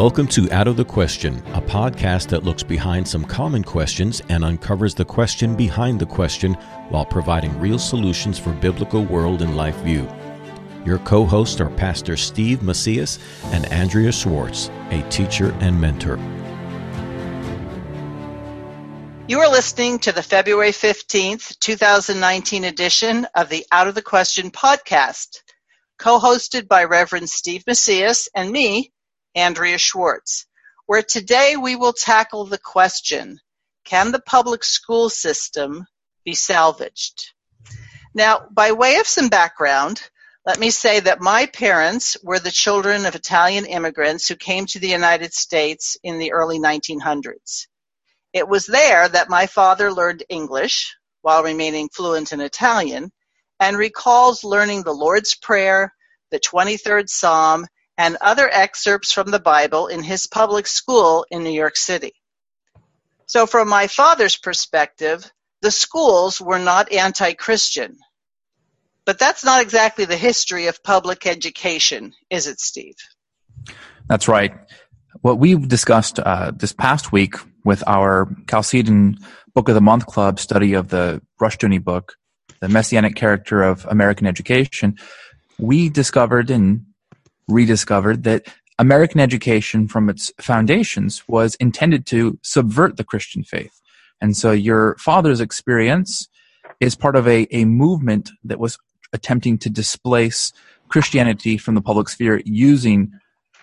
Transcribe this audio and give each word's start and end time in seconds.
Welcome 0.00 0.28
to 0.28 0.50
Out 0.50 0.66
of 0.66 0.78
the 0.78 0.84
Question, 0.86 1.42
a 1.52 1.60
podcast 1.60 2.28
that 2.28 2.42
looks 2.42 2.62
behind 2.62 3.06
some 3.06 3.22
common 3.22 3.62
questions 3.62 4.22
and 4.30 4.42
uncovers 4.42 4.94
the 4.94 5.04
question 5.04 5.54
behind 5.54 6.00
the 6.00 6.06
question 6.06 6.54
while 6.88 7.04
providing 7.04 7.60
real 7.60 7.78
solutions 7.78 8.38
for 8.38 8.50
biblical 8.52 9.04
world 9.04 9.42
and 9.42 9.58
life 9.58 9.76
view. 9.80 10.08
Your 10.86 11.00
co 11.00 11.26
hosts 11.26 11.60
are 11.60 11.68
Pastor 11.68 12.16
Steve 12.16 12.62
Macias 12.62 13.18
and 13.52 13.66
Andrea 13.66 14.10
Schwartz, 14.10 14.70
a 14.88 15.06
teacher 15.10 15.54
and 15.60 15.78
mentor. 15.78 16.16
You 19.28 19.40
are 19.40 19.50
listening 19.50 19.98
to 19.98 20.12
the 20.12 20.22
February 20.22 20.72
15th, 20.72 21.58
2019 21.58 22.64
edition 22.64 23.26
of 23.34 23.50
the 23.50 23.66
Out 23.70 23.86
of 23.86 23.94
the 23.94 24.00
Question 24.00 24.50
podcast, 24.50 25.42
co 25.98 26.18
hosted 26.18 26.68
by 26.68 26.84
Reverend 26.84 27.28
Steve 27.28 27.64
Macias 27.66 28.30
and 28.34 28.50
me, 28.50 28.92
Andrea 29.34 29.78
Schwartz, 29.78 30.46
where 30.86 31.02
today 31.02 31.56
we 31.56 31.76
will 31.76 31.92
tackle 31.92 32.44
the 32.44 32.58
question 32.58 33.40
Can 33.84 34.12
the 34.12 34.20
public 34.20 34.64
school 34.64 35.08
system 35.08 35.86
be 36.24 36.34
salvaged? 36.34 37.32
Now, 38.14 38.46
by 38.50 38.72
way 38.72 38.96
of 38.96 39.06
some 39.06 39.28
background, 39.28 40.02
let 40.44 40.58
me 40.58 40.70
say 40.70 41.00
that 41.00 41.20
my 41.20 41.46
parents 41.46 42.16
were 42.22 42.38
the 42.38 42.50
children 42.50 43.06
of 43.06 43.14
Italian 43.14 43.66
immigrants 43.66 44.26
who 44.26 44.36
came 44.36 44.66
to 44.66 44.80
the 44.80 44.88
United 44.88 45.32
States 45.32 45.96
in 46.02 46.18
the 46.18 46.32
early 46.32 46.58
1900s. 46.58 47.66
It 48.32 48.48
was 48.48 48.66
there 48.66 49.08
that 49.08 49.28
my 49.28 49.46
father 49.46 49.92
learned 49.92 50.24
English 50.28 50.96
while 51.22 51.42
remaining 51.42 51.88
fluent 51.88 52.32
in 52.32 52.40
Italian 52.40 53.12
and 53.60 53.76
recalls 53.76 54.42
learning 54.42 54.82
the 54.82 54.94
Lord's 54.94 55.34
Prayer, 55.34 55.92
the 56.30 56.40
23rd 56.40 57.08
Psalm, 57.08 57.66
and 58.00 58.16
other 58.22 58.48
excerpts 58.50 59.12
from 59.12 59.30
the 59.30 59.38
Bible 59.38 59.86
in 59.86 60.02
his 60.02 60.26
public 60.26 60.66
school 60.66 61.26
in 61.30 61.44
New 61.44 61.52
York 61.52 61.76
City. 61.76 62.14
So, 63.26 63.46
from 63.46 63.68
my 63.68 63.88
father's 63.88 64.38
perspective, 64.38 65.30
the 65.60 65.70
schools 65.70 66.40
were 66.40 66.58
not 66.58 66.90
anti 66.92 67.34
Christian. 67.34 67.98
But 69.04 69.18
that's 69.18 69.44
not 69.44 69.60
exactly 69.60 70.06
the 70.06 70.16
history 70.16 70.68
of 70.68 70.82
public 70.82 71.26
education, 71.26 72.14
is 72.30 72.46
it, 72.46 72.58
Steve? 72.58 72.96
That's 74.08 74.28
right. 74.28 74.52
What 75.20 75.38
we 75.38 75.56
discussed 75.56 76.18
uh, 76.18 76.52
this 76.56 76.72
past 76.72 77.12
week 77.12 77.34
with 77.66 77.84
our 77.86 78.34
Chalcedon 78.48 79.18
Book 79.54 79.68
of 79.68 79.74
the 79.74 79.82
Month 79.82 80.06
Club 80.06 80.40
study 80.40 80.72
of 80.72 80.88
the 80.88 81.20
Rushdoony 81.38 81.84
book, 81.84 82.14
The 82.60 82.68
Messianic 82.70 83.14
Character 83.14 83.62
of 83.62 83.84
American 83.84 84.26
Education, 84.26 84.96
we 85.58 85.90
discovered 85.90 86.50
and 86.50 86.86
rediscovered 87.48 88.24
that 88.24 88.46
American 88.78 89.20
education 89.20 89.88
from 89.88 90.08
its 90.08 90.32
foundations 90.40 91.22
was 91.28 91.54
intended 91.56 92.06
to 92.06 92.38
subvert 92.42 92.96
the 92.96 93.04
Christian 93.04 93.44
faith. 93.44 93.80
And 94.20 94.36
so 94.36 94.52
your 94.52 94.96
father's 94.98 95.40
experience 95.40 96.28
is 96.80 96.94
part 96.94 97.16
of 97.16 97.28
a, 97.28 97.46
a 97.54 97.64
movement 97.64 98.30
that 98.44 98.58
was 98.58 98.78
attempting 99.12 99.58
to 99.58 99.70
displace 99.70 100.52
Christianity 100.88 101.58
from 101.58 101.74
the 101.74 101.82
public 101.82 102.08
sphere 102.08 102.42
using 102.44 103.12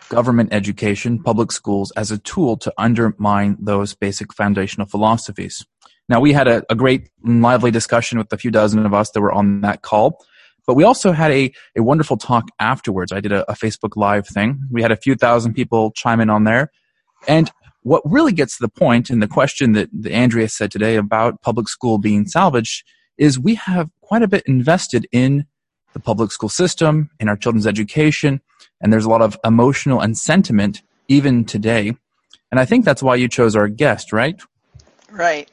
government 0.10 0.54
education, 0.54 1.22
public 1.22 1.52
schools, 1.52 1.92
as 1.92 2.12
a 2.12 2.18
tool 2.20 2.58
to 2.58 2.74
undermine 2.78 3.58
those 3.60 3.94
basic 3.94 4.34
foundational 4.34 4.88
philosophies. 4.88 5.66
Now, 6.10 6.22
we 6.22 6.32
had 6.32 6.48
a, 6.48 6.64
a 6.70 6.76
great 6.76 7.10
lively 7.24 7.72
discussion 7.72 8.18
with 8.18 8.32
a 8.32 8.38
few 8.38 8.52
dozen 8.52 8.86
of 8.86 8.94
us 8.94 9.12
that 9.12 9.22
were 9.22 9.34
on 9.34 9.62
that 9.62 9.82
call, 9.82 10.24
but 10.68 10.76
we 10.76 10.84
also 10.84 11.14
had 11.14 11.32
a, 11.32 11.52
a 11.76 11.82
wonderful 11.82 12.18
talk 12.18 12.50
afterwards. 12.60 13.12
I 13.12 13.22
did 13.22 13.32
a, 13.32 13.50
a 13.50 13.56
Facebook 13.56 13.96
Live 13.96 14.28
thing. 14.28 14.62
We 14.70 14.84
had 14.84 14.92
a 14.92 14.98
few 14.98 15.16
thousand 15.16 15.54
people 15.54 15.92
chime 15.92 16.20
in 16.20 16.30
on 16.30 16.44
there. 16.44 16.72
And 17.28 17.50
what 17.82 18.04
really 18.06 18.34
gets 18.34 18.58
to 18.58 18.64
the 18.64 18.70
point, 18.70 19.10
and 19.10 19.24
the 19.24 19.28
question 19.28 19.72
that, 19.72 19.90
that 20.02 20.12
Andrea 20.12 20.50
said 20.50 20.70
today 20.70 20.98
about 20.98 21.42
public 21.42 21.70
school 21.70 21.98
being 21.98 22.28
salvaged, 22.28 22.84
is 23.18 23.40
we 23.40 23.56
have 23.56 23.90
quite 24.02 24.22
a 24.22 24.28
bit 24.28 24.44
invested 24.46 25.08
in 25.12 25.46
the 25.94 26.00
public 26.00 26.32
school 26.32 26.50
system, 26.50 27.10
in 27.20 27.30
our 27.30 27.38
children's 27.38 27.66
education, 27.66 28.42
and 28.82 28.92
there's 28.92 29.06
a 29.06 29.10
lot 29.10 29.22
of 29.22 29.38
emotional 29.44 30.02
and 30.02 30.18
sentiment 30.18 30.82
even 31.08 31.46
today. 31.46 31.96
And 32.52 32.60
I 32.60 32.66
think 32.66 32.84
that's 32.86 33.02
why 33.02 33.16
you 33.16 33.28
chose 33.30 33.56
our 33.56 33.70
guest, 33.70 34.12
right? 34.12 34.40
Right. 35.10 35.50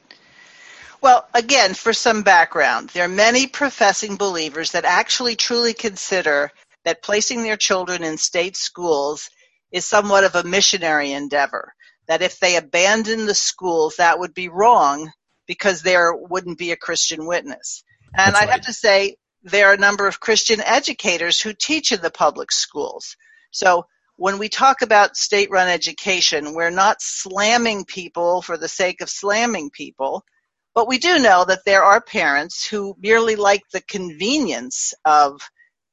Well, 1.05 1.27
again, 1.35 1.75
for 1.75 1.93
some 1.93 2.23
background, 2.23 2.89
there 2.89 3.05
are 3.05 3.07
many 3.07 3.45
professing 3.45 4.15
believers 4.15 4.71
that 4.71 4.85
actually 4.85 5.35
truly 5.35 5.75
consider 5.75 6.49
that 6.83 7.03
placing 7.03 7.43
their 7.43 7.57
children 7.57 8.03
in 8.03 8.17
state 8.17 8.57
schools 8.57 9.29
is 9.71 9.85
somewhat 9.85 10.23
of 10.23 10.33
a 10.33 10.43
missionary 10.43 11.11
endeavor. 11.11 11.75
That 12.07 12.23
if 12.23 12.39
they 12.39 12.55
abandon 12.55 13.27
the 13.27 13.35
schools, 13.35 13.97
that 13.97 14.17
would 14.17 14.33
be 14.33 14.49
wrong 14.49 15.11
because 15.45 15.83
there 15.83 16.11
wouldn't 16.15 16.57
be 16.57 16.71
a 16.71 16.75
Christian 16.75 17.27
witness. 17.27 17.83
And 18.17 18.35
I 18.35 18.47
have 18.47 18.61
to 18.61 18.73
say, 18.73 19.17
there 19.43 19.67
are 19.69 19.75
a 19.75 19.77
number 19.77 20.07
of 20.07 20.19
Christian 20.19 20.59
educators 20.59 21.39
who 21.39 21.53
teach 21.53 21.91
in 21.91 22.01
the 22.01 22.09
public 22.09 22.51
schools. 22.51 23.15
So 23.51 23.85
when 24.15 24.39
we 24.39 24.49
talk 24.49 24.81
about 24.81 25.17
state 25.17 25.51
run 25.51 25.67
education, 25.67 26.55
we're 26.55 26.71
not 26.71 26.97
slamming 26.99 27.85
people 27.85 28.41
for 28.41 28.57
the 28.57 28.67
sake 28.67 29.01
of 29.01 29.09
slamming 29.11 29.69
people, 29.69 30.25
but 30.75 30.87
we 30.87 30.99
do 30.99 31.17
know 31.17 31.45
that 31.45 31.65
there 31.65 31.83
are 31.83 32.01
parents 32.01 32.67
who 32.67 32.95
merely 32.99 33.35
like 33.35 33.63
the 33.71 33.81
convenience 33.81 34.93
of 35.05 35.41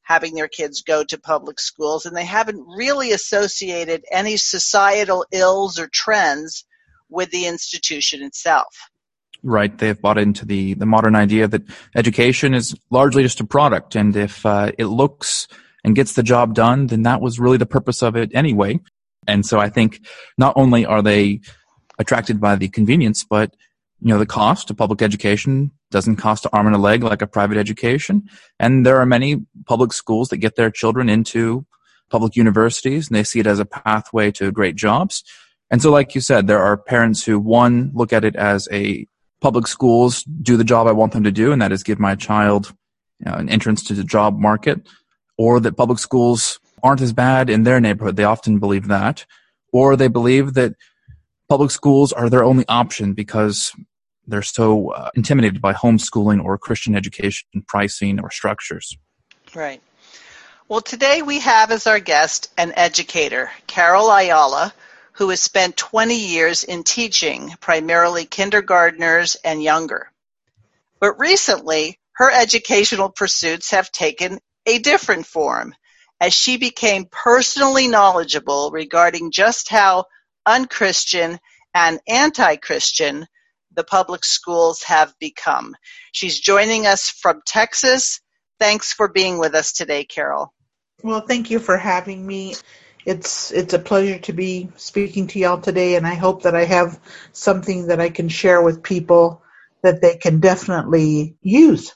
having 0.03 0.35
their 0.35 0.49
kids 0.49 0.83
go 0.83 1.05
to 1.05 1.19
public 1.19 1.61
schools 1.61 2.05
and 2.05 2.17
they 2.17 2.25
haven't 2.25 2.67
really 2.77 3.13
associated 3.13 4.05
any 4.11 4.37
societal 4.37 5.25
ills 5.33 5.79
or 5.79 5.87
trends 5.87 6.65
with 7.09 7.31
the 7.31 7.47
institution 7.47 8.23
itself 8.23 8.77
right? 9.43 9.77
They've 9.77 10.01
bought 10.01 10.19
into 10.19 10.45
the, 10.47 10.75
the 10.75 10.87
modern 10.87 11.17
idea 11.17 11.49
that 11.49 11.63
education 11.97 12.55
is 12.55 12.75
largely 12.91 13.23
just 13.23 13.41
a 13.41 13.45
product. 13.45 13.97
And 13.97 14.17
if 14.17 14.47
uh, 14.47 14.73
it 14.79 14.87
looks 14.87 15.49
and 15.85 15.97
gets 15.97 16.13
the 16.13 16.23
job 16.23 16.55
done, 16.55 16.87
then 16.87 17.03
that 17.03 17.21
was 17.21 17.41
really 17.41 17.57
the 17.57 17.67
purpose 17.67 18.03
of 18.03 18.17
it 18.17 18.31
anyway. 18.35 18.79
And 19.27 19.45
so 19.45 19.59
I 19.59 19.69
think 19.69 20.01
not 20.39 20.55
only 20.57 20.87
are 20.87 21.03
they 21.03 21.41
attracted 21.99 22.41
by 22.41 22.57
the 22.57 22.69
convenience, 22.69 23.25
but 23.25 23.55
you 24.03 24.09
know, 24.09 24.19
the 24.19 24.27
cost 24.27 24.69
of 24.69 24.77
public 24.77 25.01
education 25.01 25.71
doesn't 25.93 26.17
cost 26.17 26.45
an 26.45 26.51
arm 26.53 26.67
and 26.67 26.75
a 26.75 26.79
leg 26.79 27.05
like 27.05 27.23
a 27.23 27.27
private 27.27 27.57
education. 27.57 28.29
And 28.59 28.85
there 28.85 28.99
are 28.99 29.07
many 29.07 29.47
public 29.67 29.93
schools 29.93 30.29
that 30.31 30.39
get 30.39 30.57
their 30.57 30.71
children 30.71 31.09
into 31.09 31.65
public 32.11 32.35
universities 32.35 33.09
and 33.09 33.17
they 33.17 33.23
see 33.23 33.39
it 33.39 33.47
as 33.47 33.61
a 33.61 33.65
pathway 33.65 34.33
to 34.33 34.51
great 34.51 34.75
jobs. 34.75 35.23
And 35.71 35.81
so, 35.81 35.91
like 35.91 36.17
you 36.17 36.21
said, 36.21 36.47
there 36.47 36.61
are 36.61 36.77
parents 36.77 37.25
who, 37.25 37.39
one, 37.39 37.93
look 37.95 38.13
at 38.13 38.25
it 38.25 38.35
as 38.35 38.69
a 38.73 39.07
public 39.41 39.67
schools 39.67 40.25
do 40.25 40.57
the 40.57 40.65
job 40.65 40.87
I 40.87 40.93
want 40.93 41.13
them 41.13 41.25
to 41.25 41.33
do, 41.33 41.53
and 41.53 41.63
that 41.63 41.73
is 41.73 41.83
give 41.83 41.99
my 41.99 42.15
child 42.15 42.75
you 43.21 43.31
know, 43.31 43.37
an 43.37 43.49
entrance 43.49 43.85
to 43.85 43.95
the 43.95 44.05
job 44.05 44.39
market, 44.39 44.87
or 45.39 45.61
that 45.61 45.77
public 45.77 45.99
schools 45.99 46.59
aren't 46.83 47.01
as 47.01 47.13
bad 47.13 47.49
in 47.49 47.63
their 47.63 47.81
neighborhood. 47.81 48.17
They 48.17 48.25
often 48.25 48.59
believe 48.59 48.89
that. 48.89 49.25
Or 49.73 49.97
they 49.97 50.09
believe 50.09 50.55
that 50.55 50.75
public 51.49 51.71
schools 51.71 52.13
are 52.13 52.29
their 52.29 52.45
only 52.45 52.67
option 52.69 53.15
because 53.15 53.73
they're 54.27 54.43
so 54.43 54.91
uh, 54.91 55.11
intimidated 55.15 55.61
by 55.61 55.73
homeschooling 55.73 56.45
or 56.45 56.59
Christian 56.59 56.95
education 56.95 57.47
pricing 57.67 58.21
or 58.21 58.31
structures. 58.31 58.97
Right. 59.55 59.83
Well, 60.69 60.81
today 60.81 61.23
we 61.23 61.41
have 61.41 61.71
as 61.71 61.87
our 61.87 62.01
guest 62.01 62.51
an 62.57 62.73
educator, 62.77 63.51
Carol 63.67 64.11
Ayala, 64.11 64.73
who 65.13 65.29
has 65.29 65.43
spent 65.43 65.77
20 65.77 66.15
years 66.17 66.65
in 66.65 66.85
teaching 66.85 67.53
primarily 67.61 68.25
kindergartners 68.25 69.37
and 69.45 69.63
younger. 69.63 70.11
But 71.01 71.19
recently, 71.19 71.99
her 72.13 72.31
educational 72.31 73.11
pursuits 73.11 73.73
have 73.73 73.93
taken 73.93 74.39
a 74.65 74.79
different 74.79 75.27
form 75.27 75.75
as 76.21 76.33
she 76.33 76.57
became 76.57 77.07
personally 77.11 77.89
knowledgeable 77.89 78.71
regarding 78.71 79.33
just 79.33 79.69
how 79.69 80.05
unchristian 80.47 81.39
and 81.75 82.01
anti-Christian 82.07 83.27
the 83.75 83.85
public 83.85 84.25
schools 84.25 84.83
have 84.85 85.15
become. 85.19 85.75
She's 86.13 86.39
joining 86.39 86.87
us 86.87 87.11
from 87.11 87.43
Texas. 87.47 88.21
Thanks 88.59 88.93
for 88.93 89.09
being 89.09 89.39
with 89.39 89.55
us 89.55 89.73
today, 89.73 90.05
Carol. 90.05 90.53
Well, 91.03 91.21
thank 91.27 91.51
you 91.51 91.59
for 91.59 91.77
having 91.77 92.25
me 92.27 92.55
it's 93.05 93.51
it's 93.51 93.75
a 93.75 93.79
pleasure 93.79 94.19
to 94.21 94.33
be 94.33 94.69
speaking 94.77 95.27
to 95.29 95.39
y'all 95.39 95.61
today, 95.61 95.97
and 95.97 96.07
I 96.07 96.15
hope 96.15 96.43
that 96.43 96.55
I 96.55 96.65
have 96.65 97.01
something 97.33 97.89
that 97.89 98.01
I 98.01 98.11
can 98.11 98.29
share 98.29 98.63
with 98.63 98.83
people 98.83 99.43
that 99.83 100.01
they 100.01 100.17
can 100.17 100.41
definitely 100.41 101.37
use. 101.43 101.95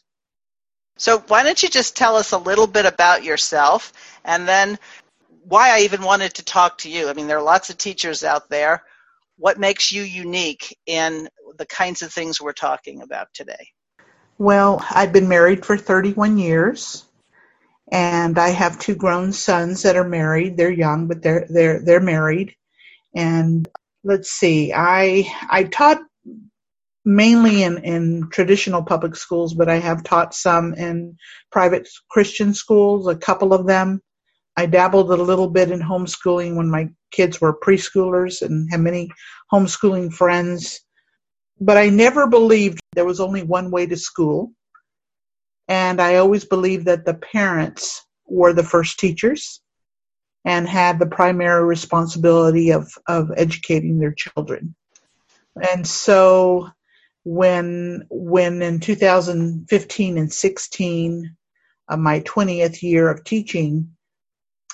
So, 0.99 1.19
why 1.29 1.45
don't 1.45 1.63
you 1.63 1.69
just 1.69 1.97
tell 1.97 2.17
us 2.17 2.33
a 2.33 2.39
little 2.39 2.67
bit 2.67 2.87
about 2.87 3.23
yourself, 3.23 3.93
and 4.25 4.49
then 4.49 4.79
why 5.45 5.77
I 5.77 5.83
even 5.83 6.03
wanted 6.03 6.35
to 6.35 6.45
talk 6.45 6.79
to 6.79 6.91
you? 6.91 7.09
I 7.09 7.13
mean, 7.13 7.29
there 7.29 7.39
are 7.39 7.43
lots 7.43 7.71
of 7.71 7.79
teachers 7.79 8.25
out 8.25 8.49
there. 8.49 8.83
What 9.39 9.59
makes 9.59 9.93
you 9.93 10.03
unique 10.03 10.77
in 10.87 11.29
the 11.59 11.67
kinds 11.67 12.03
of 12.03 12.13
things 12.13 12.41
we're 12.41 12.53
talking 12.53 13.03
about 13.03 13.29
today? 13.35 13.69
Well, 14.39 14.85
I've 14.91 15.13
been 15.13 15.29
married 15.29 15.65
for 15.65 15.77
31 15.77 16.39
years 16.39 17.07
and 17.91 18.39
I 18.39 18.49
have 18.49 18.79
two 18.79 18.97
grown 18.97 19.33
sons 19.33 19.83
that 19.83 19.97
are 19.97 20.09
married. 20.09 20.57
They're 20.57 20.71
young, 20.71 21.07
but 21.07 21.23
they're 21.23 21.47
they're 21.49 21.81
they're 21.81 22.01
married. 22.01 22.55
And 23.15 23.69
let's 24.03 24.31
see, 24.31 24.73
I 24.75 25.33
I 25.49 25.65
taught 25.65 26.01
mainly 27.05 27.63
in, 27.63 27.79
in 27.79 28.29
traditional 28.31 28.83
public 28.83 29.15
schools, 29.15 29.55
but 29.55 29.69
I 29.69 29.79
have 29.79 30.03
taught 30.03 30.35
some 30.35 30.75
in 30.75 31.17
private 31.53 31.89
Christian 32.11 32.53
schools, 32.53 33.07
a 33.07 33.15
couple 33.15 33.55
of 33.55 33.67
them. 33.67 34.03
I 34.57 34.67
dabbled 34.67 35.11
a 35.11 35.17
little 35.17 35.49
bit 35.49 35.71
in 35.71 35.81
homeschooling 35.81 36.57
when 36.57 36.71
my 36.71 36.89
kids 37.11 37.41
were 37.41 37.59
preschoolers 37.59 38.43
and 38.43 38.71
had 38.71 38.81
many 38.81 39.11
homeschooling 39.53 40.13
friends. 40.13 40.81
But 41.61 41.77
I 41.77 41.91
never 41.91 42.27
believed 42.27 42.81
there 42.95 43.05
was 43.05 43.21
only 43.21 43.43
one 43.43 43.71
way 43.71 43.87
to 43.87 43.97
school. 43.97 44.53
And 45.69 46.01
I 46.01 46.17
always 46.17 46.45
believed 46.45 46.87
that 46.87 47.05
the 47.05 47.15
parents 47.15 48.03
were 48.27 48.53
the 48.53 48.63
first 48.63 48.99
teachers 48.99 49.61
and 50.45 50.69
had 50.69 50.99
the 50.99 51.07
primary 51.07 51.65
responsibility 51.65 52.71
of, 52.71 52.91
of 53.09 53.31
educating 53.37 53.99
their 53.99 54.15
children. 54.15 54.75
And 55.61 55.87
so 55.87 56.69
when 57.25 58.07
when 58.09 58.63
in 58.63 58.79
2015 58.79 60.19
and 60.19 60.33
16 60.33 61.37
uh, 61.89 61.97
my 61.97 62.21
20th 62.21 62.83
year 62.83 63.11
of 63.11 63.25
teaching 63.25 63.96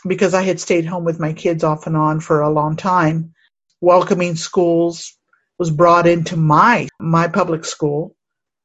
because 0.07 0.35
I 0.35 0.43
had 0.43 0.61
stayed 0.61 0.87
home 0.87 1.05
with 1.05 1.21
my 1.21 1.33
kids 1.33 1.65
off 1.65 1.87
and 1.87 1.97
on 1.97 2.21
for 2.21 2.41
a 2.41 2.51
long 2.51 2.77
time. 2.77 3.35
Welcoming 3.81 4.37
schools 4.37 5.17
was 5.59 5.71
brought 5.71 6.07
into 6.07 6.37
my 6.37 6.89
my 6.99 7.29
public 7.29 7.65
school. 7.65 8.15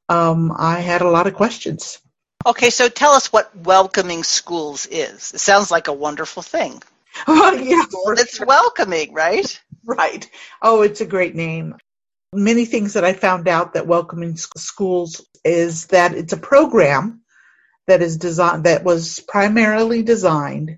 Um, 0.10 0.54
I 0.58 0.80
had 0.80 1.02
a 1.02 1.10
lot 1.10 1.28
of 1.28 1.34
questions. 1.34 2.00
Okay 2.46 2.70
so 2.70 2.88
tell 2.88 3.12
us 3.12 3.32
what 3.34 3.56
welcoming 3.56 4.24
schools 4.24 4.86
is. 4.86 5.34
It 5.34 5.40
sounds 5.40 5.72
like 5.72 5.88
a 5.88 5.94
wonderful 5.94 6.44
thing. 6.44 6.82
Oh 7.28 7.52
yeah 7.54 7.84
it's 8.22 8.40
welcoming 8.40 9.12
right? 9.12 9.60
Right. 9.84 10.30
Oh 10.62 10.84
it's 10.84 11.02
a 11.02 11.06
great 11.06 11.34
name. 11.34 11.76
Many 12.32 12.66
things 12.66 12.94
that 12.94 13.04
I 13.04 13.14
found 13.14 13.48
out 13.48 13.74
that 13.74 13.88
welcoming 13.88 14.38
schools 14.38 15.26
is 15.44 15.88
that 15.88 16.14
it's 16.14 16.34
a 16.34 16.38
program 16.38 17.22
that 17.88 18.02
is 18.04 18.18
designed 18.18 18.66
that 18.66 18.84
was 18.84 19.20
primarily 19.28 20.04
designed 20.04 20.78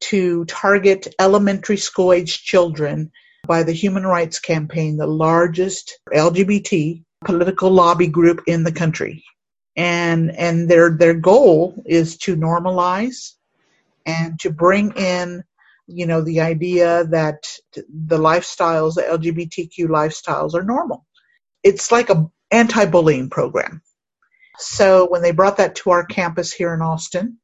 to 0.00 0.44
target 0.46 1.14
elementary 1.18 1.76
school 1.76 2.12
age 2.12 2.42
children 2.42 3.10
by 3.46 3.62
the 3.62 3.72
Human 3.72 4.06
Rights 4.06 4.38
Campaign, 4.38 4.96
the 4.96 5.06
largest 5.06 5.98
LGBT 6.12 7.02
political 7.24 7.70
lobby 7.70 8.06
group 8.06 8.42
in 8.46 8.64
the 8.64 8.72
country. 8.72 9.24
And 9.76 10.30
and 10.36 10.68
their 10.68 10.90
their 10.90 11.14
goal 11.14 11.82
is 11.86 12.18
to 12.18 12.36
normalize 12.36 13.34
and 14.04 14.38
to 14.40 14.50
bring 14.50 14.92
in 14.92 15.44
you 15.88 16.06
know, 16.06 16.20
the 16.20 16.42
idea 16.42 17.04
that 17.04 17.48
the 17.72 18.18
lifestyles, 18.18 18.94
the 18.94 19.02
LGBTQ 19.02 19.88
lifestyles 19.88 20.54
are 20.54 20.62
normal. 20.62 21.06
It's 21.62 21.90
like 21.90 22.10
a 22.10 22.30
anti-bullying 22.50 23.30
program. 23.30 23.82
So 24.58 25.08
when 25.08 25.22
they 25.22 25.32
brought 25.32 25.56
that 25.56 25.76
to 25.76 25.90
our 25.90 26.04
campus 26.04 26.52
here 26.52 26.74
in 26.74 26.82
Austin, 26.82 27.38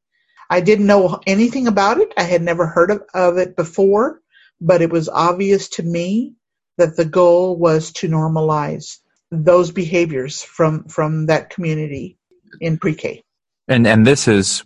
I 0.49 0.61
didn't 0.61 0.87
know 0.87 1.19
anything 1.25 1.67
about 1.67 1.99
it. 1.99 2.13
I 2.17 2.23
had 2.23 2.41
never 2.41 2.67
heard 2.67 2.91
of, 2.91 3.03
of 3.13 3.37
it 3.37 3.55
before, 3.55 4.21
but 4.61 4.81
it 4.81 4.91
was 4.91 5.09
obvious 5.09 5.69
to 5.69 5.83
me 5.83 6.33
that 6.77 6.95
the 6.95 7.05
goal 7.05 7.57
was 7.57 7.91
to 7.93 8.07
normalize 8.07 8.99
those 9.31 9.71
behaviors 9.71 10.43
from 10.43 10.83
from 10.85 11.25
that 11.27 11.49
community 11.49 12.17
in 12.61 12.77
pre-K. 12.77 13.23
And 13.67 13.87
and 13.87 14.05
this 14.05 14.27
is 14.27 14.63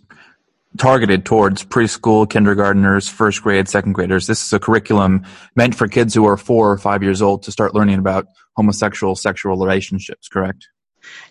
targeted 0.76 1.24
towards 1.24 1.64
preschool, 1.64 2.26
kindergarteners, 2.26 3.10
first 3.10 3.42
grade, 3.42 3.68
second 3.68 3.92
graders. 3.92 4.26
This 4.26 4.44
is 4.44 4.52
a 4.52 4.60
curriculum 4.60 5.24
meant 5.56 5.74
for 5.74 5.88
kids 5.88 6.14
who 6.14 6.26
are 6.26 6.36
four 6.36 6.70
or 6.70 6.78
five 6.78 7.02
years 7.02 7.20
old 7.20 7.42
to 7.44 7.52
start 7.52 7.74
learning 7.74 7.98
about 7.98 8.26
homosexual 8.56 9.16
sexual 9.16 9.56
relationships, 9.56 10.28
correct? 10.28 10.68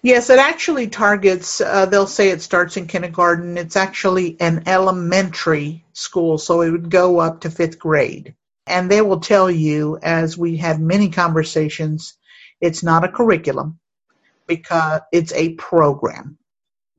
Yes, 0.01 0.29
it 0.29 0.39
actually 0.39 0.87
targets, 0.87 1.61
uh, 1.61 1.85
they'll 1.87 2.07
say 2.07 2.29
it 2.29 2.41
starts 2.41 2.77
in 2.77 2.87
kindergarten. 2.87 3.57
It's 3.57 3.75
actually 3.75 4.37
an 4.41 4.63
elementary 4.67 5.85
school, 5.93 6.37
so 6.37 6.61
it 6.61 6.71
would 6.71 6.89
go 6.91 7.19
up 7.19 7.41
to 7.41 7.51
fifth 7.51 7.79
grade. 7.79 8.35
And 8.67 8.89
they 8.89 9.01
will 9.01 9.19
tell 9.21 9.51
you, 9.51 9.99
as 10.01 10.37
we 10.37 10.57
had 10.57 10.79
many 10.81 11.09
conversations, 11.09 12.15
it's 12.61 12.83
not 12.83 13.03
a 13.03 13.09
curriculum 13.09 13.79
because 14.47 15.01
it's 15.11 15.33
a 15.33 15.55
program 15.55 16.37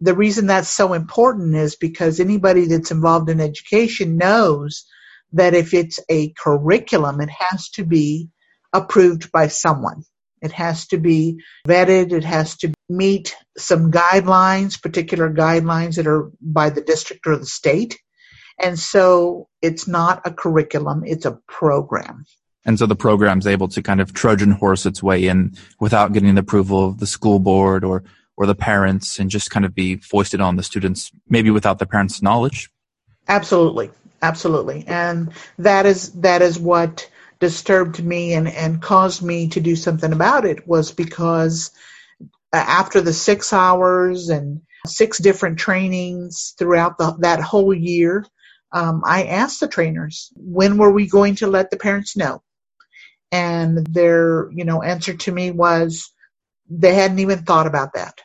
the 0.01 0.15
reason 0.15 0.47
that's 0.47 0.69
so 0.71 0.93
important 0.95 1.55
is 1.57 1.77
because 1.77 2.21
anybody 2.21 2.67
that's 2.67 2.91
involved 2.91 3.31
in 3.31 3.41
education 3.41 4.17
knows 4.17 4.87
that 5.33 5.55
if 5.55 5.75
it's 5.75 6.01
a 6.09 6.31
curriculum, 6.33 7.21
it 7.21 7.31
has 7.31 7.71
to 7.71 7.85
be 7.85 8.29
approved 8.73 9.33
by 9.33 9.49
someone. 9.49 10.05
It 10.43 10.53
has 10.53 10.87
to 10.89 10.99
be 10.99 11.41
vetted. 11.67 12.13
It 12.13 12.25
has 12.25 12.57
to 12.59 12.73
meet 12.89 13.37
some 13.57 13.91
guidelines, 13.91 14.81
particular 14.81 15.33
guidelines 15.33 15.97
that 15.97 16.07
are 16.07 16.31
by 16.41 16.71
the 16.71 16.81
district 16.81 17.27
or 17.27 17.37
the 17.37 17.47
state. 17.47 17.99
And 18.59 18.79
so 18.79 19.49
it's 19.63 19.89
not 19.89 20.23
a 20.25 20.33
curriculum, 20.33 21.03
it's 21.07 21.25
a 21.25 21.39
program. 21.49 22.25
And 22.67 22.79
so 22.79 22.87
the 22.87 22.97
program's 22.97 23.47
able 23.47 23.69
to 23.69 23.83
kind 23.83 24.01
of 24.01 24.13
Trojan 24.13 24.51
horse 24.51 24.85
its 24.85 25.03
way 25.03 25.27
in 25.27 25.57
without 25.81 26.13
getting 26.13 26.35
the 26.35 26.43
approval 26.43 26.89
of 26.89 26.99
the 26.99 27.07
school 27.07 27.39
board 27.39 27.85
or 27.85 28.05
or 28.37 28.47
the 28.47 28.55
parents 28.55 29.19
and 29.19 29.31
just 29.31 29.51
kind 29.51 29.67
of 29.67 29.75
be 29.75 29.97
foisted 29.97 30.41
on 30.41 30.57
the 30.57 30.63
students, 30.63 31.11
maybe 31.29 31.51
without 31.51 31.79
the 31.79 31.85
parents' 31.85 32.23
knowledge? 32.23 32.71
Absolutely, 33.29 33.91
absolutely, 34.23 34.85
and 34.87 35.33
that 35.59 35.85
is 35.87 36.13
that 36.13 36.43
is 36.43 36.59
what 36.59 37.09
disturbed 37.41 38.03
me 38.05 38.35
and 38.35 38.49
and 38.49 38.83
caused 38.83 39.23
me 39.23 39.49
to 39.49 39.61
do 39.61 39.75
something 39.77 40.13
about 40.13 40.45
it 40.45 40.67
was 40.67 40.93
because 40.93 41.71
after 42.53 43.01
the 43.01 43.13
six 43.13 43.53
hours 43.53 44.29
and 44.29 44.61
six 44.87 45.19
different 45.19 45.59
trainings 45.59 46.55
throughout 46.59 46.99
the, 46.99 47.15
that 47.21 47.41
whole 47.41 47.73
year, 47.73 48.25
um, 48.73 49.03
I 49.05 49.25
asked 49.25 49.61
the 49.61 49.69
trainers 49.69 50.33
when 50.37 50.79
were 50.79 50.91
we 50.91 51.07
going 51.07 51.37
to 51.37 51.47
let 51.47 51.71
the 51.71 51.77
parents 51.77 52.17
know, 52.17 52.43
and 53.33 53.87
their 53.87 54.51
you 54.53 54.65
know 54.65 54.83
answer 54.83 55.15
to 55.15 55.33
me 55.33 55.51
was 55.51 56.13
they 56.69 56.95
hadn't 56.95 57.19
even 57.19 57.43
thought 57.43 57.67
about 57.67 57.95
that 57.95 58.21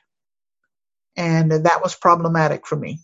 and 1.16 1.52
that 1.52 1.82
was 1.82 1.96
problematic 1.96 2.68
for 2.68 2.76
me. 2.76 3.00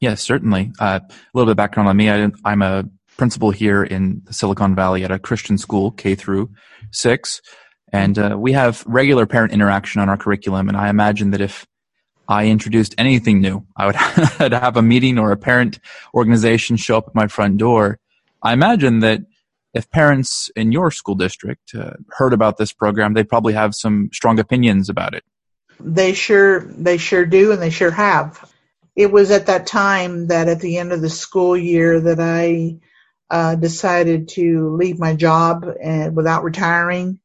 Yes, 0.00 0.22
certainly. 0.22 0.72
Uh, 0.78 1.00
a 1.02 1.14
little 1.34 1.46
bit 1.46 1.52
of 1.52 1.56
background 1.56 1.88
on 1.88 1.96
me. 1.96 2.10
I, 2.10 2.30
am 2.44 2.62
a 2.62 2.84
principal 3.16 3.50
here 3.50 3.82
in 3.82 4.22
Silicon 4.30 4.74
Valley 4.74 5.04
at 5.04 5.10
a 5.10 5.18
Christian 5.18 5.58
school, 5.58 5.90
K 5.92 6.14
through 6.14 6.50
six, 6.90 7.40
and 7.92 8.18
uh, 8.18 8.36
we 8.38 8.52
have 8.52 8.82
regular 8.86 9.26
parent 9.26 9.52
interaction 9.52 10.00
on 10.00 10.08
our 10.08 10.16
curriculum. 10.16 10.68
And 10.68 10.76
I 10.76 10.88
imagine 10.88 11.30
that 11.32 11.40
if 11.40 11.66
I 12.28 12.46
introduced 12.46 12.94
anything 12.96 13.40
new, 13.40 13.66
I 13.76 13.86
would 13.86 13.94
have 14.52 14.76
a 14.76 14.82
meeting 14.82 15.18
or 15.18 15.32
a 15.32 15.36
parent 15.36 15.78
organization 16.14 16.76
show 16.76 16.96
up 16.96 17.08
at 17.08 17.14
my 17.14 17.26
front 17.26 17.58
door. 17.58 17.98
I 18.42 18.52
imagine 18.52 19.00
that 19.00 19.20
if 19.74 19.90
parents 19.90 20.50
in 20.56 20.72
your 20.72 20.90
school 20.90 21.14
district 21.14 21.74
uh, 21.74 21.92
heard 22.10 22.32
about 22.32 22.56
this 22.56 22.72
program, 22.72 23.14
they'd 23.14 23.28
probably 23.28 23.52
have 23.52 23.74
some 23.74 24.10
strong 24.12 24.38
opinions 24.38 24.88
about 24.88 25.14
it. 25.14 25.24
They 25.80 26.12
sure 26.12 26.60
they 26.60 26.96
sure 26.96 27.26
do, 27.26 27.52
and 27.52 27.60
they 27.60 27.70
sure 27.70 27.90
have. 27.90 28.50
It 28.94 29.10
was 29.10 29.30
at 29.30 29.46
that 29.46 29.66
time 29.66 30.28
that 30.28 30.48
at 30.48 30.60
the 30.60 30.78
end 30.78 30.92
of 30.92 31.00
the 31.00 31.10
school 31.10 31.56
year 31.56 32.00
that 32.00 32.20
I 32.20 32.78
uh, 33.32 33.56
decided 33.56 34.28
to 34.28 34.76
leave 34.76 35.00
my 35.00 35.16
job 35.16 35.66
and 35.82 36.14
without 36.14 36.44
retiring, 36.44 37.18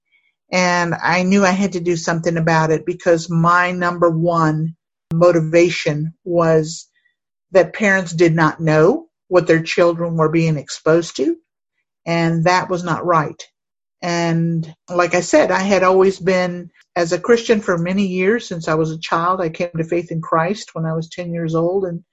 and 0.51 0.95
I 0.95 1.23
knew 1.23 1.43
I 1.45 1.51
had 1.51 1.73
to 1.73 1.81
do 1.81 1.97
something 1.97 2.37
about 2.37 2.71
it 2.71 2.85
because 2.85 3.29
my 3.29 3.71
number 3.73 4.09
one 4.09 4.77
motivation 5.13 6.13
was 6.23 6.87
that 7.51 7.73
parents 7.73 8.13
did 8.13 8.33
not 8.33 8.61
know 8.61 9.07
what 9.27 9.47
their 9.47 9.61
children 9.61 10.15
were 10.15 10.31
being 10.31 10.57
exposed 10.57 11.17
to, 11.17 11.35
and 12.05 12.45
that 12.45 12.69
was 12.69 12.85
not 12.85 13.05
right. 13.05 13.43
And 14.01 14.73
like 14.89 15.15
I 15.15 15.21
said, 15.21 15.51
I 15.51 15.59
had 15.59 15.83
always 15.83 16.19
been 16.19 16.71
as 16.95 17.13
a 17.13 17.19
Christian 17.19 17.61
for 17.61 17.77
many 17.77 18.07
years 18.07 18.47
since 18.47 18.69
I 18.69 18.75
was 18.75 18.91
a 18.91 18.99
child. 18.99 19.41
I 19.41 19.49
came 19.49 19.71
to 19.77 19.83
faith 19.83 20.11
in 20.11 20.21
Christ 20.21 20.73
when 20.73 20.85
I 20.85 20.93
was 20.93 21.09
10 21.09 21.33
years 21.33 21.55
old 21.55 21.85
and 21.85 22.03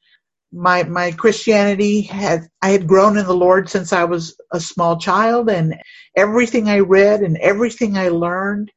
my 0.55 0.85
my 0.85 1.13
Christianity 1.13 2.03
had 2.03 2.49
I 2.63 2.71
had 2.71 2.87
grown 2.89 3.19
in 3.19 3.27
the 3.27 3.35
Lord 3.35 3.69
since 3.69 3.93
I 3.93 4.05
was 4.05 4.39
a 4.53 4.61
small 4.61 4.99
child 4.99 5.51
and 5.51 5.77
everything 6.17 6.69
I 6.69 6.81
read 6.81 7.23
and 7.23 7.37
everything 7.39 7.99
I 7.99 8.09
learned 8.09 8.73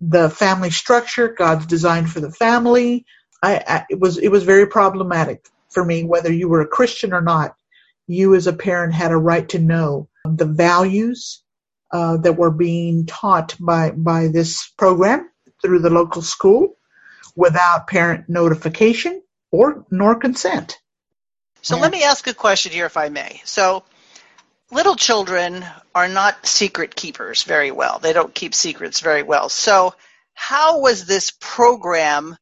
the 0.00 0.30
family 0.30 0.70
structure 0.70 1.28
God's 1.28 1.66
design 1.66 2.06
for 2.06 2.20
the 2.20 2.32
family 2.32 3.06
I, 3.42 3.62
I 3.66 3.86
it 3.90 4.00
was 4.00 4.18
it 4.18 4.28
was 4.30 4.44
very 4.44 4.66
problematic 4.66 5.46
for 5.70 5.84
me 5.84 6.04
whether 6.04 6.32
you 6.32 6.48
were 6.48 6.62
a 6.62 6.68
Christian 6.68 7.14
or 7.14 7.22
not 7.22 7.54
you 8.08 8.34
as 8.34 8.46
a 8.48 8.52
parent 8.52 8.94
had 8.94 9.12
a 9.12 9.16
right 9.16 9.48
to 9.50 9.60
know 9.60 10.08
the 10.24 10.46
values 10.46 11.42
uh, 11.92 12.18
that 12.18 12.36
were 12.36 12.52
being 12.52 13.06
taught 13.06 13.56
by 13.60 13.92
by 13.92 14.28
this 14.28 14.68
program 14.78 15.30
through 15.62 15.80
the 15.80 15.90
local 15.90 16.22
school 16.22 16.76
without 17.36 17.88
parent 17.88 18.28
notification 18.28 19.22
or 19.52 19.86
nor 19.90 20.16
consent. 20.16 20.78
So 21.64 21.78
let 21.78 21.92
me 21.92 22.02
ask 22.02 22.26
a 22.26 22.34
question 22.34 22.72
here, 22.72 22.84
if 22.84 22.98
I 22.98 23.08
may. 23.08 23.40
So 23.46 23.84
little 24.70 24.96
children 24.96 25.64
are 25.94 26.08
not 26.08 26.44
secret 26.44 26.94
keepers 26.94 27.42
very 27.44 27.70
well. 27.70 27.98
They 27.98 28.12
don't 28.12 28.34
keep 28.34 28.54
secrets 28.54 29.00
very 29.00 29.22
well. 29.22 29.48
So, 29.48 29.94
how 30.34 30.80
was 30.80 31.06
this 31.06 31.32
program 31.40 32.36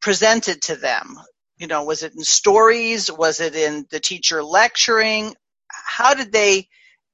presented 0.00 0.62
to 0.62 0.76
them? 0.76 1.18
You 1.58 1.66
know, 1.66 1.82
was 1.82 2.04
it 2.04 2.14
in 2.14 2.22
stories? 2.22 3.10
Was 3.10 3.40
it 3.40 3.56
in 3.56 3.86
the 3.90 3.98
teacher 3.98 4.40
lecturing? 4.40 5.34
How 5.66 6.14
did 6.14 6.30
they 6.30 6.68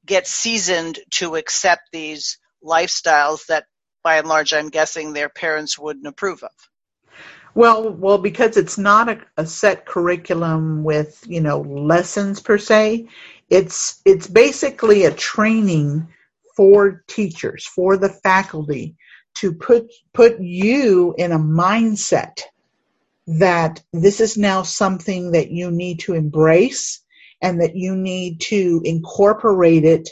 get 0.05 0.27
seasoned 0.27 0.99
to 1.13 1.37
accept 1.37 1.89
these 1.91 2.39
lifestyles 2.63 3.47
that, 3.47 3.65
by 4.05 4.19
and 4.19 4.29
large, 4.29 4.53
I'm 4.53 4.69
guessing 4.69 5.15
their 5.15 5.31
parents 5.31 5.79
wouldn't 5.79 6.07
approve 6.07 6.43
of? 6.43 6.51
Well, 7.57 7.91
well, 7.91 8.19
because 8.19 8.59
it's 8.59 8.79
not 8.79 9.09
a, 9.09 9.21
a 9.39 9.47
set 9.47 9.87
curriculum 9.87 10.85
with 10.85 11.25
you 11.27 11.41
know 11.41 11.63
lessons 11.63 12.41
per 12.41 12.59
se. 12.59 13.09
It's 13.51 14.03
it's 14.07 14.29
basically 14.29 15.07
a 15.07 15.13
training 15.15 16.09
for 16.57 17.05
teachers, 17.09 17.67
for 17.67 17.99
the 17.99 18.11
faculty 18.11 18.97
to 19.39 19.55
put 19.55 19.91
put 20.15 20.41
you 20.41 21.15
in 21.19 21.33
a 21.33 21.41
mindset 21.41 22.43
that 23.27 23.83
this 23.93 24.21
is 24.21 24.37
now 24.39 24.63
something 24.63 25.33
that 25.33 25.51
you 25.51 25.71
need 25.73 26.01
to 26.01 26.15
embrace 26.15 27.03
and 27.43 27.63
that 27.63 27.77
you 27.77 27.97
need 27.97 28.41
to 28.43 28.83
incorporate 28.85 29.85
it 29.85 30.11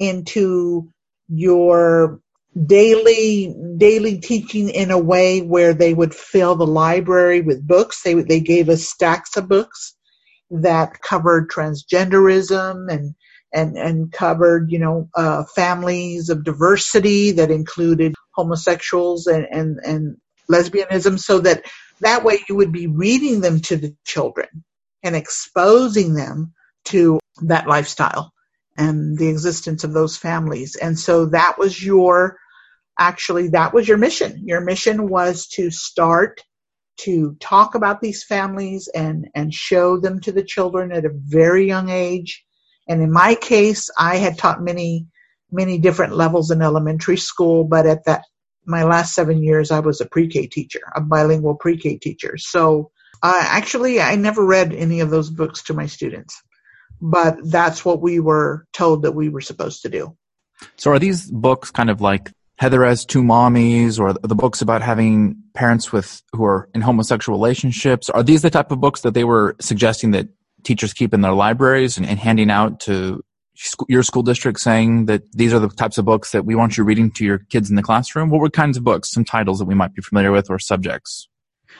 into 0.00 0.90
your 1.28 2.20
daily 2.66 3.54
daily 3.76 4.18
teaching 4.18 4.68
in 4.70 4.90
a 4.90 4.98
way 4.98 5.40
where 5.40 5.74
they 5.74 5.94
would 5.94 6.14
fill 6.14 6.56
the 6.56 6.66
library 6.66 7.40
with 7.40 7.66
books. 7.66 8.02
They 8.02 8.14
they 8.14 8.40
gave 8.40 8.68
us 8.68 8.88
stacks 8.88 9.36
of 9.36 9.48
books 9.48 9.94
that 10.50 11.00
covered 11.00 11.50
transgenderism 11.50 12.92
and 12.92 13.14
and 13.52 13.76
and 13.76 14.12
covered 14.12 14.70
you 14.70 14.78
know 14.78 15.08
uh, 15.14 15.44
families 15.44 16.28
of 16.28 16.44
diversity 16.44 17.32
that 17.32 17.50
included 17.50 18.14
homosexuals 18.32 19.26
and 19.26 19.46
and 19.50 19.78
and 19.84 20.16
lesbianism 20.50 21.18
so 21.18 21.40
that 21.40 21.64
that 22.00 22.24
way 22.24 22.40
you 22.48 22.56
would 22.56 22.72
be 22.72 22.86
reading 22.88 23.40
them 23.40 23.60
to 23.60 23.76
the 23.76 23.94
children 24.04 24.48
and 25.02 25.14
exposing 25.14 26.14
them 26.14 26.52
to 26.84 27.20
that 27.42 27.68
lifestyle 27.68 28.32
and 28.76 29.18
the 29.18 29.28
existence 29.28 29.84
of 29.84 29.92
those 29.92 30.16
families. 30.16 30.76
And 30.76 30.98
so 30.98 31.26
that 31.26 31.58
was 31.58 31.82
your 31.82 32.38
actually 32.98 33.48
that 33.48 33.72
was 33.72 33.88
your 33.88 33.98
mission. 33.98 34.46
Your 34.46 34.60
mission 34.60 35.08
was 35.08 35.46
to 35.48 35.70
start 35.70 36.42
to 36.98 37.34
talk 37.40 37.74
about 37.74 38.00
these 38.00 38.24
families 38.24 38.88
and 38.94 39.28
and 39.34 39.54
show 39.54 39.98
them 39.98 40.20
to 40.20 40.32
the 40.32 40.44
children 40.44 40.92
at 40.92 41.04
a 41.04 41.12
very 41.14 41.66
young 41.66 41.88
age. 41.88 42.44
And 42.88 43.02
in 43.02 43.12
my 43.12 43.34
case 43.34 43.90
i 43.98 44.16
had 44.16 44.38
taught 44.38 44.62
many 44.62 45.06
many 45.50 45.78
different 45.78 46.14
levels 46.14 46.50
in 46.50 46.62
elementary 46.62 47.16
school 47.16 47.64
but 47.64 47.86
at 47.86 48.04
that 48.04 48.22
my 48.66 48.84
last 48.84 49.14
seven 49.14 49.42
years 49.42 49.70
i 49.70 49.80
was 49.80 50.00
a 50.00 50.06
pre-k 50.06 50.46
teacher 50.46 50.80
a 50.94 51.00
bilingual 51.00 51.54
pre-k 51.54 51.98
teacher. 51.98 52.36
So 52.36 52.90
uh, 53.22 53.42
actually 53.46 54.00
i 54.00 54.14
never 54.16 54.44
read 54.44 54.72
any 54.74 55.00
of 55.00 55.10
those 55.10 55.30
books 55.30 55.62
to 55.64 55.74
my 55.74 55.86
students 55.86 56.42
but 57.00 57.36
that's 57.44 57.84
what 57.84 58.00
we 58.00 58.20
were 58.20 58.66
told 58.72 59.02
that 59.02 59.12
we 59.12 59.28
were 59.28 59.40
supposed 59.40 59.82
to 59.82 59.88
do 59.88 60.16
so 60.76 60.90
are 60.90 60.98
these 60.98 61.30
books 61.30 61.70
kind 61.70 61.90
of 61.90 62.00
like 62.00 62.30
Heather 62.60 62.84
has 62.84 63.06
two 63.06 63.22
mommies, 63.22 63.98
or 63.98 64.12
the 64.12 64.34
books 64.34 64.60
about 64.60 64.82
having 64.82 65.42
parents 65.54 65.92
with 65.92 66.22
who 66.34 66.44
are 66.44 66.68
in 66.74 66.82
homosexual 66.82 67.38
relationships. 67.38 68.10
Are 68.10 68.22
these 68.22 68.42
the 68.42 68.50
type 68.50 68.70
of 68.70 68.78
books 68.78 69.00
that 69.00 69.14
they 69.14 69.24
were 69.24 69.56
suggesting 69.62 70.10
that 70.10 70.28
teachers 70.62 70.92
keep 70.92 71.14
in 71.14 71.22
their 71.22 71.32
libraries 71.32 71.96
and, 71.96 72.06
and 72.06 72.18
handing 72.18 72.50
out 72.50 72.80
to 72.80 73.24
your 73.88 74.02
school 74.02 74.22
district, 74.22 74.60
saying 74.60 75.06
that 75.06 75.22
these 75.32 75.54
are 75.54 75.58
the 75.58 75.70
types 75.70 75.96
of 75.96 76.04
books 76.04 76.32
that 76.32 76.44
we 76.44 76.54
want 76.54 76.76
you 76.76 76.84
reading 76.84 77.10
to 77.12 77.24
your 77.24 77.38
kids 77.38 77.70
in 77.70 77.76
the 77.76 77.82
classroom? 77.82 78.28
What 78.28 78.42
were 78.42 78.50
kinds 78.50 78.76
of 78.76 78.84
books? 78.84 79.10
Some 79.10 79.24
titles 79.24 79.58
that 79.58 79.64
we 79.64 79.74
might 79.74 79.94
be 79.94 80.02
familiar 80.02 80.30
with, 80.30 80.50
or 80.50 80.58
subjects? 80.58 81.30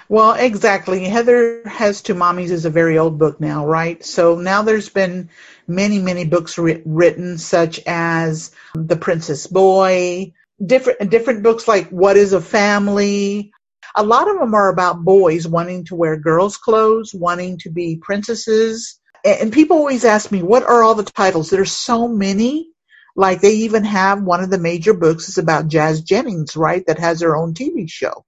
Well, 0.09 0.33
exactly. 0.33 1.05
Heather 1.05 1.63
Has 1.67 2.03
Two 2.03 2.15
Mommies 2.15 2.51
is 2.51 2.65
a 2.65 2.71
very 2.71 2.99
old 2.99 3.19
book 3.19 3.41
now, 3.41 3.65
right? 3.67 4.05
So 4.05 4.35
now 4.37 4.63
there's 4.63 4.89
been 4.89 5.31
many, 5.69 6.01
many 6.01 6.25
books 6.25 6.59
written, 6.59 7.39
such 7.39 7.81
as 7.87 8.51
The 8.75 8.97
Princess 8.97 9.47
Boy, 9.47 10.33
different 10.65 11.11
different 11.11 11.43
books 11.43 11.69
like 11.69 11.91
What 11.91 12.17
is 12.17 12.33
a 12.33 12.41
Family. 12.41 13.53
A 13.95 14.03
lot 14.03 14.29
of 14.29 14.39
them 14.39 14.55
are 14.55 14.69
about 14.69 15.05
boys 15.05 15.47
wanting 15.47 15.85
to 15.87 15.95
wear 15.95 16.17
girls' 16.17 16.57
clothes, 16.57 17.15
wanting 17.15 17.59
to 17.59 17.71
be 17.71 17.97
princesses. 17.97 18.99
And 19.25 19.53
people 19.53 19.77
always 19.77 20.05
ask 20.05 20.33
me, 20.33 20.43
what 20.43 20.63
are 20.63 20.83
all 20.83 20.95
the 20.95 21.05
titles? 21.05 21.51
There's 21.51 21.73
so 21.73 22.09
many. 22.09 22.69
Like 23.17 23.41
they 23.41 23.53
even 23.53 23.85
have 23.85 24.23
one 24.23 24.43
of 24.43 24.51
the 24.51 24.59
major 24.59 24.95
books 24.95 25.29
is 25.29 25.39
about 25.39 25.69
Jazz 25.69 26.01
Jennings, 26.03 26.57
right? 26.57 26.85
That 26.87 26.99
has 26.99 27.21
her 27.21 27.37
own 27.37 27.55
TV 27.55 27.91
show. 27.91 28.25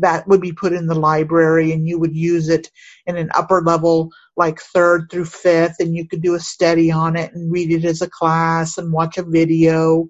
That 0.00 0.26
would 0.28 0.40
be 0.40 0.52
put 0.52 0.72
in 0.72 0.86
the 0.86 0.94
library 0.94 1.72
and 1.72 1.86
you 1.86 1.98
would 1.98 2.14
use 2.14 2.48
it 2.48 2.70
in 3.06 3.16
an 3.16 3.30
upper 3.34 3.62
level, 3.62 4.10
like 4.36 4.60
third 4.60 5.08
through 5.10 5.26
fifth, 5.26 5.76
and 5.80 5.94
you 5.94 6.06
could 6.06 6.22
do 6.22 6.34
a 6.34 6.40
study 6.40 6.90
on 6.90 7.16
it 7.16 7.34
and 7.34 7.52
read 7.52 7.70
it 7.70 7.84
as 7.84 8.02
a 8.02 8.10
class 8.10 8.78
and 8.78 8.92
watch 8.92 9.18
a 9.18 9.22
video 9.22 10.08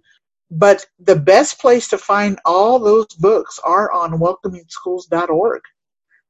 but 0.51 0.85
the 0.99 1.17
best 1.17 1.61
place 1.61 1.89
to 1.89 1.99
find 1.99 2.41
all 2.45 2.79
those 2.81 3.07
books 3.15 3.61
are 3.63 3.91
on 3.93 4.19
welcomingschools.org. 4.19 5.63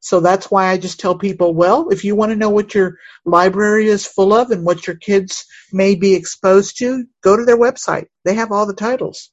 So 0.00 0.20
that's 0.20 0.50
why 0.50 0.68
I 0.68 0.78
just 0.78 1.00
tell 1.00 1.16
people, 1.16 1.54
well, 1.54 1.90
if 1.90 2.04
you 2.04 2.16
want 2.16 2.30
to 2.30 2.36
know 2.36 2.50
what 2.50 2.74
your 2.74 2.96
library 3.24 3.86
is 3.86 4.06
full 4.06 4.32
of 4.32 4.50
and 4.50 4.64
what 4.64 4.86
your 4.86 4.96
kids 4.96 5.44
may 5.72 5.94
be 5.94 6.14
exposed 6.14 6.78
to, 6.78 7.04
go 7.22 7.36
to 7.36 7.44
their 7.44 7.58
website. 7.58 8.06
They 8.24 8.34
have 8.34 8.50
all 8.50 8.66
the 8.66 8.74
titles. 8.74 9.30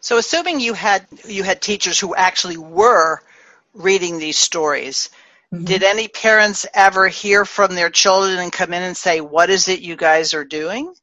So 0.00 0.18
assuming 0.18 0.60
you 0.60 0.74
had 0.74 1.06
you 1.26 1.44
had 1.44 1.62
teachers 1.62 1.98
who 1.98 2.14
actually 2.14 2.56
were 2.56 3.20
reading 3.74 4.18
these 4.18 4.38
stories, 4.38 5.10
mm-hmm. 5.52 5.64
did 5.64 5.82
any 5.82 6.08
parents 6.08 6.66
ever 6.72 7.08
hear 7.08 7.44
from 7.44 7.74
their 7.74 7.90
children 7.90 8.38
and 8.38 8.52
come 8.52 8.72
in 8.72 8.82
and 8.82 8.96
say, 8.96 9.20
"What 9.20 9.50
is 9.50 9.68
it 9.68 9.80
you 9.80 9.96
guys 9.96 10.34
are 10.34 10.44
doing?" 10.44 10.94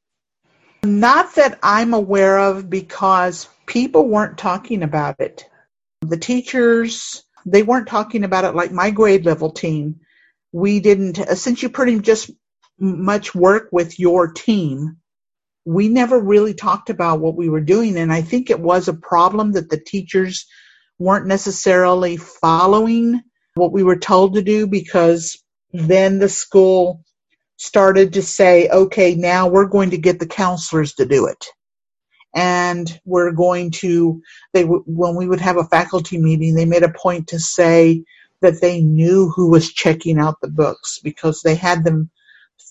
Not 0.84 1.36
that 1.36 1.60
I'm 1.62 1.94
aware 1.94 2.40
of 2.40 2.70
because 2.70 3.48
people 3.68 4.08
weren't 4.08 4.38
talking 4.38 4.82
about 4.82 5.20
it. 5.20 5.46
The 6.02 6.18
teachers, 6.18 7.24
they 7.46 7.62
weren't 7.62 7.88
talking 7.88 8.24
about 8.24 8.46
it 8.46 8.56
like 8.56 8.72
my 8.72 8.90
grade 8.90 9.26
level 9.26 9.52
team. 9.52 10.00
We 10.52 10.80
didn't, 10.80 11.16
since 11.38 11.62
you 11.62 11.70
pretty 11.70 12.00
just 12.00 12.32
much 12.80 13.36
work 13.36 13.70
with 13.72 14.00
your 14.00 14.32
team, 14.32 14.98
we 15.66 15.88
never 15.88 16.20
really 16.20 16.56
talked 16.56 16.90
about 16.90 17.20
what 17.20 17.36
we 17.36 17.48
were 17.48 17.62
doing. 17.62 17.96
And 17.98 18.12
I 18.12 18.24
think 18.24 18.50
it 18.50 18.60
was 18.60 18.88
a 18.88 18.94
problem 18.94 19.52
that 19.52 19.70
the 19.70 19.78
teachers 19.80 20.48
weren't 21.02 21.26
necessarily 21.26 22.16
following 22.18 23.22
what 23.56 23.72
we 23.72 23.84
were 23.84 23.98
told 23.98 24.36
to 24.36 24.42
do 24.42 24.68
because 24.68 25.44
then 25.74 26.20
the 26.20 26.30
school 26.30 27.04
started 27.58 28.14
to 28.14 28.22
say, 28.22 28.70
okay, 28.70 29.16
now 29.16 29.48
we're 29.48 29.66
going 29.66 29.92
to 29.92 29.98
get 29.98 30.20
the 30.20 30.28
counselors 30.28 30.94
to 30.94 31.06
do 31.06 31.26
it. 31.26 31.46
And 32.34 33.00
we're 33.04 33.32
going 33.32 33.72
to, 33.72 34.22
they 34.54 34.64
when 34.64 35.16
we 35.16 35.28
would 35.28 35.42
have 35.42 35.58
a 35.58 35.66
faculty 35.66 36.18
meeting, 36.18 36.56
they 36.56 36.66
made 36.66 36.84
a 36.84 36.94
point 36.94 37.28
to 37.30 37.40
say 37.40 38.04
that 38.42 38.62
they 38.62 38.82
knew 38.82 39.30
who 39.30 39.50
was 39.50 39.74
checking 39.74 40.18
out 40.18 40.40
the 40.42 40.48
books 40.50 41.00
because 41.04 41.42
they 41.42 41.56
had 41.56 41.84
them 41.84 42.10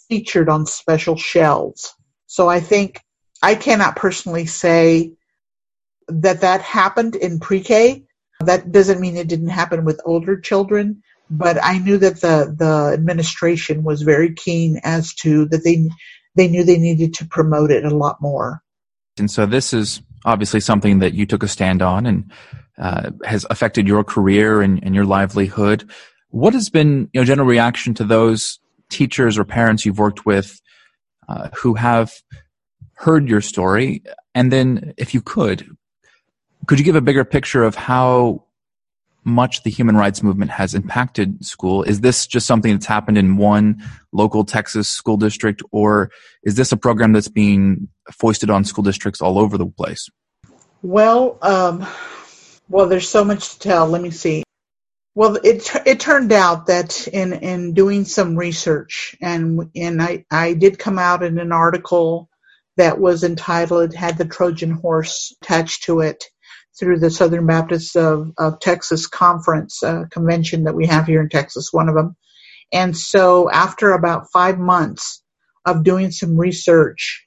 featured 0.09 0.49
on 0.49 0.67
special 0.67 1.17
shelves. 1.17 1.95
So 2.27 2.49
I 2.49 2.61
think 2.61 3.01
I 3.43 3.55
cannot 3.55 3.97
personally 3.97 4.47
say 4.47 5.13
that 6.09 6.41
that 6.41 6.63
happened 6.63 7.17
in 7.17 7.39
pre-K. 7.39 8.05
That 8.41 8.73
doesn't 8.73 9.01
mean 9.01 9.17
it 9.17 9.29
didn't 9.29 9.49
happen 9.49 9.85
with 9.85 10.01
older 10.05 10.39
children, 10.41 11.03
but 11.31 11.63
I 11.63 11.79
knew 11.79 11.99
that 11.99 12.21
the 12.21 12.55
the 12.57 12.93
administration 12.93 13.85
was 13.85 14.03
very 14.03 14.35
keen 14.35 14.81
as 14.83 15.15
to 15.17 15.47
that 15.47 15.65
they 15.65 15.89
they 16.35 16.49
knew 16.49 16.65
they 16.65 16.79
needed 16.79 17.15
to 17.15 17.27
promote 17.27 17.71
it 17.71 17.85
a 17.85 17.95
lot 17.95 18.21
more. 18.21 18.63
And 19.19 19.31
so 19.31 19.47
this 19.47 19.73
is 19.73 20.03
obviously 20.25 20.61
something 20.61 21.01
that 21.01 21.15
you 21.15 21.27
took 21.27 21.43
a 21.43 21.49
stand 21.49 21.83
on 21.83 22.07
and 22.07 22.31
uh, 22.79 23.11
has 23.25 23.47
affected 23.51 23.87
your 23.87 24.05
career 24.05 24.63
and, 24.63 24.83
and 24.83 24.95
your 24.95 25.05
livelihood. 25.05 25.91
What 26.31 26.55
has 26.55 26.71
been 26.71 27.11
you 27.13 27.21
know 27.21 27.25
general 27.25 27.49
reaction 27.49 27.95
to 27.95 28.05
those 28.05 28.59
teachers 28.89 29.39
or 29.39 29.45
parents 29.45 29.85
you've 29.85 29.99
worked 29.99 30.25
with 30.25 30.61
uh, 31.29 31.51
who 31.55 31.75
have 31.75 32.13
heard 32.95 33.29
your 33.29 33.41
story? 33.41 34.03
And 34.35 34.53
then, 34.53 34.95
if 34.97 35.13
you 35.13 35.21
could, 35.21 35.77
could 36.67 36.79
you 36.79 36.85
give 36.85 36.97
a 36.97 37.01
bigger 37.01 37.25
picture 37.25 37.63
of 37.63 37.75
how 37.75 38.45
much 39.25 39.63
the 39.63 39.71
human 39.71 39.97
rights 39.97 40.23
movement 40.23 40.51
has 40.51 40.75
impacted 40.75 41.45
school. 41.45 41.83
Is 41.83 42.01
this 42.01 42.27
just 42.27 42.47
something 42.47 42.73
that's 42.73 42.87
happened 42.87 43.19
in 43.19 43.37
one 43.37 43.83
local 44.13 44.45
Texas 44.45 44.89
school 44.89 45.17
district, 45.17 45.63
or 45.73 46.11
is 46.43 46.55
this 46.55 46.73
a 46.73 46.77
program 46.77 47.13
that's 47.13 47.29
being 47.29 47.89
foisted 48.13 48.51
on 48.51 48.65
school 48.65 48.83
districts 48.83 49.21
all 49.21 49.39
over 49.39 49.59
the 49.59 49.67
place? 49.67 50.09
Well, 50.83 51.39
um, 51.43 51.87
well, 52.69 52.87
there's 52.87 53.09
so 53.09 53.25
much 53.25 53.55
to 53.55 53.59
tell. 53.59 53.87
Let 53.87 54.03
me 54.03 54.11
see. 54.11 54.43
Well, 55.15 55.37
it 55.45 55.71
it 55.85 56.01
turned 56.01 56.33
out 56.33 56.67
that 56.67 57.07
in 57.09 57.33
in 57.33 57.75
doing 57.75 58.05
some 58.05 58.37
research, 58.37 59.17
and 59.21 59.71
and 59.75 60.01
I 60.01 60.25
I 60.31 60.55
did 60.55 60.79
come 60.79 60.99
out 60.99 61.23
in 61.23 61.39
an 61.39 61.53
article 61.53 62.29
that 62.77 62.99
was 62.99 63.25
entitled, 63.25 63.93
had 63.93 64.17
the 64.17 64.25
Trojan 64.25 64.71
horse 64.71 65.37
attached 65.43 65.83
to 65.85 66.01
it 66.01 66.25
through 66.81 66.99
the 66.99 67.11
Southern 67.11 67.47
Baptist 67.47 67.95
of, 67.97 68.33
of 68.39 68.59
Texas 68.59 69.07
conference 69.07 69.83
uh, 69.83 70.05
convention 70.11 70.65
that 70.65 70.75
we 70.75 70.87
have 70.87 71.07
here 71.07 71.21
in 71.21 71.29
Texas, 71.29 71.73
one 71.73 71.89
of 71.89 71.95
them. 71.95 72.17
And 72.73 72.97
so 72.97 73.51
after 73.51 73.93
about 73.93 74.33
five 74.33 74.59
months 74.59 75.23
of 75.67 75.85
doing 75.85 76.11
some 76.11 76.39
research 76.39 77.27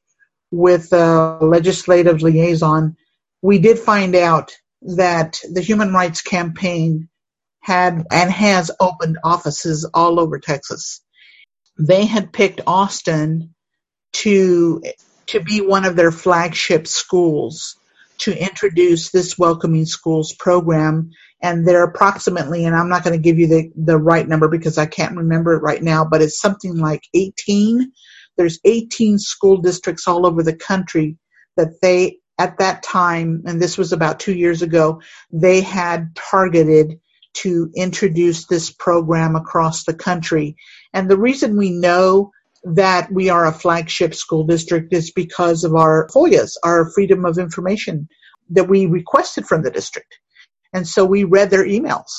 with 0.52 0.92
a 0.92 1.38
legislative 1.40 2.24
liaison, 2.24 2.98
we 3.44 3.60
did 3.60 3.78
find 3.78 4.16
out 4.16 4.52
that 4.82 5.40
the 5.52 5.62
Human 5.62 5.94
Rights 5.94 6.22
Campaign 6.22 7.08
had 7.62 8.06
and 8.12 8.32
has 8.32 8.72
opened 8.80 9.20
offices 9.24 9.86
all 9.94 10.20
over 10.20 10.40
Texas. 10.40 11.02
They 11.78 12.06
had 12.06 12.34
picked 12.34 12.62
Austin 12.66 13.54
to 14.14 14.82
to 15.28 15.40
be 15.40 15.62
one 15.62 15.86
of 15.86 15.96
their 15.96 16.12
flagship 16.12 16.88
schools 16.88 17.78
to 18.24 18.38
introduce 18.38 19.12
this 19.12 19.38
welcoming 19.38 19.86
schools 19.86 20.34
program 20.34 21.12
and 21.42 21.68
they're 21.68 21.84
approximately 21.84 22.66
and 22.66 22.76
i'm 22.76 22.90
not 22.90 23.04
going 23.04 23.16
to 23.16 23.22
give 23.22 23.40
you 23.40 23.48
the, 23.48 23.72
the 23.76 23.98
right 23.98 24.28
number 24.28 24.48
because 24.48 24.78
i 24.78 24.86
can't 24.86 25.18
remember 25.18 25.54
it 25.54 25.64
right 25.64 25.84
now 25.84 26.06
but 26.06 26.22
it's 26.22 26.40
something 26.40 26.78
like 26.78 27.04
18 27.14 27.92
there's 28.38 28.60
18 28.66 29.20
school 29.20 29.58
districts 29.58 30.08
all 30.08 30.26
over 30.26 30.44
the 30.44 30.56
country 30.56 31.18
that 31.58 31.82
they 31.82 32.18
at 32.38 32.58
that 32.60 32.84
time 32.84 33.44
and 33.46 33.62
this 33.62 33.78
was 33.78 33.94
about 33.94 34.20
two 34.20 34.34
years 34.34 34.62
ago 34.62 35.02
they 35.32 35.62
had 35.62 36.16
targeted 36.16 37.00
to 37.34 37.72
introduce 37.76 38.46
this 38.46 38.72
program 38.72 39.36
across 39.36 39.84
the 39.84 39.94
country. 39.94 40.56
And 40.94 41.10
the 41.10 41.18
reason 41.18 41.58
we 41.58 41.72
know 41.72 42.32
that 42.64 43.12
we 43.12 43.30
are 43.30 43.46
a 43.46 43.52
flagship 43.52 44.16
school 44.16 44.46
district 44.46 44.94
is 44.94 45.12
because 45.12 45.64
of 45.64 45.76
our 45.76 46.08
FOIAs, 46.08 46.54
our 46.64 46.90
freedom 46.92 47.26
of 47.26 47.38
information 47.38 48.08
that 48.50 48.70
we 48.70 48.86
requested 48.86 49.46
from 49.46 49.64
the 49.64 49.72
district. 49.72 50.20
And 50.74 50.88
so 50.88 51.06
we 51.06 51.24
read 51.24 51.50
their 51.50 51.66
emails 51.66 52.10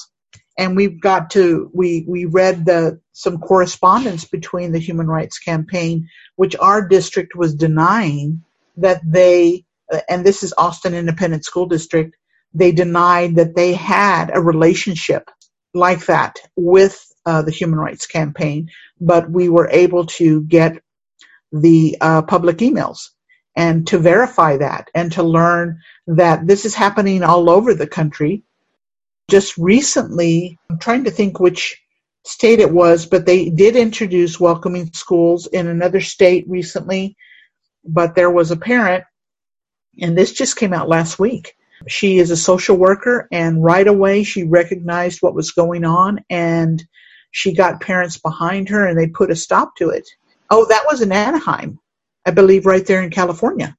and 0.59 0.77
we've 0.77 1.01
got 1.01 1.31
to, 1.31 1.71
we, 1.75 2.05
we 2.07 2.27
read 2.27 2.67
the, 2.67 3.01
some 3.13 3.39
correspondence 3.39 4.25
between 4.25 4.73
the 4.73 4.79
Human 4.79 5.07
Rights 5.07 5.39
Campaign, 5.39 6.09
which 6.37 6.57
our 6.57 6.87
district 6.87 7.35
was 7.35 7.55
denying 7.55 8.45
that 8.77 9.01
they, 9.05 9.65
and 10.09 10.25
this 10.25 10.43
is 10.43 10.55
Austin 10.57 10.95
Independent 10.95 11.45
School 11.45 11.67
District, 11.67 12.17
they 12.53 12.73
denied 12.73 13.37
that 13.37 13.57
they 13.57 13.73
had 13.73 14.31
a 14.33 14.41
relationship 14.41 15.29
like 15.73 16.07
that 16.07 16.39
with 16.57 17.05
the 17.43 17.53
Human 17.53 17.79
Rights 17.79 18.07
Campaign, 18.07 18.71
but 19.01 19.31
we 19.31 19.49
were 19.49 19.69
able 19.71 20.07
to 20.07 20.43
get 20.43 20.73
the 21.53 21.97
uh, 22.01 22.23
public 22.23 22.59
emails 22.59 23.11
and 23.57 23.87
to 23.89 23.99
verify 23.99 24.57
that 24.59 24.91
and 24.95 25.13
to 25.13 25.23
learn 25.23 25.81
that 26.07 26.47
this 26.47 26.65
is 26.65 26.75
happening 26.75 27.23
all 27.23 27.51
over 27.51 27.75
the 27.75 27.87
country. 27.87 28.43
Just 29.31 29.59
recently, 29.59 30.59
I'm 30.71 30.79
trying 30.79 31.05
to 31.05 31.11
think 31.13 31.41
which 31.41 31.81
state 32.27 32.61
it 32.61 32.73
was, 32.73 33.07
but 33.07 33.27
they 33.27 33.51
did 33.51 33.77
introduce 33.77 34.41
welcoming 34.41 34.93
schools 34.93 35.47
in 35.47 35.67
another 35.69 36.01
state 36.01 36.47
recently. 36.49 37.17
But 37.85 38.15
there 38.15 38.31
was 38.31 38.51
a 38.51 38.57
parent, 38.57 39.05
and 40.01 40.19
this 40.19 40.33
just 40.33 40.57
came 40.57 40.75
out 40.75 40.89
last 40.89 41.19
week. 41.19 41.55
She 41.89 42.19
is 42.19 42.31
a 42.31 42.37
social 42.37 42.77
worker, 42.77 43.29
and 43.33 43.63
right 43.65 43.87
away 43.87 44.25
she 44.25 44.45
recognized 44.45 45.23
what 45.23 45.35
was 45.35 45.53
going 45.53 45.85
on 45.85 46.25
and 46.31 46.83
she 47.35 47.53
got 47.53 47.81
parents 47.81 48.17
behind 48.17 48.69
her 48.69 48.87
and 48.87 48.97
they 48.97 49.09
put 49.09 49.29
a 49.29 49.35
stop 49.35 49.75
to 49.75 49.91
it. 49.91 50.09
Oh, 50.51 50.65
that 50.67 50.85
was 50.87 51.03
in 51.03 51.11
Anaheim, 51.11 51.81
I 52.25 52.31
believe, 52.31 52.65
right 52.65 52.87
there 52.87 53.03
in 53.03 53.11
California. 53.11 53.77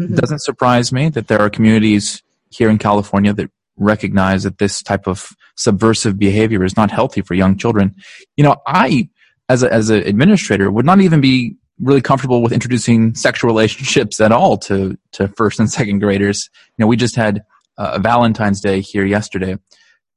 Mm-hmm. 0.00 0.14
Doesn't 0.14 0.40
surprise 0.40 0.90
me 0.90 1.10
that 1.10 1.28
there 1.28 1.40
are 1.40 1.50
communities 1.50 2.22
here 2.48 2.70
in 2.70 2.78
California 2.78 3.34
that 3.34 3.50
recognize 3.76 4.44
that 4.44 4.56
this 4.56 4.82
type 4.82 5.06
of 5.06 5.30
subversive 5.56 6.18
behavior 6.18 6.64
is 6.64 6.74
not 6.74 6.90
healthy 6.90 7.20
for 7.20 7.34
young 7.34 7.58
children. 7.58 7.94
You 8.38 8.44
know, 8.44 8.56
I, 8.66 9.10
as 9.50 9.62
a, 9.62 9.70
as 9.70 9.90
an 9.90 9.98
administrator, 10.06 10.70
would 10.70 10.86
not 10.86 11.02
even 11.02 11.20
be 11.20 11.56
really 11.78 12.00
comfortable 12.00 12.40
with 12.40 12.52
introducing 12.52 13.14
sexual 13.14 13.48
relationships 13.48 14.22
at 14.22 14.32
all 14.32 14.56
to, 14.56 14.96
to 15.12 15.28
first 15.28 15.60
and 15.60 15.70
second 15.70 15.98
graders. 15.98 16.48
You 16.78 16.84
know, 16.84 16.86
we 16.86 16.96
just 16.96 17.14
had 17.14 17.44
a 17.76 17.98
Valentine's 17.98 18.62
Day 18.62 18.80
here 18.80 19.04
yesterday, 19.04 19.58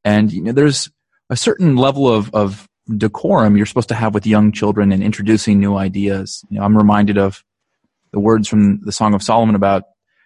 and 0.05 0.31
you 0.31 0.41
know, 0.41 0.53
there's 0.53 0.89
a 1.31 1.37
certain 1.37 1.77
level 1.77 2.07
of, 2.07 2.29
of 2.35 2.67
decorum 2.97 3.55
you're 3.55 3.65
supposed 3.65 3.87
to 3.89 3.95
have 3.95 4.13
with 4.13 4.27
young 4.27 4.51
children 4.51 4.91
and 4.91 5.01
introducing 5.01 5.59
new 5.59 5.77
ideas. 5.77 6.43
You 6.49 6.59
know, 6.59 6.65
I'm 6.65 6.77
reminded 6.77 7.17
of 7.17 7.43
the 8.11 8.19
words 8.19 8.49
from 8.49 8.81
the 8.81 8.91
Song 8.91 9.13
of 9.13 9.23
Solomon 9.23 9.55
about, 9.55 9.83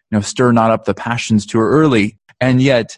you 0.09 0.17
know, 0.17 0.21
stir 0.21 0.51
not 0.51 0.71
up 0.71 0.85
the 0.85 0.95
passions 0.95 1.45
too 1.45 1.59
early. 1.59 2.17
And 2.41 2.61
yet, 2.61 2.97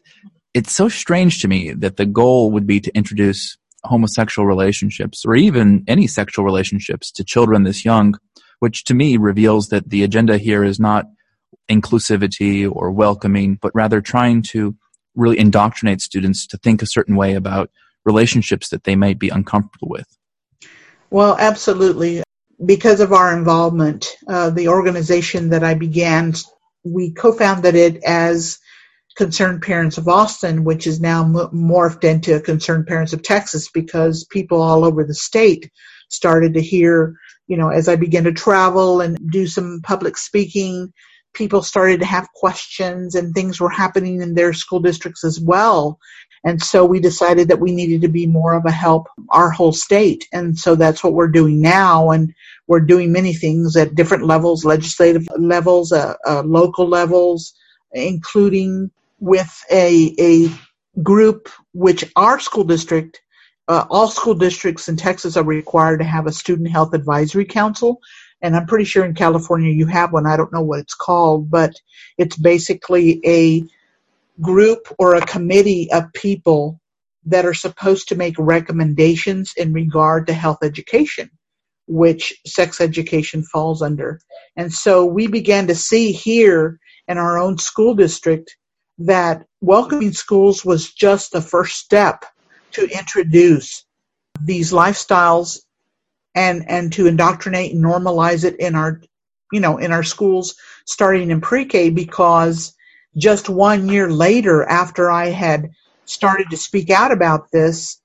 it's 0.53 0.71
so 0.71 0.87
strange 0.87 1.41
to 1.41 1.47
me 1.47 1.73
that 1.73 1.97
the 1.97 2.05
goal 2.05 2.49
would 2.51 2.65
be 2.65 2.79
to 2.79 2.95
introduce 2.95 3.57
homosexual 3.83 4.47
relationships 4.47 5.23
or 5.25 5.35
even 5.35 5.83
any 5.87 6.07
sexual 6.07 6.45
relationships 6.45 7.11
to 7.11 7.23
children 7.25 7.63
this 7.63 7.83
young, 7.83 8.15
which 8.59 8.85
to 8.85 8.93
me 8.93 9.17
reveals 9.17 9.67
that 9.67 9.89
the 9.89 10.03
agenda 10.03 10.37
here 10.37 10.63
is 10.63 10.79
not 10.79 11.05
inclusivity 11.69 12.69
or 12.71 12.89
welcoming, 12.89 13.59
but 13.61 13.75
rather 13.75 13.99
trying 13.99 14.41
to 14.41 14.75
really 15.13 15.37
indoctrinate 15.37 15.99
students 15.99 16.47
to 16.47 16.57
think 16.57 16.81
a 16.81 16.87
certain 16.87 17.15
way 17.15 17.33
about 17.33 17.69
relationships 18.07 18.69
that 18.69 18.85
they 18.85 18.95
might 18.95 19.19
be 19.19 19.29
uncomfortable 19.29 19.89
with? 19.89 20.07
Well, 21.11 21.37
absolutely. 21.39 22.23
Because 22.65 23.01
of 23.01 23.13
our 23.13 23.37
involvement, 23.37 24.07
uh, 24.27 24.49
the 24.49 24.69
organization 24.69 25.51
that 25.51 25.63
I 25.63 25.75
began, 25.75 26.33
we 26.83 27.11
co-founded 27.13 27.75
it 27.75 28.03
as 28.03 28.57
Concerned 29.15 29.61
Parents 29.61 29.97
of 29.97 30.07
Austin, 30.07 30.63
which 30.63 30.87
is 30.87 30.99
now 30.99 31.23
morphed 31.23 32.03
into 32.03 32.39
Concerned 32.39 32.87
Parents 32.87 33.13
of 33.13 33.23
Texas 33.23 33.69
because 33.71 34.25
people 34.25 34.61
all 34.61 34.85
over 34.85 35.03
the 35.03 35.15
state 35.15 35.71
started 36.09 36.53
to 36.53 36.61
hear, 36.61 37.15
you 37.47 37.57
know, 37.57 37.69
as 37.69 37.89
I 37.89 37.95
began 37.95 38.25
to 38.25 38.31
travel 38.31 39.01
and 39.01 39.17
do 39.31 39.47
some 39.47 39.81
public 39.83 40.17
speaking, 40.17 40.93
people 41.33 41.61
started 41.61 41.99
to 41.99 42.05
have 42.05 42.33
questions 42.33 43.15
and 43.15 43.33
things 43.33 43.59
were 43.59 43.69
happening 43.69 44.21
in 44.21 44.33
their 44.33 44.53
school 44.53 44.79
districts 44.79 45.23
as 45.23 45.39
well. 45.39 45.99
And 46.47 46.63
so 46.63 46.85
we 46.85 47.01
decided 47.01 47.49
that 47.49 47.61
we 47.61 47.73
needed 47.73 48.03
to 48.03 48.09
be 48.09 48.27
more 48.27 48.55
of 48.55 48.65
a 48.65 48.71
help 48.71 49.07
our 49.31 49.51
whole 49.51 49.73
state. 49.73 50.27
And 50.33 50.57
so 50.59 50.75
that's 50.75 51.03
what 51.03 51.13
we're 51.13 51.29
doing 51.29 51.61
now. 51.61 52.11
And 52.11 52.33
we're 52.67 52.81
doing 52.81 53.13
many 53.13 53.35
things 53.35 53.77
at 53.77 53.95
different 53.95 54.25
levels, 54.25 54.65
legislative 54.65 55.27
levels, 55.37 55.93
uh, 55.93 56.15
uh, 56.27 56.43
local 56.43 56.87
levels, 56.89 57.53
including 57.93 58.91
with 59.19 59.53
a, 59.71 60.15
a 60.19 60.51
group 61.03 61.49
which 61.73 62.05
our 62.17 62.39
school 62.39 62.65
district 62.65 63.21
uh, 63.69 63.85
all 63.89 64.09
school 64.09 64.35
districts 64.35 64.89
in 64.89 64.97
Texas 64.97 65.37
are 65.37 65.45
required 65.45 65.99
to 65.99 66.05
have 66.05 66.27
a 66.27 66.33
student 66.33 66.69
health 66.69 66.93
advisory 66.93 67.45
council. 67.45 68.01
And 68.43 68.55
I'm 68.57 68.67
pretty 68.67 68.85
sure 68.85 69.05
in 69.05 69.15
California 69.15 69.71
you 69.73 69.87
have 69.87 70.13
one. 70.13 70.27
I 70.27 70.37
don't 70.37 70.53
know 70.53 70.61
what 70.63 70.81
it's 70.81 70.95
called, 70.95 71.51
but 71.51 71.73
it's 72.19 72.37
basically 72.37 73.21
a 73.25 73.63
group 74.41 74.93
or 74.99 75.15
a 75.15 75.25
committee 75.25 75.91
of 75.91 76.11
people 76.13 76.79
that 77.25 77.45
are 77.45 77.53
supposed 77.53 78.07
to 78.09 78.15
make 78.15 78.35
recommendations 78.37 79.53
in 79.57 79.73
regard 79.73 80.27
to 80.27 80.33
health 80.33 80.59
education, 80.63 81.29
which 81.87 82.33
sex 82.45 82.79
education 82.79 83.43
falls 83.43 83.81
under. 83.81 84.19
And 84.55 84.71
so 84.71 85.05
we 85.05 85.27
began 85.27 85.67
to 85.67 85.75
see 85.75 86.11
here 86.11 86.79
in 87.07 87.17
our 87.17 87.37
own 87.37 87.57
school 87.57 87.95
district 87.95 88.55
that 88.99 89.45
welcoming 89.61 90.13
schools 90.13 90.65
was 90.65 90.93
just 90.93 91.31
the 91.31 91.41
first 91.41 91.77
step 91.77 92.25
to 92.71 92.85
introduce 92.87 93.85
these 94.41 94.71
lifestyles 94.71 95.59
and 96.35 96.69
and 96.69 96.93
to 96.93 97.07
indoctrinate 97.07 97.73
and 97.73 97.83
normalize 97.83 98.43
it 98.43 98.55
in 98.59 98.75
our 98.75 99.01
you 99.51 99.59
know 99.59 99.77
in 99.77 99.91
our 99.91 100.03
schools 100.03 100.55
starting 100.85 101.31
in 101.31 101.41
pre-K 101.41 101.89
because 101.89 102.75
just 103.17 103.49
one 103.49 103.89
year 103.89 104.09
later, 104.09 104.63
after 104.63 105.09
I 105.09 105.27
had 105.27 105.71
started 106.05 106.49
to 106.51 106.57
speak 106.57 106.89
out 106.89 107.11
about 107.11 107.51
this, 107.51 107.99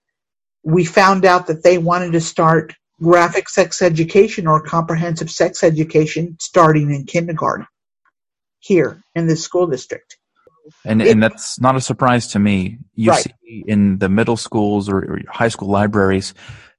we 0.64 0.85
found 0.85 1.25
out 1.25 1.48
that 1.48 1.62
they 1.62 1.79
wanted 1.79 2.12
to 2.12 2.20
start 2.20 2.75
graphic 3.03 3.48
sex 3.48 3.83
education 3.83 4.46
or 4.46 4.62
comprehensive 4.62 5.31
sex 5.31 5.62
education 5.62 6.37
starting 6.40 6.92
in 6.94 7.05
kindergarten 7.05 7.66
here 8.61 9.03
in 9.14 9.27
this 9.27 9.42
school 9.42 9.66
district. 9.66 10.16
And, 10.85 11.03
it, 11.03 11.09
and 11.09 11.22
that's 11.22 11.61
not 11.61 11.75
a 11.75 11.81
surprise 11.81 12.29
to 12.29 12.38
me. 12.38 12.79
You 12.94 13.11
right. 13.11 13.22
see 13.22 13.64
in 13.66 13.98
the 13.98 14.09
middle 14.09 14.37
schools 14.37 14.88
or, 14.88 14.98
or 14.98 15.20
high 15.29 15.48
school 15.48 15.68
libraries, 15.68 16.35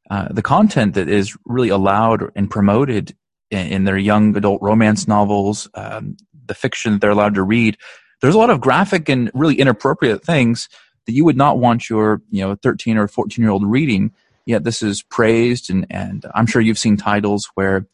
uh, 0.10 0.30
the 0.32 0.42
content 0.42 0.96
that 0.96 1.10
is 1.10 1.36
really 1.46 1.70
allowed 1.70 2.32
and 2.36 2.50
promoted 2.50 3.16
in, 3.52 3.68
in 3.68 3.84
their 3.84 3.98
young 3.98 4.36
adult 4.38 4.62
romance 4.62 5.08
novels, 5.08 5.70
um, 5.74 6.16
the 6.46 6.54
fiction 6.54 6.94
that 6.94 7.02
they're 7.02 7.12
allowed 7.12 7.36
to 7.36 7.44
read, 7.44 7.78
there's 8.24 8.34
a 8.34 8.40
lot 8.40 8.50
of 8.50 8.60
graphic 8.60 9.08
and 9.10 9.30
really 9.36 9.60
inappropriate 9.60 10.26
things 10.26 10.68
that 11.06 11.14
you 11.14 11.24
would 11.24 11.38
not 11.38 11.60
want 11.60 11.90
your 11.90 12.24
you 12.32 12.42
know 12.42 12.56
13 12.56 12.98
or 12.98 13.08
14 13.08 13.44
year 13.44 13.52
old 13.52 13.70
reading 13.70 14.12
yet 14.48 14.64
this 14.64 14.82
is 14.82 15.04
praised 15.04 15.70
and 15.70 15.86
and 15.92 16.26
i'm 16.34 16.48
sure 16.48 16.62
you've 16.62 16.80
seen 16.80 16.98
titles 16.98 17.48
where 17.54 17.86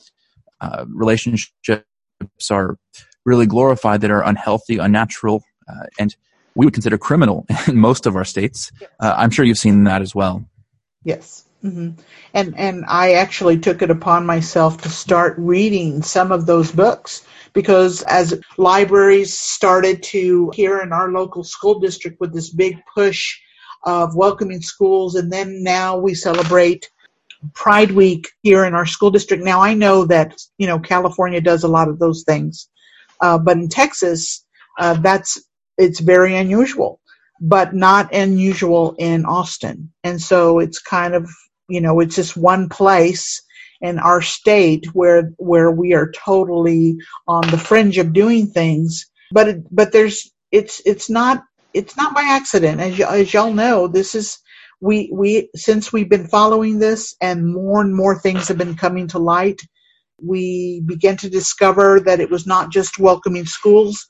uh, 0.62 0.86
relationship 0.88 1.84
are 2.52 2.78
really 3.26 3.46
glorified 3.46 4.02
that 4.02 4.12
are 4.12 4.24
unhealthy, 4.24 4.78
unnatural, 4.78 5.44
uh, 5.68 5.86
and 6.00 6.15
we 6.56 6.65
would 6.65 6.74
consider 6.74 6.98
criminal 6.98 7.46
in 7.68 7.78
most 7.78 8.06
of 8.06 8.15
our 8.15 8.26
states. 8.26 8.72
Uh, 9.00 9.13
I'm 9.18 9.30
sure 9.30 9.46
you've 9.46 9.58
seen 9.58 9.84
that 9.86 10.02
as 10.02 10.13
well. 10.15 10.46
Yes. 11.04 11.46
Mm-hmm. 11.63 12.02
And 12.34 12.58
and 12.58 12.86
I 12.88 13.13
actually 13.13 13.60
took 13.60 13.82
it 13.82 13.89
upon 13.89 14.26
myself 14.26 14.82
to 14.82 14.89
start 14.89 15.36
reading 15.38 16.04
some 16.04 16.32
of 16.32 16.46
those 16.46 16.72
books 16.72 17.26
because 17.54 18.02
as 18.04 18.40
libraries 18.58 19.34
started 19.38 20.04
to 20.04 20.52
here 20.54 20.82
in 20.82 20.94
our 20.94 21.12
local 21.12 21.44
school 21.44 21.80
district 21.80 22.20
with 22.20 22.34
this 22.34 22.50
big 22.50 22.78
push 22.94 23.40
of 23.86 24.16
welcoming 24.16 24.62
schools 24.62 25.16
and 25.16 25.32
then 25.32 25.64
now 25.64 25.98
we 25.98 26.14
celebrate 26.14 26.90
Pride 27.54 27.92
Week 27.92 28.30
here 28.42 28.66
in 28.66 28.74
our 28.74 28.86
school 28.86 29.12
district. 29.12 29.44
Now 29.44 29.62
I 29.62 29.74
know 29.74 30.06
that 30.06 30.40
you 30.58 30.68
know 30.68 30.80
California 30.80 31.42
does 31.42 31.64
a 31.64 31.70
lot 31.70 31.88
of 31.88 32.00
those 32.00 32.24
things, 32.24 32.68
uh, 33.22 33.38
but 33.38 33.58
in 33.58 33.70
Texas, 33.70 34.46
uh, 34.78 34.96
that's 34.96 35.42
it's 35.78 36.00
very 36.00 36.36
unusual, 36.36 37.00
but 37.40 37.74
not 37.74 38.14
unusual 38.14 38.96
in 38.98 39.26
Austin. 39.26 39.92
And 40.04 40.22
so 40.22 40.60
it's 40.60 40.80
kind 40.80 41.14
of 41.14 41.30
you 41.70 41.82
know 41.82 42.00
it's 42.00 42.16
just 42.16 42.36
one 42.36 42.68
place 42.68 43.42
in 43.82 44.00
our 44.00 44.22
state 44.22 44.88
where 44.94 45.34
where 45.38 45.72
we 45.72 45.94
are 45.94 46.12
totally 46.12 46.98
on 47.28 47.50
the 47.50 47.58
fringe 47.58 47.98
of 48.00 48.13
doing 48.13 48.48
things. 48.48 49.08
But 49.32 49.48
it, 49.50 49.58
but 49.76 49.92
there's 49.92 50.32
it's 50.52 50.82
it's 50.86 51.10
not 51.10 51.44
it's 51.74 51.98
not 51.98 52.15
by 52.15 52.24
accident. 52.24 52.82
As 52.82 53.00
y- 53.00 53.20
as 53.20 53.34
y'all 53.34 53.54
know 53.54 53.88
this 53.88 54.15
is 54.15 54.39
we 54.82 55.12
we 55.13 55.50
since 55.56 55.94
we've 55.94 56.10
been 56.10 56.28
following 56.28 56.80
this 56.80 57.15
and 57.22 57.54
more 57.54 57.82
and 57.82 57.96
more 57.96 58.20
things 58.20 58.50
have 58.50 58.58
been 58.60 58.76
coming 58.76 59.08
to 59.10 59.20
light 59.20 59.62
we 60.22 60.82
began 60.86 61.18
to 61.20 61.30
discover 61.30 62.00
that 62.02 62.20
it 62.20 62.30
was 62.32 62.48
not 62.48 62.72
just 62.72 63.00
welcoming 63.00 63.46
schools. 63.46 64.08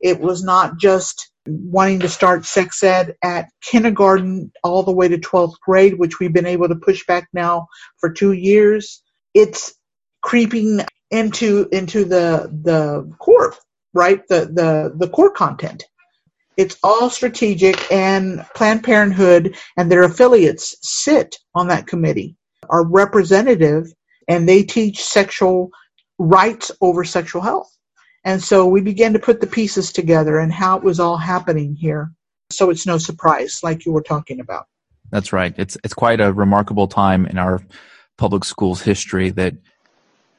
It 0.00 0.20
was 0.20 0.44
not 0.44 0.78
just 0.78 1.30
wanting 1.46 2.00
to 2.00 2.08
start 2.10 2.44
sex 2.46 2.82
ed 2.84 3.16
at 3.24 3.48
kindergarten 3.62 4.52
all 4.62 4.84
the 4.84 4.92
way 4.92 5.08
to 5.08 5.18
12th 5.18 5.54
grade 5.66 5.98
which 5.98 6.20
we've 6.20 6.34
been 6.34 6.46
able 6.46 6.68
to 6.68 6.76
push 6.76 7.06
back 7.06 7.26
now 7.32 7.66
for 7.98 8.12
2 8.12 8.32
years 8.32 9.01
it's 9.34 9.74
creeping 10.22 10.84
into 11.10 11.68
into 11.72 12.04
the 12.04 12.50
the 12.62 13.10
core 13.18 13.54
right 13.92 14.26
the 14.28 14.46
the 14.46 14.92
the 14.96 15.08
core 15.08 15.30
content 15.30 15.84
it's 16.56 16.78
all 16.82 17.08
strategic, 17.08 17.90
and 17.90 18.44
Planned 18.54 18.84
Parenthood 18.84 19.56
and 19.76 19.90
their 19.90 20.02
affiliates 20.02 20.76
sit 20.82 21.36
on 21.54 21.68
that 21.68 21.86
committee, 21.86 22.36
are 22.68 22.86
representative, 22.86 23.86
and 24.28 24.48
they 24.48 24.62
teach 24.62 25.02
sexual 25.02 25.70
rights 26.18 26.70
over 26.80 27.04
sexual 27.04 27.42
health. 27.42 27.74
And 28.24 28.42
so 28.42 28.66
we 28.66 28.82
began 28.82 29.14
to 29.14 29.18
put 29.18 29.40
the 29.40 29.46
pieces 29.46 29.92
together 29.92 30.38
and 30.38 30.52
how 30.52 30.76
it 30.76 30.84
was 30.84 31.00
all 31.00 31.16
happening 31.16 31.74
here. 31.74 32.12
So 32.50 32.70
it's 32.70 32.86
no 32.86 32.98
surprise, 32.98 33.60
like 33.62 33.86
you 33.86 33.92
were 33.92 34.02
talking 34.02 34.38
about. 34.38 34.66
That's 35.10 35.32
right. 35.32 35.54
It's 35.56 35.76
it's 35.82 35.94
quite 35.94 36.20
a 36.20 36.32
remarkable 36.32 36.86
time 36.86 37.26
in 37.26 37.38
our 37.38 37.60
public 38.22 38.44
schools 38.44 38.80
history 38.80 39.30
that 39.30 39.52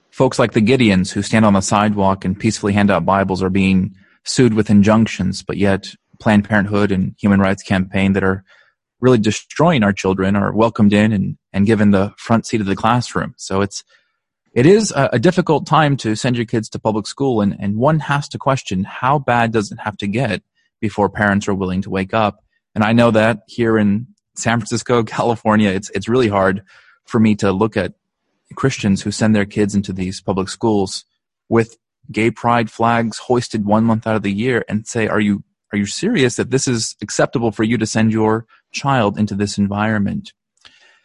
folks 0.10 0.40
like 0.40 0.54
the 0.54 0.62
Gideons 0.62 1.12
who 1.12 1.22
stand 1.22 1.44
on 1.44 1.52
the 1.52 1.60
sidewalk 1.60 2.24
and 2.24 2.40
peacefully 2.40 2.72
hand 2.72 2.90
out 2.90 3.06
Bibles 3.06 3.44
are 3.44 3.50
being 3.50 3.94
sued 4.24 4.54
with 4.54 4.70
injunctions, 4.70 5.44
but 5.44 5.58
yet 5.58 5.94
Planned 6.22 6.48
Parenthood 6.48 6.94
and 6.94 7.14
human 7.20 7.42
rights 7.42 7.62
campaign 7.62 8.14
that 8.14 8.24
are 8.24 8.46
really 9.02 9.18
destroying 9.18 9.84
our 9.84 9.92
children 9.92 10.38
are 10.38 10.54
welcomed 10.54 10.94
in 10.94 11.12
and, 11.12 11.38
and 11.52 11.66
given 11.66 11.92
the 11.92 12.14
front 12.18 12.46
seat 12.46 12.62
of 12.62 12.68
the 12.68 12.76
classroom. 12.78 13.34
So 13.36 13.60
it's 13.60 13.84
it 14.54 14.66
is 14.66 14.92
a, 14.92 15.10
a, 15.12 15.20
difficult 15.20 15.68
time 15.68 15.98
to 15.98 16.16
send 16.16 16.38
your 16.38 16.46
kids 16.46 16.70
to 16.70 16.80
public 16.80 17.06
school 17.06 17.42
and, 17.42 17.54
and 17.60 17.76
one 17.76 18.00
has 18.00 18.30
to 18.30 18.38
question 18.38 18.86
how 18.86 19.20
bad 19.20 19.52
does 19.52 19.74
it 19.74 19.80
have 19.82 19.98
to 19.98 20.08
get 20.08 20.42
before 20.80 21.10
parents 21.10 21.50
are 21.50 21.54
willing 21.54 21.82
to 21.82 21.90
wake 21.90 22.14
up. 22.14 22.46
And 22.76 22.82
I 22.82 22.94
know 22.94 23.12
that 23.12 23.40
here 23.48 23.78
in 23.78 24.08
San 24.38 24.60
Francisco, 24.60 25.04
California, 25.18 25.70
it's 25.70 25.90
it's 25.90 26.08
really 26.08 26.30
hard 26.30 26.64
for 27.06 27.20
me 27.20 27.36
to 27.36 27.52
look 27.52 27.78
at 27.78 27.94
Christians 28.56 29.02
who 29.02 29.12
send 29.12 29.36
their 29.36 29.46
kids 29.46 29.76
into 29.76 29.94
these 29.94 30.22
public 30.22 30.50
schools 30.50 31.06
with 31.50 31.78
gay 32.12 32.32
pride 32.32 32.70
flags 32.70 33.18
hoisted 33.18 33.66
one 33.66 33.84
month 33.84 34.06
out 34.06 34.16
of 34.16 34.24
the 34.24 34.32
year 34.32 34.64
and 34.68 34.88
say, 34.88 35.08
Are 35.08 35.20
you 35.20 35.44
are 35.72 35.78
you 35.78 35.86
serious 35.88 36.36
that 36.36 36.52
this 36.52 36.68
is 36.68 36.96
acceptable 37.02 37.52
for 37.52 37.64
you 37.64 37.80
to 37.80 37.88
send 37.88 38.12
your 38.12 38.46
child 38.72 39.18
into 39.18 39.34
this 39.34 39.58
environment? 39.58 40.32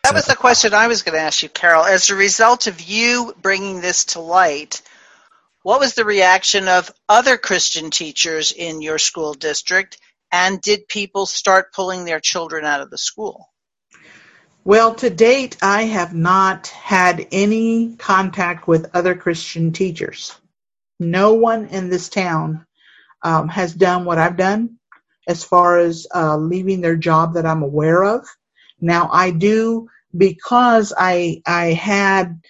That 0.04 0.14
was 0.14 0.26
the 0.26 0.36
question 0.36 0.74
I 0.74 0.88
was 0.88 1.02
going 1.02 1.14
to 1.14 1.24
ask 1.24 1.42
you, 1.42 1.48
Carol. 1.48 1.84
As 1.84 2.10
a 2.10 2.14
result 2.14 2.66
of 2.66 2.80
you 2.82 3.34
bringing 3.40 3.80
this 3.80 4.04
to 4.06 4.20
light, 4.20 4.82
what 5.62 5.80
was 5.80 5.94
the 5.94 6.04
reaction 6.04 6.68
of 6.68 6.90
other 7.08 7.38
Christian 7.38 7.90
teachers 7.90 8.52
in 8.52 8.82
your 8.82 8.98
school 8.98 9.32
district? 9.32 9.98
And 10.30 10.60
did 10.60 10.86
people 10.86 11.24
start 11.24 11.72
pulling 11.72 12.04
their 12.04 12.20
children 12.20 12.64
out 12.64 12.82
of 12.82 12.90
the 12.90 12.98
school? 12.98 13.46
Well, 14.64 14.94
to 14.96 15.10
date, 15.10 15.58
I 15.62 15.84
have 15.84 16.14
not 16.14 16.68
had 16.68 17.26
any 17.32 17.96
contact 17.96 18.68
with 18.68 18.90
other 18.94 19.16
Christian 19.16 19.72
teachers. 19.72 20.36
No 21.00 21.34
one 21.34 21.66
in 21.66 21.90
this 21.90 22.08
town 22.10 22.66
um, 23.24 23.48
has 23.50 23.74
done 23.74 24.06
what 24.06 24.18
I've 24.18 24.38
done 24.38 24.78
as 25.28 25.44
far 25.44 25.78
as 25.80 26.08
uh, 26.14 26.38
leaving 26.38 26.82
their 26.82 26.96
job 26.96 27.34
that 27.34 27.46
I'm 27.46 27.64
aware 27.64 28.04
of. 28.04 28.26
Now 28.80 29.10
I 29.12 29.32
do 29.32 29.88
because 30.16 30.94
I 30.98 31.42
I 31.46 31.74
had 31.74 32.40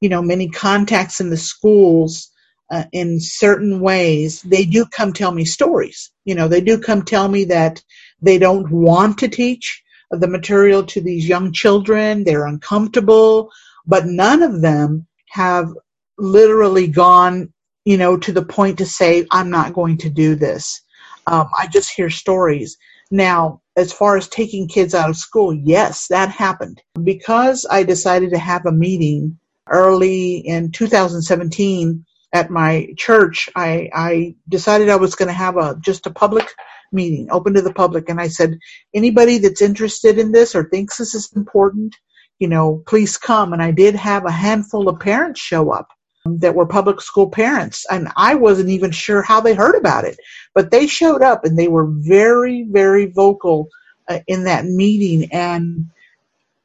you 0.00 0.10
know 0.10 0.22
many 0.22 0.50
contacts 0.50 1.20
in 1.20 1.30
the 1.30 1.38
schools 1.38 2.30
uh, 2.70 2.84
in 2.92 3.20
certain 3.20 3.80
ways. 3.80 4.42
They 4.42 4.66
do 4.66 4.86
come 4.86 5.14
tell 5.14 5.32
me 5.32 5.46
stories. 5.46 6.12
You 6.26 6.36
know 6.36 6.48
they 6.48 6.62
do 6.62 6.78
come 6.80 7.04
tell 7.04 7.28
me 7.28 7.46
that 7.46 7.82
they 8.22 8.38
don't 8.38 8.70
want 8.70 9.20
to 9.20 9.28
teach 9.28 9.82
the 10.10 10.28
material 10.28 10.84
to 10.84 11.00
these 11.00 11.28
young 11.28 11.52
children. 11.52 12.24
They're 12.24 12.46
uncomfortable, 12.46 13.50
but 13.86 14.06
none 14.06 14.42
of 14.42 14.62
them 14.62 15.06
have 15.30 15.72
literally 16.18 16.86
gone 16.88 17.52
you 17.86 17.96
know, 17.96 18.18
to 18.18 18.32
the 18.32 18.44
point 18.44 18.78
to 18.78 18.84
say, 18.84 19.26
I'm 19.30 19.48
not 19.48 19.72
going 19.72 19.98
to 19.98 20.10
do 20.10 20.34
this. 20.34 20.82
Um, 21.26 21.48
I 21.56 21.68
just 21.68 21.94
hear 21.94 22.10
stories. 22.10 22.76
Now, 23.10 23.62
as 23.76 23.92
far 23.92 24.16
as 24.16 24.28
taking 24.28 24.68
kids 24.68 24.92
out 24.92 25.08
of 25.08 25.16
school, 25.16 25.54
yes, 25.54 26.08
that 26.08 26.28
happened. 26.28 26.82
Because 27.02 27.64
I 27.70 27.84
decided 27.84 28.30
to 28.30 28.38
have 28.38 28.66
a 28.66 28.72
meeting 28.72 29.38
early 29.68 30.38
in 30.38 30.72
2017 30.72 32.04
at 32.32 32.50
my 32.50 32.88
church, 32.96 33.48
I, 33.54 33.88
I 33.94 34.34
decided 34.48 34.88
I 34.88 34.96
was 34.96 35.14
going 35.14 35.28
to 35.28 35.32
have 35.32 35.56
a 35.56 35.76
just 35.80 36.06
a 36.06 36.10
public 36.10 36.52
meeting, 36.92 37.28
open 37.30 37.54
to 37.54 37.62
the 37.62 37.72
public, 37.72 38.08
and 38.08 38.20
I 38.20 38.28
said, 38.28 38.58
anybody 38.94 39.38
that's 39.38 39.62
interested 39.62 40.18
in 40.18 40.32
this 40.32 40.54
or 40.54 40.64
thinks 40.64 40.98
this 40.98 41.14
is 41.14 41.32
important, 41.34 41.96
you 42.38 42.48
know, 42.48 42.82
please 42.86 43.16
come. 43.16 43.52
And 43.52 43.62
I 43.62 43.70
did 43.70 43.94
have 43.94 44.24
a 44.24 44.30
handful 44.30 44.88
of 44.88 45.00
parents 45.00 45.40
show 45.40 45.70
up 45.72 45.88
that 46.26 46.54
were 46.54 46.66
public 46.66 47.00
school 47.00 47.30
parents. 47.30 47.86
And 47.90 48.08
I 48.16 48.34
wasn't 48.34 48.70
even 48.70 48.90
sure 48.90 49.22
how 49.22 49.40
they 49.40 49.54
heard 49.54 49.76
about 49.76 50.04
it. 50.04 50.18
But 50.54 50.70
they 50.70 50.86
showed 50.86 51.22
up 51.22 51.44
and 51.44 51.58
they 51.58 51.68
were 51.68 51.86
very 51.86 52.66
very 52.68 53.06
vocal 53.06 53.68
uh, 54.08 54.20
in 54.26 54.44
that 54.44 54.64
meeting. 54.64 55.32
And 55.32 55.90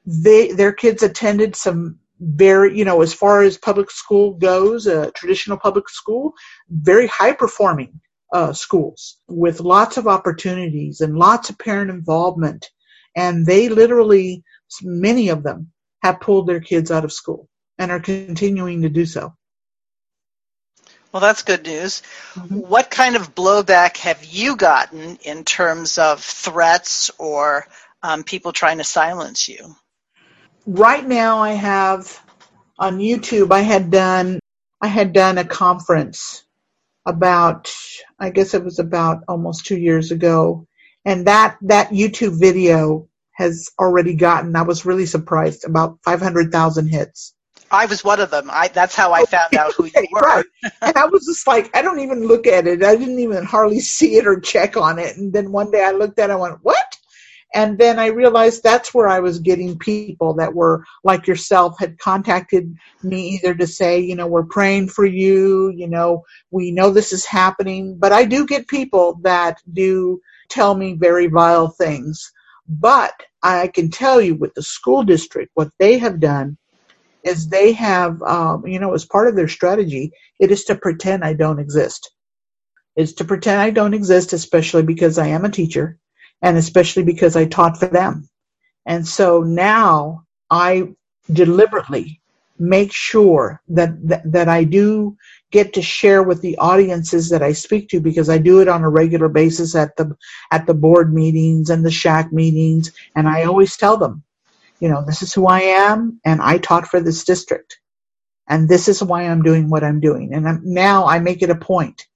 they 0.06 0.52
their 0.52 0.74
kids 0.74 1.04
attended 1.04 1.56
some 1.56 2.00
very 2.20 2.78
you 2.78 2.86
know 2.86 3.02
as 3.02 3.14
far 3.14 3.42
as 3.42 3.58
public 3.58 3.90
school 3.90 4.34
goes 4.34 4.86
a 4.86 5.08
uh, 5.08 5.12
traditional 5.16 5.58
public 5.58 5.90
school 5.90 6.34
very 6.70 7.08
high 7.08 7.34
performing 7.34 8.00
uh, 8.32 8.54
schools 8.54 9.18
with 9.28 9.60
lots 9.60 9.98
of 9.98 10.08
opportunities 10.08 11.02
and 11.02 11.18
lots 11.18 11.50
of 11.50 11.58
parent 11.58 11.92
involvement 11.92 12.70
and 13.16 13.46
they 13.46 13.70
literally 13.70 14.44
many 14.82 15.30
of 15.30 15.44
them 15.44 15.72
have 16.02 16.22
pulled 16.22 16.48
their 16.48 16.62
kids 16.62 16.92
out 16.92 17.04
of 17.04 17.12
school 17.12 17.50
and 17.78 17.92
are 17.92 18.00
continuing 18.00 18.84
to 18.84 18.90
do 18.90 19.06
so 19.06 19.34
well, 21.12 21.22
that's 21.22 21.44
good 21.44 21.66
news. 21.66 22.02
Mm-hmm. 22.36 22.60
What 22.60 22.90
kind 22.90 23.16
of 23.16 23.36
blowback 23.36 23.98
have 23.98 24.24
you 24.24 24.56
gotten 24.56 25.18
in 25.24 25.44
terms 25.44 25.98
of 25.98 26.22
threats 26.22 27.12
or 27.18 27.68
um, 28.02 28.24
people 28.24 28.54
trying 28.54 28.78
to 28.78 28.86
silence 28.86 29.50
you? 29.50 29.76
Right 30.66 31.06
now, 31.06 31.40
I 31.40 31.52
have 31.52 32.18
on 32.80 33.00
YouTube. 33.00 33.52
I 33.52 33.62
had 33.62 33.92
done 33.92 34.40
I 34.82 34.88
had 34.88 35.14
done 35.14 35.38
a 35.38 35.46
conference 35.46 36.44
about 37.06 37.72
I 38.20 38.30
guess 38.32 38.54
it 38.54 38.64
was 38.64 38.80
about 38.80 39.24
almost 39.28 39.66
two 39.66 39.78
years 39.78 40.12
ago, 40.12 40.68
and 41.06 41.28
that 41.28 41.58
that 41.64 41.90
YouTube 41.90 42.40
video 42.40 43.08
has 43.34 43.70
already 43.80 44.16
gotten. 44.16 44.56
I 44.56 44.64
was 44.64 44.86
really 44.86 45.06
surprised 45.08 45.66
about 45.66 46.00
five 46.04 46.22
hundred 46.22 46.52
thousand 46.52 46.88
hits. 46.88 47.34
I 47.72 47.86
was 47.86 48.04
one 48.04 48.20
of 48.20 48.32
them. 48.32 48.50
I 48.52 48.70
that's 48.70 48.96
how 48.96 49.14
I 49.14 49.26
found 49.26 49.56
out 49.56 49.74
who 49.76 49.86
you 49.86 50.08
were. 50.12 50.22
right. 50.22 50.46
and 50.82 50.98
I 50.98 51.06
was 51.06 51.26
just 51.26 51.48
like, 51.48 51.76
I 51.76 51.82
don't 51.82 52.00
even 52.00 52.28
look 52.28 52.48
at 52.48 52.68
it. 52.68 52.84
I 52.84 52.96
didn't 52.96 53.20
even 53.20 53.46
hardly 53.46 53.80
see 53.82 54.16
it 54.18 54.28
or 54.28 54.40
check 54.40 54.78
on 54.78 55.00
it. 55.00 55.18
And 55.18 55.34
then 55.34 55.52
one 55.52 55.72
day 55.72 55.84
I 55.84 55.92
looked 55.92 56.20
at 56.20 56.30
it, 56.30 56.34
I 56.34 56.38
went, 56.38 56.60
What? 56.64 56.81
And 57.54 57.78
then 57.80 58.00
I 58.00 58.08
realized 58.08 58.64
that's 58.64 58.94
where 58.94 59.08
I 59.10 59.20
was 59.22 59.40
getting 59.40 59.78
people 59.80 60.36
that 60.36 60.54
were 60.56 60.86
like 61.04 61.28
yourself 61.28 61.76
had 61.80 61.98
contacted 62.00 62.74
me 63.04 63.30
either 63.30 63.56
to 63.56 63.68
say, 63.68 64.00
you 64.00 64.16
know, 64.16 64.28
we're 64.28 64.44
praying 64.46 64.90
for 64.90 65.06
you, 65.06 65.72
you 65.76 65.88
know, 65.90 66.24
we 66.52 66.72
know 66.72 66.92
this 66.92 67.14
is 67.14 67.26
happening. 67.26 67.98
But 68.00 68.14
I 68.14 68.26
do 68.26 68.46
get 68.46 68.68
people 68.68 69.20
that 69.24 69.58
do 69.74 70.22
tell 70.50 70.76
me 70.76 70.94
very 70.94 71.28
vile 71.28 71.70
things. 71.70 72.32
But 72.70 73.14
I 73.44 73.68
can 73.70 73.90
tell 73.92 74.22
you 74.22 74.36
with 74.36 74.54
the 74.54 74.64
school 74.64 75.04
district, 75.04 75.52
what 75.56 75.70
they 75.80 75.98
have 76.00 76.20
done 76.20 76.58
is 77.24 77.50
they 77.50 77.74
have, 77.74 78.22
um, 78.24 78.68
you 78.68 78.80
know, 78.80 78.94
as 78.94 79.06
part 79.06 79.28
of 79.30 79.36
their 79.36 79.50
strategy, 79.50 80.12
it 80.40 80.52
is 80.52 80.66
to 80.66 80.76
pretend 80.76 81.24
I 81.24 81.34
don't 81.34 81.60
exist. 81.60 82.12
It's 82.96 83.14
to 83.16 83.26
pretend 83.26 83.62
I 83.62 83.72
don't 83.72 83.96
exist, 83.96 84.34
especially 84.34 84.84
because 84.84 85.18
I 85.20 85.28
am 85.30 85.46
a 85.46 85.52
teacher 85.52 85.98
and 86.42 86.58
especially 86.58 87.04
because 87.04 87.36
I 87.36 87.46
taught 87.46 87.78
for 87.80 87.88
them. 87.88 88.30
And 88.86 89.08
so 89.08 89.42
now 89.42 90.26
I 90.50 90.90
deliberately 91.32 92.22
make 92.60 92.94
sure 92.94 93.62
that, 93.70 93.92
that, 94.08 94.32
that 94.32 94.50
I 94.50 94.66
do 94.66 95.18
get 95.52 95.74
to 95.74 95.82
share 95.82 96.24
with 96.24 96.42
the 96.42 96.58
audiences 96.60 97.30
that 97.30 97.44
I 97.44 97.54
speak 97.54 97.90
to 97.90 98.00
because 98.00 98.30
I 98.30 98.38
do 98.38 98.62
it 98.62 98.68
on 98.68 98.84
a 98.84 98.90
regular 98.90 99.30
basis 99.30 99.76
at 99.76 99.96
the 99.98 100.16
at 100.52 100.68
the 100.68 100.74
board 100.76 101.14
meetings 101.14 101.70
and 101.70 101.86
the 101.86 101.92
SHAC 101.92 102.32
meetings 102.32 102.92
and 103.16 103.28
I 103.28 103.44
always 103.44 103.78
tell 103.78 103.98
them, 103.98 104.24
you 104.80 104.90
know, 104.90 105.04
this 105.06 105.24
is 105.24 105.34
who 105.34 105.48
I 105.48 105.62
am 105.62 106.20
and 106.26 106.42
I 106.42 106.60
taught 106.60 106.88
for 106.88 107.02
this 107.02 107.24
district. 107.26 107.80
And 108.50 108.70
this 108.70 108.88
is 108.90 109.04
why 109.04 109.24
I'm 109.24 109.44
doing 109.44 109.70
what 109.70 109.84
I'm 109.84 110.00
doing. 110.02 110.34
And 110.34 110.48
I'm, 110.48 110.62
now 110.64 111.08
I 111.08 111.20
make 111.20 111.42
it 111.42 111.50
a 111.50 111.56
point 111.56 112.08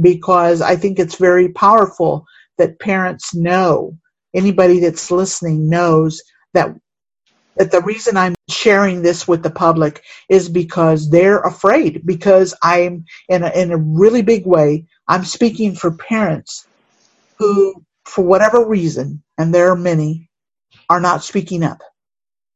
because 0.00 0.62
I 0.62 0.76
think 0.76 0.98
it's 0.98 1.16
very 1.16 1.50
powerful 1.50 2.26
that 2.58 2.80
parents 2.80 3.34
know, 3.34 3.98
anybody 4.34 4.80
that's 4.80 5.10
listening 5.10 5.68
knows 5.70 6.22
that 6.54 6.70
that 7.56 7.72
the 7.72 7.82
reason 7.82 8.18
I'm 8.18 8.36
sharing 8.50 9.02
this 9.02 9.28
with 9.28 9.44
the 9.44 9.50
public 9.50 10.04
is 10.28 10.50
because 10.50 11.10
they're 11.10 11.40
afraid 11.40 12.02
because 12.06 12.54
I'm 12.62 13.06
in 13.28 13.44
a, 13.44 13.50
in 13.50 13.72
a 13.72 13.78
really 13.78 14.22
big 14.22 14.46
way 14.46 14.86
I'm 15.08 15.24
speaking 15.24 15.76
for 15.76 15.92
parents 15.96 16.68
who 17.38 17.84
for 18.06 18.24
whatever 18.24 18.66
reason 18.66 19.22
and 19.38 19.54
there 19.54 19.70
are 19.72 19.76
many 19.76 20.30
are 20.90 21.00
not 21.00 21.24
speaking 21.24 21.64
up. 21.64 21.80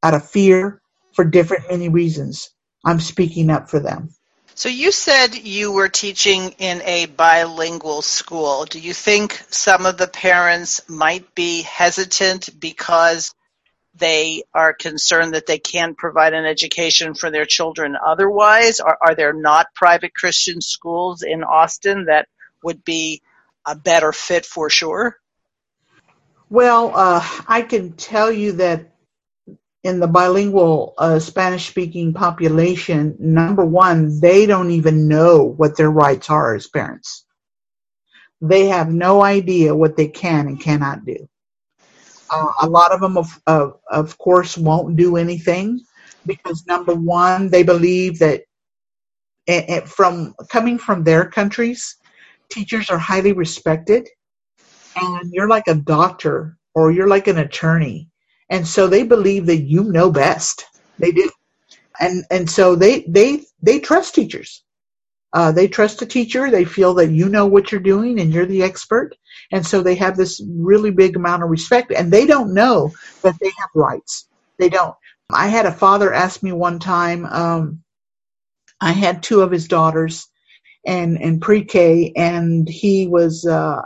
Out 0.02 0.14
of 0.14 0.28
fear 0.30 0.82
for 1.14 1.24
different 1.24 1.70
many 1.70 1.88
reasons 1.90 2.50
I'm 2.86 3.00
speaking 3.00 3.50
up 3.50 3.70
for 3.70 3.80
them 3.80 4.10
so 4.58 4.68
you 4.68 4.90
said 4.90 5.36
you 5.36 5.70
were 5.70 5.88
teaching 5.88 6.52
in 6.58 6.82
a 6.82 7.06
bilingual 7.06 8.02
school. 8.02 8.64
Do 8.64 8.80
you 8.80 8.92
think 8.92 9.40
some 9.50 9.86
of 9.86 9.98
the 9.98 10.08
parents 10.08 10.80
might 10.88 11.32
be 11.36 11.62
hesitant 11.62 12.58
because 12.58 13.32
they 13.94 14.42
are 14.52 14.72
concerned 14.72 15.34
that 15.34 15.46
they 15.46 15.60
can't 15.60 15.96
provide 15.96 16.34
an 16.34 16.44
education 16.44 17.14
for 17.14 17.30
their 17.30 17.44
children 17.44 17.96
otherwise? 18.04 18.80
Or 18.80 18.98
are 19.00 19.14
there 19.14 19.32
not 19.32 19.72
private 19.76 20.12
Christian 20.12 20.60
schools 20.60 21.22
in 21.22 21.44
Austin 21.44 22.06
that 22.06 22.26
would 22.64 22.84
be 22.84 23.22
a 23.64 23.76
better 23.76 24.10
fit 24.10 24.44
for 24.44 24.68
sure? 24.68 25.20
Well, 26.50 26.90
uh, 26.96 27.24
I 27.46 27.62
can 27.62 27.92
tell 27.92 28.32
you 28.32 28.50
that 28.54 28.90
in 29.84 30.00
the 30.00 30.08
bilingual 30.08 30.94
uh, 30.98 31.18
Spanish 31.18 31.68
speaking 31.68 32.12
population, 32.12 33.16
number 33.18 33.64
one, 33.64 34.20
they 34.20 34.46
don't 34.46 34.70
even 34.70 35.06
know 35.06 35.44
what 35.44 35.76
their 35.76 35.90
rights 35.90 36.30
are 36.30 36.54
as 36.54 36.66
parents. 36.66 37.24
They 38.40 38.66
have 38.66 38.88
no 38.88 39.22
idea 39.22 39.74
what 39.74 39.96
they 39.96 40.08
can 40.08 40.46
and 40.48 40.60
cannot 40.60 41.04
do. 41.04 41.28
Uh, 42.30 42.52
a 42.62 42.68
lot 42.68 42.92
of 42.92 43.00
them, 43.00 43.16
of, 43.16 43.40
of, 43.46 43.78
of 43.90 44.18
course, 44.18 44.58
won't 44.58 44.96
do 44.96 45.16
anything 45.16 45.80
because 46.26 46.66
number 46.66 46.94
one, 46.94 47.48
they 47.48 47.62
believe 47.62 48.18
that 48.18 48.42
it, 49.46 49.88
from 49.88 50.34
coming 50.50 50.78
from 50.78 51.04
their 51.04 51.24
countries, 51.24 51.96
teachers 52.50 52.90
are 52.90 52.98
highly 52.98 53.32
respected, 53.32 54.08
and 55.00 55.32
you're 55.32 55.48
like 55.48 55.68
a 55.68 55.74
doctor 55.74 56.58
or 56.74 56.92
you're 56.92 57.08
like 57.08 57.28
an 57.28 57.38
attorney 57.38 58.10
and 58.50 58.66
so 58.66 58.86
they 58.86 59.02
believe 59.04 59.46
that 59.46 59.62
you 59.62 59.84
know 59.84 60.10
best. 60.10 60.64
They 60.98 61.12
do, 61.12 61.30
and 62.00 62.24
and 62.30 62.50
so 62.50 62.76
they 62.76 63.02
they 63.08 63.44
they 63.62 63.80
trust 63.80 64.14
teachers. 64.14 64.64
Uh, 65.32 65.52
they 65.52 65.68
trust 65.68 66.02
a 66.02 66.06
teacher. 66.06 66.50
They 66.50 66.64
feel 66.64 66.94
that 66.94 67.10
you 67.10 67.28
know 67.28 67.46
what 67.46 67.70
you're 67.70 67.80
doing 67.80 68.18
and 68.20 68.32
you're 68.32 68.46
the 68.46 68.62
expert, 68.62 69.14
and 69.52 69.66
so 69.66 69.82
they 69.82 69.94
have 69.96 70.16
this 70.16 70.40
really 70.48 70.90
big 70.90 71.16
amount 71.16 71.42
of 71.42 71.50
respect. 71.50 71.92
And 71.92 72.12
they 72.12 72.26
don't 72.26 72.54
know 72.54 72.92
that 73.22 73.36
they 73.40 73.50
have 73.58 73.70
rights. 73.74 74.28
They 74.58 74.68
don't. 74.68 74.94
I 75.30 75.48
had 75.48 75.66
a 75.66 75.72
father 75.72 76.12
ask 76.12 76.42
me 76.42 76.52
one 76.52 76.78
time. 76.78 77.26
Um, 77.26 77.82
I 78.80 78.92
had 78.92 79.22
two 79.22 79.42
of 79.42 79.50
his 79.50 79.68
daughters, 79.68 80.28
and 80.88 81.20
and 81.20 81.40
pre-K, 81.40 82.12
and 82.16 82.66
he 82.66 83.06
was 83.06 83.46
uh, 83.46 83.82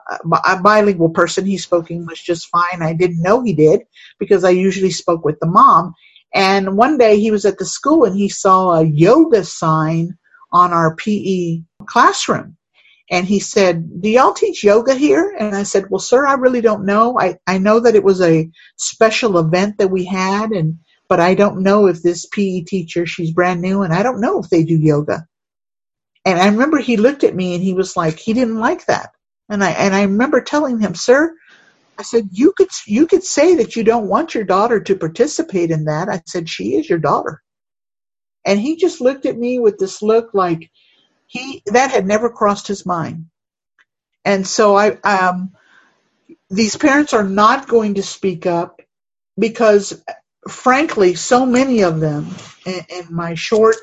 a 0.46 0.62
bilingual 0.62 1.10
person. 1.10 1.44
He 1.44 1.58
spoke 1.58 1.90
English 1.90 2.22
just 2.22 2.46
fine. 2.46 2.80
I 2.80 2.92
didn't 2.92 3.20
know 3.20 3.42
he 3.42 3.52
did 3.52 3.82
because 4.20 4.44
I 4.44 4.50
usually 4.50 4.92
spoke 4.92 5.24
with 5.24 5.38
the 5.40 5.48
mom. 5.48 5.94
And 6.32 6.76
one 6.76 6.96
day 6.96 7.18
he 7.18 7.32
was 7.32 7.44
at 7.44 7.58
the 7.58 7.64
school 7.64 8.04
and 8.04 8.16
he 8.16 8.28
saw 8.28 8.74
a 8.78 8.84
yoga 8.84 9.44
sign 9.44 10.16
on 10.52 10.72
our 10.72 10.94
PE 10.94 11.62
classroom. 11.86 12.56
And 13.10 13.26
he 13.26 13.40
said, 13.40 14.00
Do 14.00 14.08
y'all 14.08 14.32
teach 14.32 14.62
yoga 14.62 14.94
here? 14.94 15.34
And 15.38 15.56
I 15.56 15.64
said, 15.64 15.90
Well, 15.90 15.98
sir, 15.98 16.24
I 16.24 16.34
really 16.34 16.60
don't 16.60 16.86
know. 16.86 17.18
I, 17.18 17.36
I 17.48 17.58
know 17.58 17.80
that 17.80 17.96
it 17.96 18.04
was 18.04 18.22
a 18.22 18.48
special 18.76 19.38
event 19.38 19.76
that 19.78 19.90
we 19.90 20.04
had, 20.04 20.52
and 20.52 20.78
but 21.08 21.18
I 21.18 21.34
don't 21.34 21.62
know 21.62 21.88
if 21.88 22.00
this 22.00 22.26
PE 22.26 22.60
teacher, 22.60 23.06
she's 23.06 23.32
brand 23.32 23.60
new, 23.60 23.82
and 23.82 23.92
I 23.92 24.04
don't 24.04 24.20
know 24.20 24.38
if 24.38 24.48
they 24.48 24.64
do 24.64 24.78
yoga. 24.78 25.26
And 26.26 26.40
I 26.40 26.48
remember 26.48 26.78
he 26.78 26.98
looked 26.98 27.24
at 27.24 27.36
me 27.36 27.54
and 27.56 27.64
he 27.64 27.74
was 27.74 27.96
like, 27.96 28.18
he 28.18 28.34
didn't 28.34 28.58
like 28.60 28.86
that. 28.86 29.10
And 29.50 29.64
I 29.64 29.72
and 29.72 29.94
I 29.94 30.04
remember 30.04 30.42
telling 30.42 30.80
him, 30.80 30.94
sir, 30.94 31.34
I 31.98 32.02
said, 32.04 32.28
you 32.32 32.54
could 32.56 32.70
you 32.86 33.06
could 33.06 33.24
say 33.24 33.56
that 33.56 33.76
you 33.76 33.84
don't 33.84 34.08
want 34.08 34.34
your 34.34 34.44
daughter 34.44 34.80
to 34.80 34.96
participate 34.96 35.70
in 35.70 35.86
that. 35.86 36.08
I 36.08 36.22
said, 36.26 36.48
she 36.48 36.76
is 36.76 36.88
your 36.88 36.98
daughter. 37.00 37.42
And 38.46 38.60
he 38.60 38.76
just 38.76 39.00
looked 39.00 39.26
at 39.26 39.38
me 39.38 39.58
with 39.60 39.78
this 39.78 40.02
look 40.02 40.30
like 40.34 40.70
he 41.26 41.62
that 41.66 41.92
had 41.92 42.06
never 42.06 42.30
crossed 42.30 42.68
his 42.68 42.86
mind. 42.86 43.26
And 44.24 44.46
so 44.46 44.76
I 44.76 44.92
um 45.04 45.52
these 46.50 46.76
parents 46.76 47.14
are 47.14 47.24
not 47.28 47.68
going 47.68 47.94
to 47.96 48.02
speak 48.04 48.46
up 48.46 48.80
because 49.38 50.02
frankly 50.48 51.14
so 51.14 51.46
many 51.46 51.82
of 51.84 52.00
them 52.00 52.28
in, 52.66 52.80
in 52.90 53.14
my 53.14 53.34
short 53.34 53.76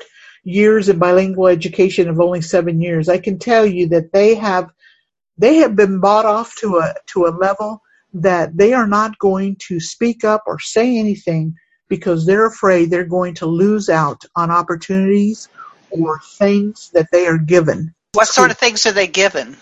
years 0.44 0.88
in 0.88 0.98
bilingual 0.98 1.48
education 1.48 2.08
of 2.08 2.20
only 2.20 2.40
seven 2.40 2.80
years, 2.80 3.08
I 3.08 3.18
can 3.18 3.38
tell 3.38 3.66
you 3.66 3.88
that 3.88 4.12
they 4.12 4.34
have 4.34 4.70
they 5.38 5.56
have 5.56 5.74
been 5.74 6.00
bought 6.00 6.26
off 6.26 6.54
to 6.56 6.78
a 6.78 6.94
to 7.08 7.26
a 7.26 7.36
level 7.36 7.82
that 8.12 8.56
they 8.56 8.72
are 8.72 8.86
not 8.86 9.18
going 9.18 9.56
to 9.56 9.80
speak 9.80 10.24
up 10.24 10.42
or 10.46 10.58
say 10.58 10.98
anything 10.98 11.54
because 11.88 12.26
they're 12.26 12.46
afraid 12.46 12.90
they're 12.90 13.04
going 13.04 13.34
to 13.34 13.46
lose 13.46 13.88
out 13.88 14.22
on 14.36 14.50
opportunities 14.50 15.48
or 15.90 16.20
things 16.38 16.90
that 16.94 17.08
they 17.12 17.26
are 17.26 17.38
given. 17.38 17.94
What 18.12 18.28
sort 18.28 18.50
of 18.50 18.58
things 18.58 18.86
are 18.86 18.92
they 18.92 19.06
given? 19.06 19.56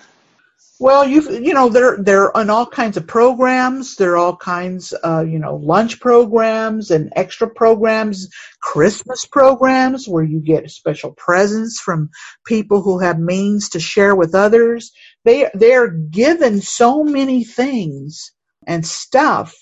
Well, 0.81 1.09
you 1.09 1.23
you 1.41 1.55
know 1.55 1.71
they're 1.71 1.97
they're 1.99 2.37
on 2.37 2.51
all 2.51 2.67
kinds 2.67 2.97
of 2.97 3.07
programs. 3.07 3.97
There 3.97 4.13
are 4.13 4.17
all 4.19 4.37
kinds, 4.37 4.95
uh, 5.05 5.25
you 5.29 5.41
know, 5.41 5.57
lunch 5.57 6.01
programs 6.01 6.91
and 6.93 7.13
extra 7.17 7.51
programs, 7.51 8.29
Christmas 8.61 9.25
programs 9.25 10.09
where 10.09 10.25
you 10.25 10.41
get 10.41 10.71
special 10.71 11.13
presents 11.13 11.81
from 11.81 12.11
people 12.47 12.83
who 12.83 13.01
have 13.01 13.19
means 13.19 13.71
to 13.71 13.81
share 13.81 14.15
with 14.15 14.37
others. 14.37 14.93
They 15.25 15.51
they 15.55 15.75
are 15.75 15.89
given 15.89 16.61
so 16.61 17.05
many 17.05 17.45
things 17.45 18.33
and 18.67 18.87
stuff 18.87 19.57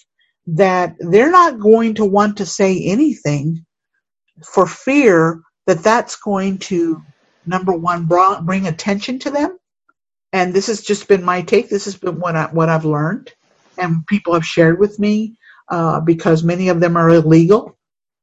that 0.49 0.97
they're 1.01 1.31
not 1.31 1.61
going 1.61 1.95
to 1.95 2.05
want 2.05 2.39
to 2.39 2.47
say 2.47 2.85
anything 2.85 3.65
for 4.45 4.67
fear 4.67 5.41
that 5.67 5.83
that's 5.83 6.17
going 6.17 6.59
to 6.59 7.03
number 7.47 7.73
one 7.73 8.07
bring 8.45 8.67
attention 8.67 9.21
to 9.21 9.31
them 9.31 9.56
and 10.37 10.55
this 10.55 10.69
has 10.69 10.83
just 10.83 11.09
been 11.09 11.25
my 11.25 11.43
take. 11.43 11.71
This 11.71 11.87
has 11.87 11.97
been 11.97 12.21
what 12.21 12.37
I, 12.37 12.47
what 12.47 12.71
I've 12.71 12.87
learned, 12.87 13.33
and 13.79 14.07
people 14.09 14.35
have 14.35 14.47
shared 14.47 14.81
with 14.81 15.01
me 15.01 15.39
uh, 15.71 16.01
because 16.03 16.45
many 16.45 16.71
of 16.71 16.81
them 16.81 16.99
are 16.99 17.11
illegal. 17.11 17.79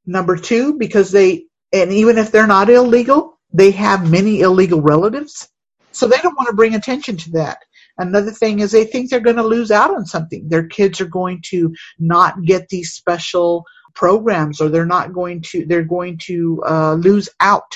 Number 0.07 0.37
two, 0.37 0.75
because 0.79 1.11
they 1.11 1.45
and 1.73 1.93
even 1.93 2.19
if 2.19 2.31
they're 2.31 2.47
not 2.47 2.69
illegal, 2.71 3.39
they 3.53 3.71
have 3.71 4.11
many 4.11 4.41
illegal 4.41 4.81
relatives, 4.81 5.49
so 5.93 6.07
they 6.07 6.19
don't 6.19 6.37
want 6.37 6.49
to 6.49 6.55
bring 6.57 6.75
attention 6.75 7.17
to 7.17 7.31
that. 7.33 7.59
Another 7.99 8.31
thing 8.31 8.61
is 8.61 8.71
they 8.71 8.85
think 8.85 9.09
they're 9.11 9.21
going 9.21 9.37
to 9.37 9.43
lose 9.43 9.71
out 9.71 9.95
on 9.95 10.05
something. 10.07 10.49
Their 10.49 10.67
kids 10.67 11.01
are 11.01 11.07
going 11.07 11.41
to 11.51 11.75
not 11.99 12.43
get 12.45 12.69
these 12.69 12.93
special 12.93 13.65
programs, 13.95 14.61
or 14.61 14.69
they're 14.69 14.87
not 14.87 15.13
going 15.13 15.43
to. 15.51 15.65
They're 15.67 15.83
going 15.83 16.19
to 16.27 16.63
uh, 16.67 16.95
lose 16.95 17.29
out 17.41 17.71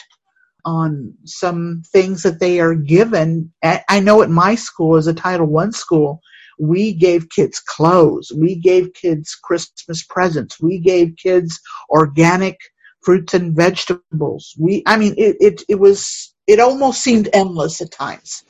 on 0.68 1.16
some 1.26 1.84
things 1.94 2.24
that 2.24 2.42
they 2.42 2.60
are 2.60 2.76
given. 2.76 3.54
I 3.64 4.02
know 4.02 4.22
at 4.24 4.30
my 4.30 4.56
school, 4.56 4.98
as 4.98 5.08
a 5.08 5.16
Title 5.16 5.48
One 5.48 5.72
school, 5.74 6.22
We 6.60 6.94
gave 6.94 7.30
kids 7.30 7.60
clothes. 7.60 8.32
We 8.36 8.56
gave 8.56 8.94
kids 8.94 9.36
Christmas 9.36 10.04
presents. 10.04 10.60
We 10.62 10.80
gave 10.80 11.16
kids 11.18 11.60
organic 11.90 12.58
fruits 13.04 13.34
and 13.34 13.56
vegetables. 13.56 14.54
We, 14.60 14.84
I 14.86 14.98
mean, 14.98 15.16
it, 15.18 15.38
it, 15.40 15.64
it 15.70 15.80
was, 15.80 16.34
it 16.48 16.60
almost 16.60 17.02
seemed 17.02 17.30
endless 17.34 17.82
at 17.82 17.92
times. 17.92 18.44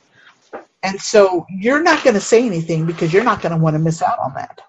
And 0.83 1.01
so 1.01 1.45
you're 1.49 1.83
not 1.83 2.03
going 2.03 2.15
to 2.15 2.21
say 2.21 2.45
anything 2.45 2.85
because 2.85 3.13
you're 3.13 3.23
not 3.23 3.41
going 3.41 3.53
to 3.53 3.61
want 3.61 3.75
to 3.75 3.79
miss 3.79 4.01
out 4.01 4.19
on 4.19 4.33
that. 4.35 4.61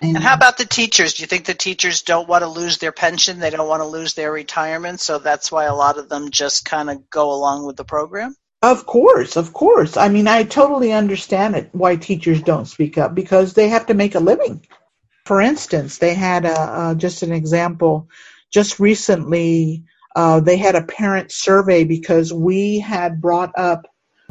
And 0.00 0.18
how 0.18 0.34
about 0.34 0.58
the 0.58 0.66
teachers? 0.66 1.14
Do 1.14 1.22
you 1.22 1.26
think 1.26 1.46
the 1.46 1.54
teachers 1.54 2.02
don't 2.02 2.28
want 2.28 2.42
to 2.42 2.48
lose 2.48 2.78
their 2.78 2.92
pension? 2.92 3.38
They 3.38 3.50
don't 3.50 3.68
want 3.68 3.80
to 3.82 3.88
lose 3.88 4.14
their 4.14 4.30
retirement, 4.30 5.00
so 5.00 5.18
that's 5.18 5.50
why 5.50 5.64
a 5.64 5.74
lot 5.74 5.98
of 5.98 6.08
them 6.08 6.30
just 6.30 6.64
kind 6.64 6.90
of 6.90 7.08
go 7.08 7.32
along 7.32 7.66
with 7.66 7.76
the 7.76 7.84
program? 7.84 8.34
Of 8.62 8.86
course, 8.86 9.36
of 9.36 9.52
course. 9.52 9.96
I 9.96 10.08
mean, 10.08 10.28
I 10.28 10.42
totally 10.42 10.92
understand 10.92 11.56
it 11.56 11.70
why 11.72 11.96
teachers 11.96 12.42
don't 12.42 12.66
speak 12.66 12.98
up 12.98 13.14
because 13.14 13.54
they 13.54 13.68
have 13.68 13.86
to 13.86 13.94
make 13.94 14.14
a 14.14 14.20
living. 14.20 14.66
For 15.24 15.40
instance, 15.40 15.98
they 15.98 16.14
had 16.14 16.44
a, 16.44 16.58
uh, 16.58 16.94
just 16.94 17.22
an 17.22 17.32
example. 17.32 18.08
Just 18.52 18.80
recently, 18.80 19.84
uh, 20.14 20.40
they 20.40 20.56
had 20.56 20.74
a 20.74 20.82
parent 20.82 21.32
survey 21.32 21.84
because 21.84 22.32
we 22.32 22.78
had 22.78 23.20
brought 23.20 23.52
up 23.58 23.86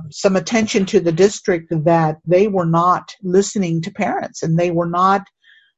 some 0.10 0.36
attention 0.36 0.86
to 0.88 1.00
the 1.00 1.12
district 1.12 1.72
that 1.86 2.18
they 2.26 2.48
were 2.48 2.66
not 2.66 3.16
listening 3.24 3.82
to 3.82 3.92
parents 3.92 4.44
and 4.44 4.58
they 4.58 4.72
were 4.72 4.90
not 4.90 5.28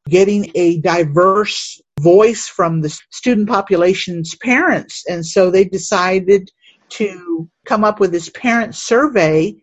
getting 0.09 0.51
a 0.55 0.79
diverse 0.79 1.81
voice 1.99 2.47
from 2.47 2.81
the 2.81 2.89
student 3.11 3.49
population's 3.49 4.35
parents. 4.35 5.03
And 5.07 5.25
so 5.25 5.51
they 5.51 5.65
decided 5.65 6.49
to 6.89 7.49
come 7.65 7.83
up 7.83 7.99
with 7.99 8.11
this 8.11 8.29
parent 8.29 8.75
survey. 8.75 9.55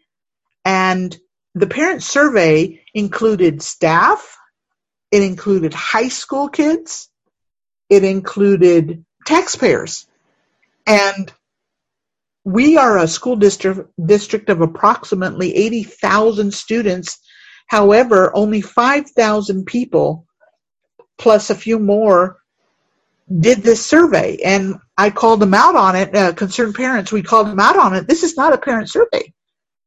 And 0.65 1.17
the 1.55 1.67
parent 1.67 2.03
survey 2.03 2.83
included 2.93 3.63
staff, 3.63 4.37
it 5.11 5.23
included 5.23 5.73
high 5.73 6.09
school 6.09 6.49
kids, 6.49 7.09
it 7.89 8.05
included 8.05 9.05
taxpayers. 9.27 10.07
And 10.87 11.33
we 12.45 12.77
are 12.77 12.99
a 12.99 13.09
school 13.09 13.37
district 13.37 13.91
district 14.05 14.51
of 14.51 14.61
approximately 14.61 15.55
80,000 15.55 16.53
students. 16.53 17.19
However, 17.67 18.31
only 18.37 18.61
5,000 18.61 19.65
people 19.65 20.27
plus 21.19 21.51
a 21.51 21.55
few 21.55 21.79
more 21.79 22.39
did 23.41 23.59
this 23.63 23.85
survey 23.85 24.39
and 24.45 24.77
I 24.99 25.11
called 25.11 25.41
them 25.41 25.55
out 25.55 25.77
on 25.77 25.97
it, 25.97 26.15
uh, 26.15 26.33
concerned 26.35 26.75
parents, 26.75 27.13
we 27.13 27.23
called 27.23 27.49
them 27.49 27.61
out 27.61 27.79
on 27.79 27.95
it. 27.95 28.07
This 28.09 28.23
is 28.23 28.37
not 28.37 28.53
a 28.53 28.59
parent 28.59 28.91
survey. 28.91 29.33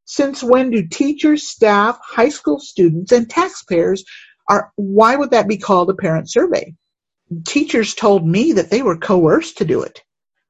Since 0.05 0.43
when 0.43 0.71
do 0.71 0.87
teachers, 0.87 1.47
staff, 1.47 1.99
high 2.03 2.29
school 2.29 2.59
students, 2.59 3.11
and 3.11 3.29
taxpayers 3.29 4.03
are, 4.49 4.71
why 4.75 5.15
would 5.15 5.31
that 5.31 5.47
be 5.47 5.57
called 5.57 5.89
a 5.89 5.95
parent 5.95 6.29
survey? 6.29 6.75
Teachers 7.45 7.95
told 7.95 8.27
me 8.27 8.53
that 8.53 8.69
they 8.69 8.81
were 8.83 8.97
coerced 8.97 9.59
to 9.59 9.65
do 9.65 9.83
it. 9.83 10.01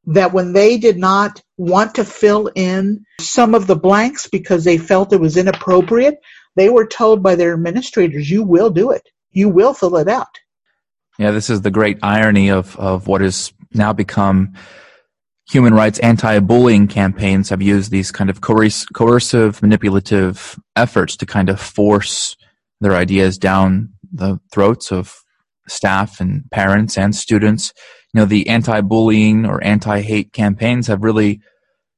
That 0.07 0.33
when 0.33 0.53
they 0.53 0.77
did 0.77 0.97
not 0.97 1.41
want 1.57 1.95
to 1.95 2.05
fill 2.05 2.51
in 2.55 3.05
some 3.21 3.55
of 3.55 3.67
the 3.67 3.75
blanks 3.75 4.27
because 4.27 4.63
they 4.63 4.77
felt 4.77 5.13
it 5.13 5.21
was 5.21 5.37
inappropriate, 5.37 6.19
they 6.55 6.69
were 6.69 6.87
told 6.87 7.23
by 7.23 7.35
their 7.35 7.53
administrators, 7.53 8.29
you 8.29 8.43
will 8.43 8.69
do 8.71 8.91
it. 8.91 9.03
You 9.31 9.49
will 9.49 9.73
fill 9.73 9.97
it 9.97 10.09
out. 10.09 10.27
Yeah, 11.17 11.31
this 11.31 11.49
is 11.49 11.61
the 11.61 11.71
great 11.71 11.97
irony 12.03 12.49
of, 12.49 12.77
of 12.77 13.07
what 13.07 13.21
has 13.21 13.51
now 13.73 13.93
become 13.93 14.53
human 15.49 15.73
rights 15.73 15.99
anti-bullying 15.99 16.87
campaigns 16.87 17.49
have 17.49 17.61
used 17.61 17.89
these 17.89 18.11
kind 18.11 18.29
of 18.29 18.41
coercive, 18.41 19.61
manipulative 19.61 20.59
efforts 20.75 21.15
to 21.17 21.25
kind 21.25 21.49
of 21.49 21.59
force 21.59 22.35
their 22.81 22.93
ideas 22.93 23.37
down 23.37 23.89
the 24.11 24.39
throats 24.51 24.91
of 24.91 25.23
staff 25.67 26.19
and 26.19 26.43
parents 26.51 26.97
and 26.97 27.15
students. 27.15 27.73
You 28.13 28.21
know, 28.21 28.25
the 28.25 28.47
anti-bullying 28.49 29.45
or 29.45 29.63
anti-hate 29.63 30.33
campaigns 30.33 30.87
have 30.87 31.01
really 31.03 31.41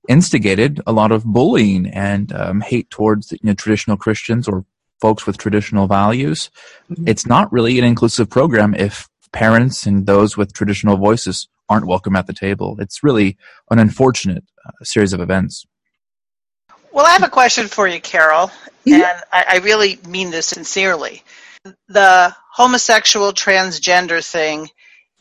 instigated 0.08 0.80
a 0.88 0.92
lot 0.92 1.12
of 1.12 1.26
bullying 1.26 1.88
and 1.88 2.32
um, 2.34 2.62
hate 2.62 2.90
towards 2.90 3.32
you 3.32 3.40
know, 3.44 3.54
traditional 3.54 3.98
Christians 3.98 4.48
or 4.48 4.66
folks 5.02 5.26
with 5.26 5.38
traditional 5.38 5.88
values. 5.88 6.50
Mm-hmm. 6.90 7.08
It's 7.08 7.26
not 7.26 7.52
really 7.52 7.80
an 7.80 7.86
inclusive 7.86 8.30
program 8.30 8.76
if 8.76 9.09
parents 9.32 9.86
and 9.86 10.06
those 10.06 10.38
with 10.38 10.54
traditional 10.54 10.98
voices 10.98 11.48
aren't 11.70 11.88
welcome 11.88 12.16
at 12.16 12.28
the 12.28 12.34
table. 12.34 12.78
It's 12.80 13.04
really 13.04 13.38
an 13.70 13.80
unfortunate 13.80 14.44
uh, 14.66 14.72
series 14.84 15.14
of 15.14 15.20
events. 15.20 15.66
Well, 16.92 17.06
I 17.06 17.12
have 17.12 17.24
a 17.24 17.30
question 17.30 17.68
for 17.68 17.88
you, 17.88 18.02
Caryl, 18.02 18.48
mm-hmm. 18.48 18.94
and 18.94 19.04
I, 19.32 19.46
I 19.48 19.58
really 19.60 20.00
mean 20.08 20.32
this 20.32 20.48
sincerely. 20.48 21.24
The 21.88 22.36
homosexual 22.52 23.32
transgender 23.32 24.26
thing 24.26 24.70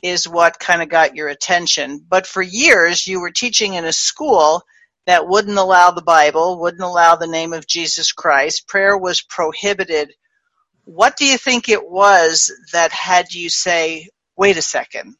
is 0.03 0.29
what 0.29 0.59
kind 0.59 0.81
of 0.81 0.88
got 0.88 1.16
your 1.16 1.29
attention. 1.29 2.05
But 2.09 2.27
for 2.27 2.42
years, 2.42 3.07
you 3.07 3.21
were 3.21 3.31
teaching 3.31 3.75
in 3.75 3.85
a 3.85 3.92
school 3.92 4.62
that 5.07 5.27
wouldn't 5.27 5.59
allow 5.59 5.90
the 5.90 6.03
Bible, 6.03 6.61
wouldn't 6.61 6.83
allow 6.83 7.16
the 7.16 7.27
name 7.27 7.53
of 7.53 7.66
Jesus 7.66 8.12
Christ. 8.12 8.68
Prayer 8.68 8.97
was 8.97 9.23
prohibited. 9.23 10.12
What 10.88 11.18
do 11.18 11.27
you 11.27 11.37
think 11.37 11.68
it 11.68 11.87
was 11.87 12.51
that 12.72 12.92
had 12.92 13.35
you 13.35 13.51
say, 13.51 14.09
wait 14.38 14.57
a 14.57 14.62
second, 14.62 15.16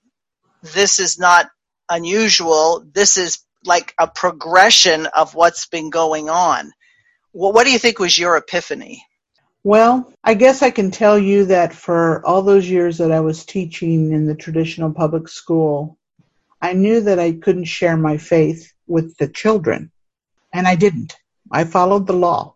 this 0.63 0.99
is 0.99 1.19
not 1.19 1.51
unusual. 1.91 2.87
This 2.91 3.19
is 3.19 3.41
like 3.67 3.93
a 3.99 4.09
progression 4.09 5.05
of 5.15 5.35
what's 5.35 5.67
been 5.67 5.91
going 5.91 6.31
on. 6.31 6.73
Well, 7.35 7.53
what 7.53 7.67
do 7.67 7.71
you 7.71 7.79
think 7.79 7.99
was 7.99 8.19
your 8.19 8.39
epiphany? 8.39 9.05
Well, 9.63 10.11
I 10.25 10.33
guess 10.33 10.63
I 10.63 10.71
can 10.71 10.91
tell 10.91 11.19
you 11.19 11.45
that 11.45 11.75
for 11.75 12.25
all 12.25 12.41
those 12.41 12.67
years 12.67 12.97
that 12.97 13.13
I 13.13 13.21
was 13.21 13.45
teaching 13.45 14.13
in 14.13 14.25
the 14.25 14.35
traditional 14.35 14.95
public 14.95 15.29
school, 15.29 15.99
I 16.63 16.73
knew 16.73 17.03
that 17.03 17.19
I 17.19 17.33
couldn't 17.33 17.67
share 17.67 17.99
my 17.99 18.17
faith 18.17 18.73
with 18.87 19.19
the 19.19 19.29
children, 19.29 19.91
and 20.51 20.67
I 20.67 20.77
didn't. 20.77 21.15
I 21.53 21.65
followed 21.65 22.07
the 22.07 22.15
law. 22.15 22.55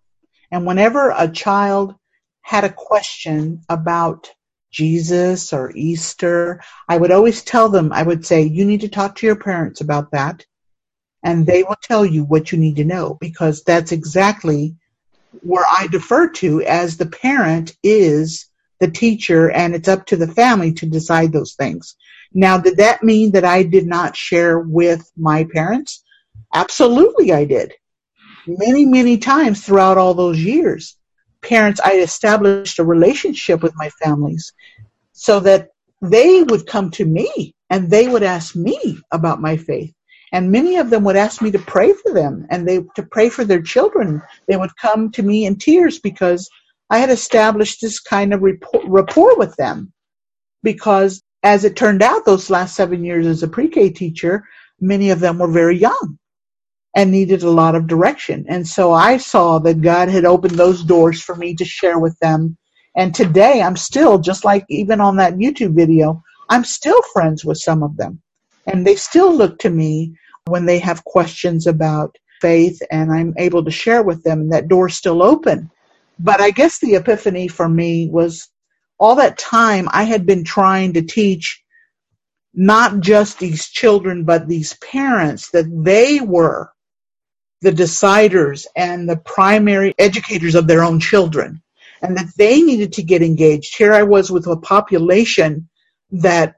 And 0.51 0.65
whenever 0.65 1.11
a 1.11 1.29
child 1.31 1.95
had 2.43 2.65
a 2.65 2.73
question 2.73 3.63
about 3.69 4.31
Jesus 4.71 5.53
or 5.53 5.73
Easter, 5.75 6.63
I 6.89 6.97
would 6.97 7.13
always 7.13 7.43
tell 7.43 7.69
them, 7.69 7.93
I 7.93 8.03
would 8.03 8.27
say, 8.27 8.43
you 8.43 8.65
need 8.65 8.81
to 8.81 8.89
talk 8.89 9.17
to 9.17 9.27
your 9.27 9.37
parents 9.37 9.81
about 9.81 10.11
that. 10.13 10.45
And 11.23 11.47
they 11.47 11.63
will 11.63 11.77
tell 11.81 12.05
you 12.05 12.25
what 12.25 12.51
you 12.51 12.59
need 12.59 12.77
to 12.77 12.85
know 12.85 13.17
because 13.21 13.63
that's 13.63 13.93
exactly 13.93 14.75
where 15.31 15.65
I 15.71 15.87
defer 15.87 16.29
to 16.31 16.63
as 16.63 16.97
the 16.97 17.07
parent 17.07 17.77
is 17.83 18.47
the 18.81 18.91
teacher 18.91 19.51
and 19.51 19.75
it's 19.75 19.89
up 19.89 20.07
to 20.07 20.17
the 20.17 20.27
family 20.27 20.73
to 20.75 20.87
decide 20.87 21.33
those 21.33 21.55
things. 21.55 21.95
Now, 22.35 22.59
did 22.59 22.79
that 22.79 23.05
mean 23.05 23.33
that 23.33 23.45
I 23.45 23.63
did 23.63 23.87
not 23.87 24.17
share 24.17 24.59
with 24.59 25.09
my 25.17 25.45
parents? 25.45 26.03
Absolutely 26.53 27.33
I 27.33 27.45
did. 27.45 27.75
Many, 28.47 28.85
many 28.85 29.19
times 29.19 29.65
throughout 29.65 29.99
all 29.99 30.15
those 30.15 30.43
years 30.43 30.97
parents, 31.43 31.81
I 31.85 31.95
established 31.95 32.79
a 32.79 32.85
relationship 32.85 33.63
with 33.63 33.75
my 33.77 33.91
families 34.03 34.53
so 35.13 35.41
that 35.41 35.69
they 36.01 36.43
would 36.43 36.67
come 36.67 36.91
to 36.93 37.05
me 37.05 37.55
and 37.71 37.91
they 37.91 38.09
would 38.09 38.23
ask 38.23 38.57
me 38.57 38.99
about 39.11 39.41
my 39.41 39.57
faith. 39.57 39.93
And 40.33 40.51
many 40.51 40.77
of 40.77 40.89
them 40.89 41.05
would 41.05 41.17
ask 41.17 41.43
me 41.43 41.51
to 41.51 41.59
pray 41.59 41.93
for 41.93 42.13
them 42.13 42.47
and 42.51 42.67
they 42.67 42.81
to 42.97 43.03
pray 43.03 43.29
for 43.29 43.45
their 43.45 43.61
children. 43.61 44.23
They 44.49 44.57
would 44.57 44.75
come 44.77 45.11
to 45.13 45.23
me 45.23 45.45
in 45.45 45.57
tears 45.57 45.99
because 45.99 46.49
I 46.89 46.99
had 46.99 47.11
established 47.11 47.81
this 47.81 48.01
kind 48.01 48.33
of 48.33 48.43
rapport, 48.43 48.83
rapport 48.87 49.37
with 49.37 49.55
them. 49.57 49.93
Because 50.63 51.23
as 51.43 51.65
it 51.65 51.77
turned 51.77 52.03
out, 52.03 52.25
those 52.25 52.51
last 52.51 52.75
seven 52.77 53.05
years 53.05 53.27
as 53.27 53.43
a 53.43 53.49
pre-K 53.49 53.91
teacher, 53.91 54.45
many 54.81 55.11
of 55.11 55.21
them 55.21 55.39
were 55.39 55.51
very 55.51 55.77
young 55.77 56.19
and 56.95 57.11
needed 57.11 57.43
a 57.43 57.51
lot 57.51 57.75
of 57.75 57.87
direction. 57.87 58.45
And 58.49 58.67
so 58.67 58.93
I 58.93 59.17
saw 59.17 59.59
that 59.61 59.81
God 59.81 60.09
had 60.09 60.25
opened 60.25 60.55
those 60.55 60.85
doors 60.85 61.23
for 61.23 61.35
me 61.35 61.55
to 61.55 61.65
share 61.65 61.99
with 61.99 62.19
them. 62.19 62.57
And 62.97 63.15
today 63.15 63.63
I'm 63.63 63.77
still, 63.77 64.19
just 64.19 64.45
like 64.45 64.67
even 64.69 65.01
on 65.01 65.17
that 65.17 65.35
YouTube 65.35 65.75
video, 65.75 66.23
I'm 66.51 66.65
still 66.65 67.01
friends 67.13 67.45
with 67.45 67.59
some 67.59 67.83
of 67.83 67.97
them. 67.97 68.21
And 68.67 68.87
they 68.87 68.97
still 68.97 69.35
look 69.35 69.59
to 69.61 69.71
me 69.71 70.15
when 70.47 70.67
they 70.67 70.79
have 70.81 71.05
questions 71.05 71.67
about 71.67 72.17
faith 72.41 72.83
and 72.91 73.11
I'm 73.11 73.35
able 73.39 73.65
to 73.65 73.71
share 73.71 74.03
with 74.03 74.23
them 74.23 74.43
and 74.43 74.53
that 74.53 74.69
door's 74.69 74.97
still 74.97 75.23
open. 75.23 75.71
But 76.19 76.41
I 76.41 76.51
guess 76.51 76.79
the 76.79 76.97
epiphany 76.97 77.49
for 77.49 77.69
me 77.69 78.09
was 78.09 78.49
all 78.99 79.15
that 79.17 79.39
time 79.39 79.89
I 79.91 80.03
had 80.05 80.27
been 80.27 80.45
trying 80.45 80.93
to 80.93 81.03
teach 81.03 81.63
not 82.55 83.01
just 83.01 83.39
these 83.39 83.69
children, 83.69 84.25
but 84.25 84.47
these 84.47 84.75
parents 84.75 85.51
that 85.51 85.67
they 85.85 86.21
were 86.21 86.71
the 87.63 87.71
deciders 87.73 88.67
and 88.77 89.09
the 89.09 89.17
primary 89.17 89.95
educators 89.99 90.55
of 90.55 90.67
their 90.67 90.83
own 90.83 91.01
children 91.01 91.63
and 92.03 92.17
that 92.17 92.35
they 92.37 92.61
needed 92.61 92.93
to 92.95 93.03
get 93.03 93.23
engaged. 93.23 93.77
Here 93.77 93.95
I 93.95 94.03
was 94.03 94.31
with 94.31 94.47
a 94.49 94.57
population 94.57 95.69
that 96.11 96.57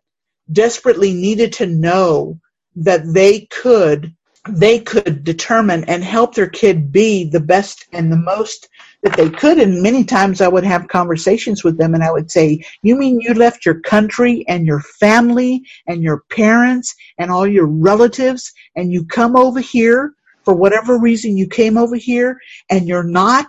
desperately 0.50 1.12
needed 1.12 1.52
to 1.54 1.66
know 1.66 2.40
that 2.76 3.02
they 3.12 3.42
could 3.42 4.14
they 4.46 4.78
could 4.78 5.24
determine 5.24 5.84
and 5.84 6.04
help 6.04 6.34
their 6.34 6.48
kid 6.48 6.92
be 6.92 7.24
the 7.24 7.40
best 7.40 7.86
and 7.92 8.12
the 8.12 8.16
most 8.16 8.68
that 9.02 9.16
they 9.16 9.30
could. 9.30 9.58
And 9.58 9.82
many 9.82 10.04
times 10.04 10.42
I 10.42 10.48
would 10.48 10.64
have 10.64 10.86
conversations 10.88 11.64
with 11.64 11.78
them 11.78 11.94
and 11.94 12.04
I 12.04 12.12
would 12.12 12.30
say, 12.30 12.62
You 12.82 12.96
mean 12.96 13.22
you 13.22 13.32
left 13.32 13.64
your 13.64 13.80
country 13.80 14.44
and 14.46 14.66
your 14.66 14.80
family 14.80 15.62
and 15.86 16.02
your 16.02 16.24
parents 16.30 16.94
and 17.16 17.30
all 17.30 17.46
your 17.46 17.66
relatives 17.66 18.52
and 18.76 18.92
you 18.92 19.06
come 19.06 19.34
over 19.34 19.60
here 19.60 20.12
for 20.44 20.54
whatever 20.54 20.98
reason 20.98 21.36
you 21.36 21.46
came 21.46 21.76
over 21.76 21.96
here 21.96 22.38
and 22.70 22.86
you're 22.86 23.04
not 23.04 23.46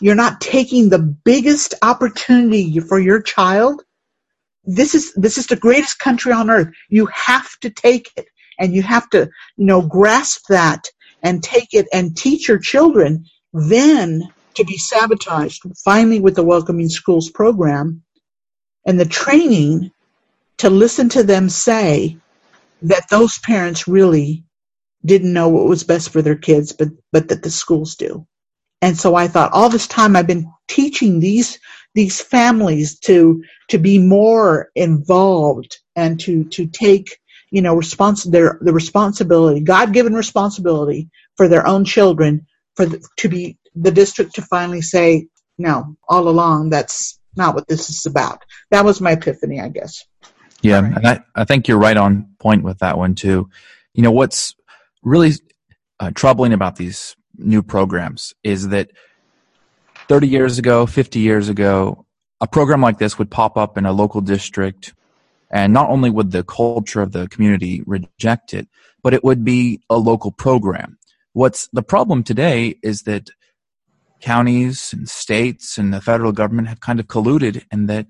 you're 0.00 0.14
not 0.14 0.40
taking 0.40 0.88
the 0.88 0.98
biggest 0.98 1.74
opportunity 1.82 2.80
for 2.80 2.98
your 2.98 3.20
child 3.20 3.82
this 4.64 4.94
is 4.94 5.12
this 5.14 5.38
is 5.38 5.46
the 5.46 5.56
greatest 5.56 5.98
country 5.98 6.32
on 6.32 6.50
earth. 6.50 6.68
You 6.88 7.08
have 7.14 7.48
to 7.60 7.70
take 7.70 8.10
it 8.16 8.26
and 8.58 8.74
you 8.74 8.82
have 8.82 9.08
to, 9.10 9.30
you 9.56 9.66
know, 9.66 9.82
grasp 9.82 10.42
that 10.48 10.84
and 11.22 11.42
take 11.42 11.68
it 11.72 11.86
and 11.92 12.16
teach 12.16 12.48
your 12.48 12.58
children 12.58 13.24
then 13.52 14.22
to 14.54 14.64
be 14.64 14.76
sabotaged 14.76 15.62
finally 15.84 16.20
with 16.20 16.34
the 16.34 16.44
Welcoming 16.44 16.88
Schools 16.88 17.30
program 17.30 18.02
and 18.86 18.98
the 18.98 19.06
training 19.06 19.90
to 20.58 20.70
listen 20.70 21.08
to 21.10 21.22
them 21.22 21.48
say 21.48 22.16
that 22.82 23.08
those 23.10 23.38
parents 23.38 23.88
really 23.88 24.44
didn't 25.04 25.32
know 25.32 25.48
what 25.48 25.66
was 25.66 25.84
best 25.84 26.10
for 26.10 26.22
their 26.22 26.36
kids, 26.36 26.72
but, 26.72 26.88
but 27.12 27.28
that 27.28 27.42
the 27.42 27.50
schools 27.50 27.96
do. 27.96 28.26
And 28.82 28.96
so 28.96 29.14
I 29.14 29.28
thought 29.28 29.52
all 29.52 29.68
this 29.68 29.86
time 29.86 30.16
I've 30.16 30.26
been 30.26 30.52
teaching 30.68 31.20
these, 31.20 31.58
these 31.94 32.20
families 32.20 32.98
to, 33.00 33.44
to 33.68 33.78
be 33.78 33.98
more 33.98 34.70
involved 34.74 35.78
and 35.96 36.18
to, 36.20 36.44
to 36.44 36.66
take 36.66 37.18
you 37.50 37.62
know, 37.62 37.76
respons- 37.76 38.30
their, 38.30 38.58
the 38.60 38.72
responsibility, 38.72 39.60
God-given 39.60 40.14
responsibility 40.14 41.10
for 41.36 41.48
their 41.48 41.66
own 41.66 41.84
children, 41.84 42.46
for 42.76 42.86
the, 42.86 43.04
to 43.18 43.28
be 43.28 43.58
the 43.74 43.90
district 43.90 44.36
to 44.36 44.42
finally 44.42 44.82
say, 44.82 45.26
no, 45.58 45.96
all 46.08 46.28
along, 46.28 46.70
that's 46.70 47.18
not 47.36 47.54
what 47.54 47.66
this 47.68 47.90
is 47.90 48.06
about. 48.06 48.44
That 48.70 48.84
was 48.84 49.00
my 49.00 49.12
epiphany, 49.12 49.60
I 49.60 49.68
guess. 49.68 50.04
Yeah, 50.62 50.80
right. 50.80 50.96
and 50.96 51.06
I, 51.06 51.24
I 51.34 51.44
think 51.44 51.68
you're 51.68 51.78
right 51.78 51.96
on 51.96 52.34
point 52.38 52.62
with 52.62 52.78
that 52.78 52.98
one 52.98 53.14
too. 53.14 53.50
You 53.94 54.02
know, 54.02 54.12
what's 54.12 54.54
really 55.02 55.32
uh, 55.98 56.10
troubling 56.14 56.52
about 56.52 56.76
these 56.76 57.16
new 57.36 57.62
programs 57.62 58.34
is 58.42 58.68
that 58.68 58.90
30 60.08 60.28
years 60.28 60.58
ago, 60.58 60.86
50 60.86 61.20
years 61.20 61.48
ago, 61.48 62.06
a 62.40 62.46
program 62.46 62.80
like 62.80 62.98
this 62.98 63.18
would 63.18 63.30
pop 63.30 63.56
up 63.56 63.76
in 63.76 63.86
a 63.86 63.92
local 63.92 64.20
district 64.20 64.94
and 65.50 65.72
not 65.72 65.90
only 65.90 66.10
would 66.10 66.30
the 66.30 66.44
culture 66.44 67.02
of 67.02 67.12
the 67.12 67.28
community 67.28 67.82
reject 67.86 68.54
it, 68.54 68.68
but 69.02 69.14
it 69.14 69.24
would 69.24 69.44
be 69.44 69.80
a 69.90 69.96
local 69.98 70.30
program. 70.30 70.98
What's 71.32 71.68
the 71.72 71.82
problem 71.82 72.22
today 72.22 72.76
is 72.82 73.02
that 73.02 73.30
counties 74.20 74.92
and 74.92 75.08
states 75.08 75.78
and 75.78 75.92
the 75.92 76.00
federal 76.00 76.32
government 76.32 76.68
have 76.68 76.80
kind 76.80 77.00
of 77.00 77.06
colluded 77.06 77.64
and 77.70 77.88
that 77.88 78.06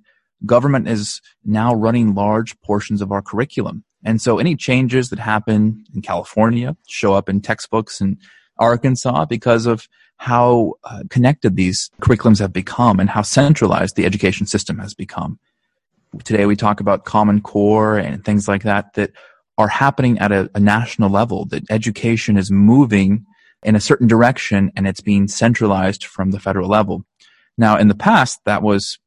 government 0.47 0.88
is 0.88 1.20
now 1.45 1.74
running 1.74 2.14
large 2.14 2.61
portions 2.62 3.03
of 3.03 3.12
our 3.12 3.22
curriculum. 3.22 3.84
And 4.05 4.20
so 4.20 4.38
any 4.38 4.57
changes 4.57 5.11
that 5.11 5.18
happen 5.18 5.84
in 5.94 6.03
California 6.03 6.76
show 6.88 7.14
up 7.14 7.28
in 7.28 7.40
textbooks 7.40 8.01
in 8.01 8.18
Arkansas 8.59 9.26
because 9.26 9.66
of 9.66 9.88
how 10.16 10.74
uh, 10.84 11.03
connected 11.09 11.57
these 11.57 11.90
curriculums 12.03 12.38
have 12.40 12.53
become 12.53 13.01
and 13.01 13.09
how 13.09 13.22
centralized 13.22 13.96
the 13.96 14.05
education 14.05 14.46
system 14.46 14.78
has 14.78 14.92
become. 14.94 15.38
Today 16.24 16.44
we 16.44 16.57
talk 16.57 16.80
about 16.80 17.05
common 17.05 17.40
core 17.40 17.96
and 17.96 18.24
things 18.24 18.46
like 18.46 18.62
that 18.64 18.92
that 18.94 19.12
are 19.57 19.68
happening 19.68 20.18
at 20.18 20.32
a, 20.32 20.51
a, 20.55 20.61
national 20.61 21.11
level 21.11 21.44
that 21.46 21.70
education 21.70 22.36
is 22.36 22.51
moving 22.51 23.24
in 23.62 23.76
a 23.76 23.80
certain 23.80 24.07
direction 24.07 24.72
and 24.76 24.86
it's 24.86 25.01
being 25.01 25.28
centralized 25.28 26.05
from 26.05 26.30
the 26.30 26.40
federal 26.40 26.68
level. 26.68 27.05
Now 27.57 27.76
in 27.78 27.88
the 27.88 27.94
past 27.94 28.40
that 28.44 28.62
was 28.62 28.98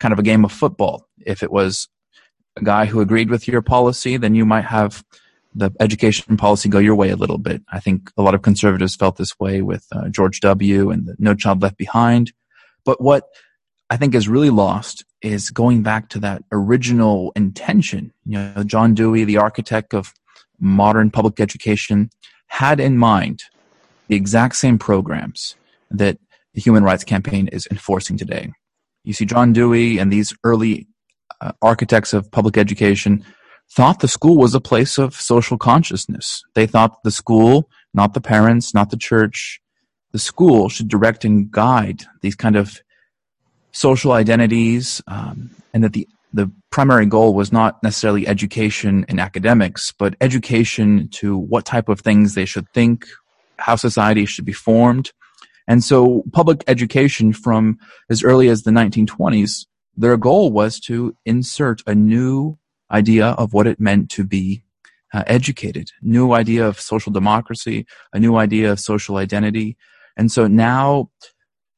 kind 0.00 0.12
of 0.12 0.18
a 0.18 0.22
game 0.22 0.44
of 0.44 0.52
football. 0.52 1.06
If 1.18 1.42
it 1.42 1.50
was 1.50 1.88
a 2.60 2.64
guy 2.64 2.84
who 2.84 3.00
agreed 3.00 3.30
with 3.30 3.48
your 3.48 3.62
policy 3.62 4.16
then 4.16 4.34
you 4.34 4.44
might 4.44 4.64
have 4.64 5.04
the 5.54 5.70
education 5.80 6.36
policy 6.36 6.68
go 6.68 6.78
your 6.78 6.94
way 6.94 7.10
a 7.10 7.16
little 7.16 7.38
bit 7.38 7.62
i 7.70 7.80
think 7.80 8.10
a 8.16 8.22
lot 8.22 8.34
of 8.34 8.42
conservatives 8.42 8.96
felt 8.96 9.16
this 9.16 9.38
way 9.38 9.62
with 9.62 9.86
uh, 9.92 10.08
george 10.08 10.40
w 10.40 10.90
and 10.90 11.14
no 11.18 11.34
child 11.34 11.62
left 11.62 11.76
behind 11.76 12.32
but 12.84 13.00
what 13.00 13.24
I 13.90 13.96
think 13.96 14.14
is 14.14 14.28
really 14.28 14.50
lost 14.50 15.04
is 15.22 15.50
going 15.50 15.82
back 15.82 16.08
to 16.10 16.20
that 16.20 16.42
original 16.52 17.32
intention. 17.34 18.12
You 18.26 18.38
know, 18.38 18.64
John 18.64 18.94
Dewey, 18.94 19.24
the 19.24 19.38
architect 19.38 19.94
of 19.94 20.12
modern 20.60 21.10
public 21.10 21.40
education, 21.40 22.10
had 22.48 22.80
in 22.80 22.98
mind 22.98 23.44
the 24.08 24.16
exact 24.16 24.56
same 24.56 24.78
programs 24.78 25.56
that 25.90 26.18
the 26.54 26.60
Human 26.60 26.84
Rights 26.84 27.04
Campaign 27.04 27.48
is 27.48 27.66
enforcing 27.70 28.16
today. 28.16 28.52
You 29.04 29.12
see, 29.12 29.24
John 29.24 29.52
Dewey 29.52 29.98
and 29.98 30.12
these 30.12 30.34
early 30.44 30.86
uh, 31.40 31.52
architects 31.62 32.12
of 32.12 32.30
public 32.30 32.56
education 32.56 33.24
thought 33.70 34.00
the 34.00 34.08
school 34.08 34.36
was 34.36 34.54
a 34.54 34.60
place 34.60 34.98
of 34.98 35.14
social 35.14 35.58
consciousness. 35.58 36.42
They 36.54 36.66
thought 36.66 37.02
the 37.04 37.10
school, 37.10 37.68
not 37.92 38.14
the 38.14 38.20
parents, 38.20 38.74
not 38.74 38.90
the 38.90 38.96
church, 38.96 39.60
the 40.12 40.18
school 40.18 40.68
should 40.68 40.88
direct 40.88 41.24
and 41.24 41.50
guide 41.50 42.04
these 42.22 42.34
kind 42.34 42.56
of 42.56 42.80
social 43.72 44.12
identities, 44.12 45.02
um, 45.06 45.50
and 45.74 45.84
that 45.84 45.92
the 45.92 46.08
the 46.32 46.50
primary 46.70 47.06
goal 47.06 47.34
was 47.34 47.52
not 47.52 47.82
necessarily 47.82 48.26
education 48.28 49.04
in 49.08 49.18
academics, 49.18 49.92
but 49.92 50.14
education 50.20 51.08
to 51.08 51.38
what 51.38 51.64
type 51.64 51.88
of 51.88 52.00
things 52.00 52.34
they 52.34 52.44
should 52.44 52.68
think, 52.74 53.06
how 53.56 53.76
society 53.76 54.26
should 54.26 54.44
be 54.44 54.52
formed. 54.52 55.10
And 55.66 55.82
so 55.82 56.24
public 56.32 56.64
education 56.66 57.32
from 57.32 57.78
as 58.10 58.22
early 58.22 58.48
as 58.48 58.62
the 58.62 58.70
1920s, 58.70 59.66
their 59.98 60.16
goal 60.16 60.52
was 60.52 60.78
to 60.78 61.16
insert 61.26 61.82
a 61.86 61.94
new 61.94 62.56
idea 62.90 63.26
of 63.30 63.52
what 63.52 63.66
it 63.66 63.80
meant 63.80 64.10
to 64.10 64.24
be 64.24 64.62
uh, 65.12 65.24
educated, 65.26 65.90
new 66.00 66.32
idea 66.32 66.66
of 66.66 66.80
social 66.80 67.12
democracy, 67.12 67.84
a 68.12 68.20
new 68.20 68.36
idea 68.36 68.70
of 68.70 68.78
social 68.78 69.16
identity. 69.16 69.76
And 70.16 70.30
so 70.30 70.46
now 70.46 71.10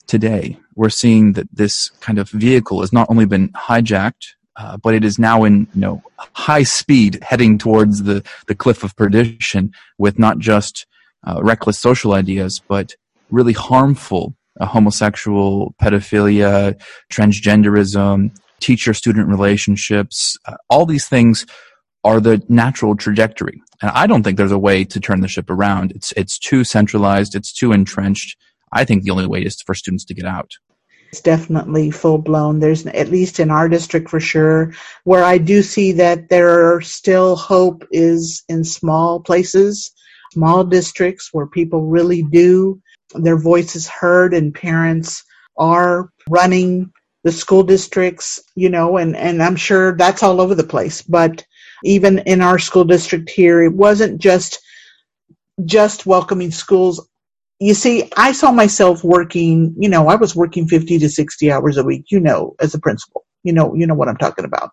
today, 0.06 0.58
we're 0.74 0.90
seeing 0.90 1.32
that 1.32 1.48
this 1.52 1.88
kind 2.00 2.18
of 2.18 2.28
vehicle 2.28 2.80
has 2.80 2.92
not 2.92 3.08
only 3.08 3.24
been 3.24 3.48
hijacked, 3.50 4.34
uh, 4.56 4.76
but 4.76 4.94
it 4.94 5.04
is 5.04 5.18
now 5.18 5.44
in 5.44 5.66
you 5.74 5.80
know 5.80 6.02
high 6.18 6.64
speed 6.64 7.18
heading 7.22 7.56
towards 7.56 8.02
the, 8.02 8.22
the 8.48 8.54
cliff 8.54 8.84
of 8.84 8.96
perdition 8.96 9.72
with 9.96 10.18
not 10.18 10.38
just 10.38 10.86
uh, 11.26 11.40
reckless 11.42 11.78
social 11.78 12.12
ideas, 12.12 12.60
but 12.68 12.94
really 13.30 13.52
harmful 13.54 14.34
homosexual, 14.66 15.74
pedophilia, 15.80 16.80
transgenderism, 17.12 18.36
teacher 18.60 18.94
student 18.94 19.28
relationships. 19.28 20.36
Uh, 20.46 20.56
all 20.68 20.86
these 20.86 21.08
things 21.08 21.46
are 22.04 22.20
the 22.20 22.42
natural 22.48 22.96
trajectory. 22.96 23.62
And 23.82 23.90
I 23.92 24.06
don't 24.06 24.22
think 24.22 24.36
there's 24.36 24.52
a 24.52 24.58
way 24.58 24.84
to 24.84 25.00
turn 25.00 25.20
the 25.20 25.28
ship 25.28 25.50
around. 25.50 25.92
It's, 25.92 26.12
it's 26.16 26.38
too 26.38 26.64
centralized, 26.64 27.34
it's 27.34 27.52
too 27.52 27.72
entrenched 27.72 28.36
I 28.72 28.84
think 28.84 29.02
the 29.02 29.10
only 29.10 29.26
way 29.26 29.42
is 29.42 29.60
for 29.62 29.74
students 29.74 30.04
to 30.06 30.14
get 30.14 30.26
out. 30.26 30.52
It's 31.08 31.20
definitely 31.20 31.90
full 31.90 32.18
blown. 32.18 32.60
There's 32.60 32.86
at 32.86 33.10
least 33.10 33.40
in 33.40 33.50
our 33.50 33.68
district 33.68 34.08
for 34.08 34.20
sure, 34.20 34.72
where 35.02 35.24
I 35.24 35.38
do 35.38 35.62
see 35.62 35.92
that 35.92 36.28
there 36.28 36.74
are 36.74 36.80
still 36.80 37.34
hope 37.34 37.84
is 37.90 38.44
in 38.48 38.62
small 38.62 39.18
places, 39.18 39.90
small 40.32 40.62
districts 40.62 41.30
where 41.32 41.46
people 41.46 41.86
really 41.86 42.22
do 42.22 42.80
their 43.14 43.38
voices 43.38 43.88
heard 43.88 44.34
and 44.34 44.54
parents 44.54 45.24
are 45.58 46.10
running 46.28 46.92
the 47.24 47.32
school 47.32 47.62
districts, 47.64 48.40
you 48.56 48.70
know, 48.70 48.96
and, 48.98 49.16
and 49.16 49.42
I'm 49.42 49.56
sure 49.56 49.96
that's 49.96 50.22
all 50.22 50.40
over 50.40 50.54
the 50.54 50.64
place. 50.64 51.02
But 51.02 51.44
even 51.84 52.20
in 52.20 52.42
our 52.42 52.58
school 52.58 52.84
district 52.84 53.30
here, 53.30 53.62
it 53.62 53.74
wasn't 53.74 54.20
just 54.20 54.60
just 55.66 56.06
welcoming 56.06 56.50
schools 56.52 57.00
you 57.58 57.74
see, 57.74 58.10
I 58.16 58.32
saw 58.32 58.52
myself 58.52 59.02
working, 59.02 59.74
you 59.78 59.88
know, 59.88 60.08
I 60.08 60.16
was 60.16 60.36
working 60.36 60.68
50 60.68 60.98
to 60.98 61.08
60 61.08 61.52
hours 61.52 61.76
a 61.78 61.84
week, 61.84 62.06
you 62.10 62.20
know, 62.20 62.54
as 62.60 62.74
a 62.74 62.78
principal. 62.80 63.24
You 63.44 63.52
know, 63.52 63.74
you 63.74 63.86
know 63.86 63.94
what 63.94 64.08
I'm 64.08 64.16
talking 64.16 64.44
about. 64.44 64.70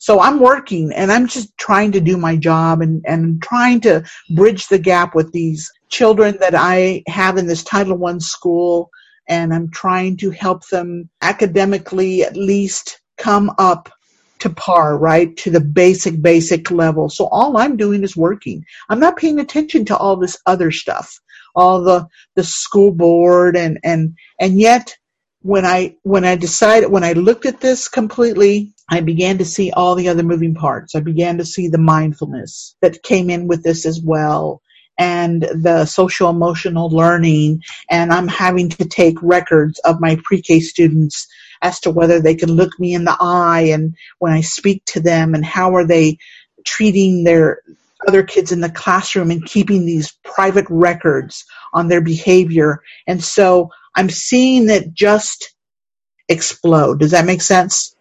So 0.00 0.20
I'm 0.20 0.40
working 0.40 0.92
and 0.94 1.12
I'm 1.12 1.28
just 1.28 1.56
trying 1.58 1.92
to 1.94 2.02
do 2.02 2.18
my 2.18 2.36
job 2.36 2.82
and, 2.82 3.04
and 3.08 3.42
trying 3.42 3.82
to 3.82 4.04
bridge 4.32 4.68
the 4.68 4.80
gap 4.80 5.16
with 5.16 5.32
these 5.32 5.72
children 5.90 6.38
that 6.40 6.54
I 6.56 7.04
have 7.08 7.38
in 7.38 7.48
this 7.48 7.64
Title 7.64 7.98
One 7.98 8.20
school. 8.20 8.90
And 9.28 9.54
I'm 9.54 9.70
trying 9.72 10.18
to 10.18 10.30
help 10.32 10.68
them 10.68 11.10
academically 11.22 12.24
at 12.24 12.36
least 12.36 13.02
come 13.18 13.52
up 13.58 13.90
to 14.40 14.50
par, 14.50 14.98
right? 14.98 15.36
To 15.38 15.50
the 15.52 15.62
basic, 15.62 16.22
basic 16.22 16.70
level. 16.72 17.10
So 17.10 17.28
all 17.28 17.58
I'm 17.58 17.78
doing 17.78 18.04
is 18.04 18.16
working. 18.16 18.66
I'm 18.90 19.00
not 19.00 19.18
paying 19.18 19.40
attention 19.40 19.86
to 19.86 19.98
all 19.98 20.16
this 20.18 20.38
other 20.46 20.72
stuff 20.72 21.20
all 21.56 21.82
the 21.82 22.06
the 22.36 22.44
school 22.44 22.92
board 22.92 23.56
and 23.56 23.78
and 23.84 24.16
and 24.40 24.60
yet 24.60 24.96
when 25.42 25.66
I 25.66 25.96
when 26.02 26.24
I 26.24 26.36
decided 26.36 26.90
when 26.90 27.04
I 27.04 27.12
looked 27.14 27.46
at 27.46 27.60
this 27.60 27.88
completely, 27.88 28.72
I 28.90 29.00
began 29.00 29.38
to 29.38 29.44
see 29.44 29.70
all 29.72 29.94
the 29.94 30.08
other 30.08 30.24
moving 30.24 30.54
parts. 30.54 30.94
I 30.94 31.00
began 31.00 31.38
to 31.38 31.44
see 31.46 31.68
the 31.68 31.78
mindfulness 31.78 32.76
that 32.82 33.02
came 33.02 33.30
in 33.30 33.46
with 33.48 33.62
this 33.62 33.86
as 33.86 34.00
well. 34.02 34.62
and 34.98 35.42
the 35.42 35.86
social 35.86 36.28
emotional 36.30 36.90
learning 36.90 37.62
and 37.90 38.12
I'm 38.12 38.28
having 38.28 38.68
to 38.70 38.84
take 38.84 39.16
records 39.22 39.78
of 39.80 40.00
my 40.00 40.18
pre-K 40.24 40.60
students 40.60 41.28
as 41.62 41.80
to 41.80 41.90
whether 41.90 42.20
they 42.20 42.34
can 42.34 42.50
look 42.50 42.78
me 42.80 42.94
in 42.94 43.04
the 43.04 43.16
eye 43.20 43.68
and 43.72 43.94
when 44.18 44.32
I 44.32 44.40
speak 44.42 44.84
to 44.86 45.00
them 45.00 45.34
and 45.36 45.44
how 45.44 45.76
are 45.76 45.86
they 45.86 46.18
treating 46.66 47.24
their 47.24 47.62
other 48.08 48.22
kids 48.24 48.52
in 48.52 48.60
the 48.60 48.70
classroom 48.70 49.30
and 49.30 49.44
keeping 49.46 49.86
these 49.86 50.12
private 50.24 50.66
records 50.70 51.44
on 51.72 51.88
their 51.88 52.02
behavior. 52.02 52.82
And 53.06 53.22
so 53.24 53.70
I'm 53.94 54.10
seeing 54.10 54.70
it 54.70 54.92
just 54.94 55.54
explode. 56.28 57.00
Does 57.00 57.10
that 57.12 57.26
make 57.26 57.42
sense? 57.42 57.94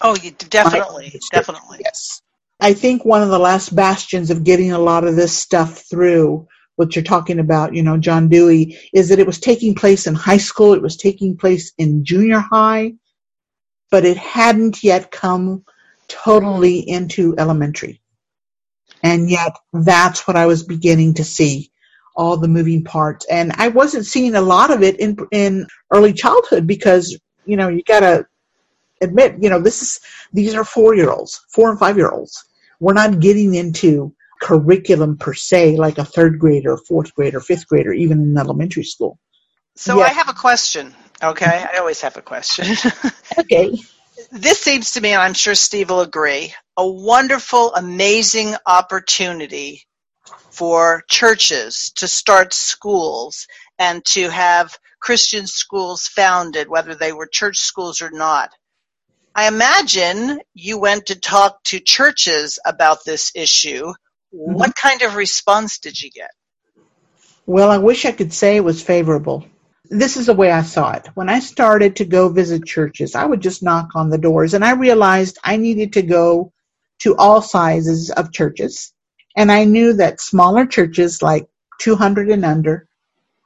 Oh, 0.00 0.16
you 0.16 0.32
definitely, 0.32 1.20
definitely. 1.32 1.80
Yes. 1.84 2.20
I 2.60 2.74
think 2.74 3.04
one 3.04 3.22
of 3.22 3.30
the 3.30 3.38
last 3.38 3.74
bastions 3.74 4.30
of 4.30 4.44
getting 4.44 4.72
a 4.72 4.78
lot 4.78 5.04
of 5.04 5.16
this 5.16 5.36
stuff 5.36 5.84
through, 5.90 6.46
what 6.76 6.94
you're 6.94 7.04
talking 7.04 7.38
about, 7.38 7.74
you 7.74 7.82
know, 7.82 7.96
John 7.96 8.28
Dewey, 8.28 8.78
is 8.92 9.08
that 9.08 9.18
it 9.18 9.26
was 9.26 9.40
taking 9.40 9.74
place 9.74 10.06
in 10.06 10.14
high 10.14 10.38
school, 10.38 10.74
it 10.74 10.82
was 10.82 10.96
taking 10.96 11.36
place 11.36 11.72
in 11.78 12.04
junior 12.04 12.40
high, 12.40 12.94
but 13.90 14.04
it 14.04 14.16
hadn't 14.16 14.82
yet 14.82 15.10
come 15.10 15.64
totally 16.08 16.78
into 16.78 17.34
elementary. 17.38 18.00
And 19.02 19.30
yet 19.30 19.56
that's 19.72 20.26
what 20.26 20.36
I 20.36 20.46
was 20.46 20.62
beginning 20.62 21.14
to 21.14 21.24
see 21.24 21.70
all 22.14 22.36
the 22.36 22.48
moving 22.48 22.84
parts. 22.84 23.26
And 23.30 23.52
I 23.56 23.68
wasn't 23.68 24.06
seeing 24.06 24.34
a 24.34 24.40
lot 24.40 24.70
of 24.70 24.82
it 24.82 24.98
in 25.00 25.16
in 25.30 25.66
early 25.92 26.12
childhood 26.12 26.66
because, 26.66 27.18
you 27.44 27.56
know, 27.56 27.68
you 27.68 27.82
gotta 27.82 28.26
admit, 29.00 29.36
you 29.40 29.50
know, 29.50 29.60
this 29.60 29.82
is 29.82 30.00
these 30.32 30.54
are 30.54 30.64
four 30.64 30.94
year 30.94 31.10
olds, 31.10 31.44
four 31.50 31.70
and 31.70 31.78
five 31.78 31.96
year 31.96 32.10
olds. 32.10 32.44
We're 32.80 32.94
not 32.94 33.20
getting 33.20 33.54
into 33.54 34.14
curriculum 34.40 35.16
per 35.16 35.34
se 35.34 35.76
like 35.76 35.98
a 35.98 36.04
third 36.04 36.38
grader, 36.38 36.76
fourth 36.76 37.14
grader, 37.14 37.40
fifth 37.40 37.66
grader, 37.66 37.92
even 37.92 38.20
in 38.20 38.36
elementary 38.36 38.84
school. 38.84 39.18
So 39.76 39.98
yeah. 39.98 40.04
I 40.04 40.08
have 40.08 40.28
a 40.28 40.34
question. 40.34 40.94
Okay, 41.22 41.46
I 41.46 41.78
always 41.78 42.00
have 42.02 42.16
a 42.16 42.22
question. 42.22 42.66
okay. 43.38 43.74
This 44.30 44.60
seems 44.60 44.92
to 44.92 45.00
me, 45.00 45.12
and 45.12 45.22
I'm 45.22 45.34
sure 45.34 45.54
Steve 45.54 45.90
will 45.90 46.00
agree, 46.00 46.52
a 46.76 46.86
wonderful, 46.86 47.74
amazing 47.74 48.54
opportunity 48.66 49.86
for 50.54 51.02
churches 51.10 51.90
to 51.96 52.06
start 52.06 52.54
schools 52.54 53.46
and 53.78 54.04
to 54.04 54.28
have 54.30 54.78
Christian 55.00 55.46
schools 55.46 56.06
founded, 56.06 56.68
whether 56.68 56.94
they 56.94 57.12
were 57.12 57.26
church 57.26 57.58
schools 57.58 58.00
or 58.00 58.10
not. 58.10 58.50
I 59.34 59.48
imagine 59.48 60.40
you 60.54 60.78
went 60.78 61.06
to 61.06 61.18
talk 61.18 61.62
to 61.64 61.80
churches 61.80 62.60
about 62.64 63.04
this 63.04 63.32
issue. 63.34 63.86
Mm-hmm. 63.86 64.54
What 64.54 64.76
kind 64.76 65.02
of 65.02 65.16
response 65.16 65.78
did 65.80 66.00
you 66.00 66.10
get? 66.10 66.30
Well, 67.46 67.70
I 67.70 67.78
wish 67.78 68.04
I 68.04 68.12
could 68.12 68.32
say 68.32 68.56
it 68.56 68.64
was 68.64 68.82
favorable. 68.82 69.44
This 69.90 70.16
is 70.16 70.26
the 70.26 70.34
way 70.34 70.50
I 70.50 70.62
saw 70.62 70.92
it. 70.92 71.08
When 71.14 71.28
I 71.28 71.40
started 71.40 71.96
to 71.96 72.04
go 72.04 72.28
visit 72.28 72.64
churches, 72.64 73.14
I 73.14 73.26
would 73.26 73.42
just 73.42 73.62
knock 73.62 73.90
on 73.96 74.08
the 74.08 74.18
doors 74.18 74.54
and 74.54 74.64
I 74.64 74.72
realized 74.72 75.38
I 75.44 75.56
needed 75.56 75.94
to 75.94 76.02
go 76.02 76.52
to 77.00 77.16
all 77.16 77.42
sizes 77.42 78.10
of 78.10 78.32
churches. 78.32 78.93
And 79.36 79.52
I 79.52 79.64
knew 79.64 79.94
that 79.94 80.20
smaller 80.20 80.66
churches 80.66 81.22
like 81.22 81.48
200 81.80 82.30
and 82.30 82.44
under, 82.44 82.88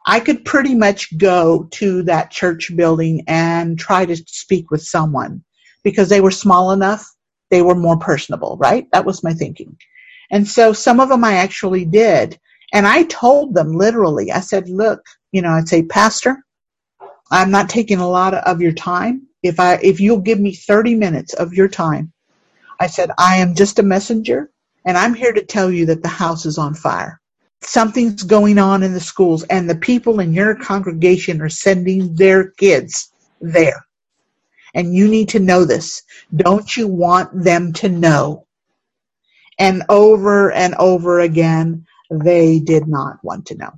I 0.07 0.21
could 0.21 0.45
pretty 0.45 0.75
much 0.75 1.17
go 1.17 1.69
to 1.73 2.03
that 2.05 2.31
church 2.31 2.73
building 2.77 3.25
and 3.29 3.79
try 3.79 4.05
to 4.07 4.17
speak 4.17 4.71
with 4.71 4.83
someone 4.83 5.45
because 5.85 6.09
they 6.09 6.21
were 6.21 6.31
small 6.33 6.73
enough, 6.73 7.07
they 7.51 7.63
were 7.63 7.75
more 7.77 7.99
personable, 7.99 8.57
right? 8.61 8.89
That 8.93 9.07
was 9.07 9.23
my 9.25 9.33
thinking. 9.35 9.77
And 10.31 10.49
so 10.49 10.73
some 10.73 11.01
of 11.01 11.09
them 11.11 11.25
I 11.25 11.35
actually 11.35 11.85
did. 11.85 12.39
And 12.73 12.87
I 12.87 13.05
told 13.05 13.55
them 13.55 13.73
literally, 13.73 14.33
I 14.33 14.41
said, 14.41 14.69
look, 14.69 15.03
you 15.33 15.43
know, 15.43 15.51
I'd 15.51 15.69
say, 15.69 15.83
Pastor, 15.85 16.39
I'm 17.31 17.51
not 17.51 17.71
taking 17.71 18.01
a 18.01 18.09
lot 18.09 18.35
of 18.35 18.63
your 18.63 18.73
time. 18.73 19.29
If 19.43 19.61
I, 19.61 19.75
if 19.83 20.01
you'll 20.01 20.21
give 20.23 20.41
me 20.41 20.55
30 20.55 20.97
minutes 20.97 21.35
of 21.35 21.55
your 21.55 21.69
time, 21.69 22.13
I 22.81 22.89
said, 22.89 23.11
I 23.19 23.39
am 23.39 23.55
just 23.55 23.79
a 23.79 23.85
messenger 23.85 24.51
and 24.89 24.97
I'm 24.97 25.13
here 25.13 25.35
to 25.35 25.45
tell 25.45 25.71
you 25.71 25.85
that 25.85 26.03
the 26.03 26.09
house 26.09 26.47
is 26.47 26.57
on 26.57 26.73
fire. 26.73 27.21
Something's 27.61 28.23
going 28.23 28.57
on 28.57 28.83
in 28.83 28.95
the 28.95 29.01
schools 29.01 29.43
and 29.45 29.69
the 29.69 29.77
people 29.77 30.21
in 30.21 30.33
your 30.33 30.55
congregation 30.55 31.43
are 31.43 31.51
sending 31.51 32.15
their 32.15 32.53
kids 32.53 33.13
there 33.43 33.85
and 34.75 34.95
you 34.95 35.07
need 35.07 35.29
to 35.29 35.41
know 35.41 35.67
this. 35.67 36.03
Don't 36.35 36.75
you 36.75 36.89
want 36.89 37.29
them 37.45 37.75
to 37.75 37.91
know? 37.91 38.47
And 39.59 39.83
over 39.91 40.53
and 40.53 40.75
over 40.77 41.21
again, 41.21 41.85
they 42.11 42.59
did 42.59 42.89
not 42.89 43.23
want 43.23 43.45
to 43.49 43.57
know. 43.57 43.73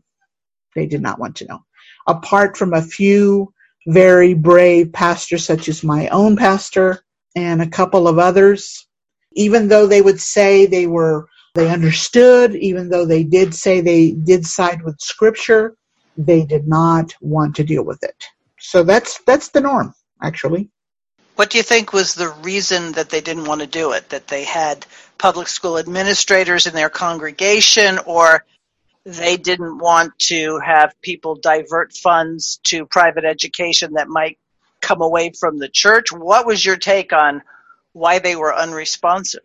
They 0.76 0.86
did 0.86 1.02
not 1.02 1.18
want 1.18 1.34
to 1.36 1.46
know. 1.46 1.64
Apart 2.06 2.56
from 2.56 2.72
a 2.72 2.82
few 2.82 3.52
very 3.88 4.34
brave 4.34 4.92
pastors, 4.92 5.44
such 5.44 5.68
as 5.68 5.82
my 5.82 6.06
own 6.08 6.36
pastor 6.36 7.02
and 7.34 7.60
a 7.60 7.68
couple 7.68 8.06
of 8.06 8.20
others, 8.20 8.86
even 9.32 9.68
though 9.68 9.86
they 9.86 10.02
would 10.02 10.20
say 10.20 10.66
they 10.66 10.86
were, 10.86 11.28
they 11.54 11.70
understood, 11.70 12.54
even 12.54 12.88
though 12.88 13.06
they 13.06 13.24
did 13.24 13.54
say 13.54 13.80
they 13.80 14.12
did 14.12 14.46
side 14.46 14.82
with 14.82 15.00
scripture, 15.00 15.74
they 16.16 16.44
did 16.44 16.66
not 16.66 17.14
want 17.20 17.56
to 17.56 17.64
deal 17.64 17.84
with 17.84 18.02
it. 18.02 18.24
So 18.58 18.82
that's, 18.82 19.20
that's 19.26 19.48
the 19.48 19.60
norm, 19.60 19.94
actually. 20.22 20.70
What 21.36 21.50
do 21.50 21.58
you 21.58 21.64
think 21.64 21.92
was 21.92 22.14
the 22.14 22.28
reason 22.42 22.92
that 22.92 23.08
they 23.08 23.22
didn't 23.22 23.46
want 23.46 23.62
to 23.62 23.66
do 23.66 23.92
it? 23.92 24.10
That 24.10 24.28
they 24.28 24.44
had 24.44 24.84
public 25.16 25.48
school 25.48 25.78
administrators 25.78 26.66
in 26.66 26.74
their 26.74 26.90
congregation, 26.90 27.98
or 28.04 28.44
they 29.04 29.38
didn't 29.38 29.78
want 29.78 30.18
to 30.18 30.58
have 30.58 30.94
people 31.00 31.36
divert 31.36 31.94
funds 31.94 32.60
to 32.64 32.84
private 32.84 33.24
education 33.24 33.94
that 33.94 34.08
might 34.08 34.38
come 34.80 35.00
away 35.00 35.32
from 35.38 35.58
the 35.58 35.68
church? 35.68 36.12
What 36.12 36.46
was 36.46 36.64
your 36.64 36.76
take 36.76 37.12
on 37.12 37.42
why 37.92 38.18
they 38.18 38.36
were 38.36 38.54
unresponsive? 38.54 39.42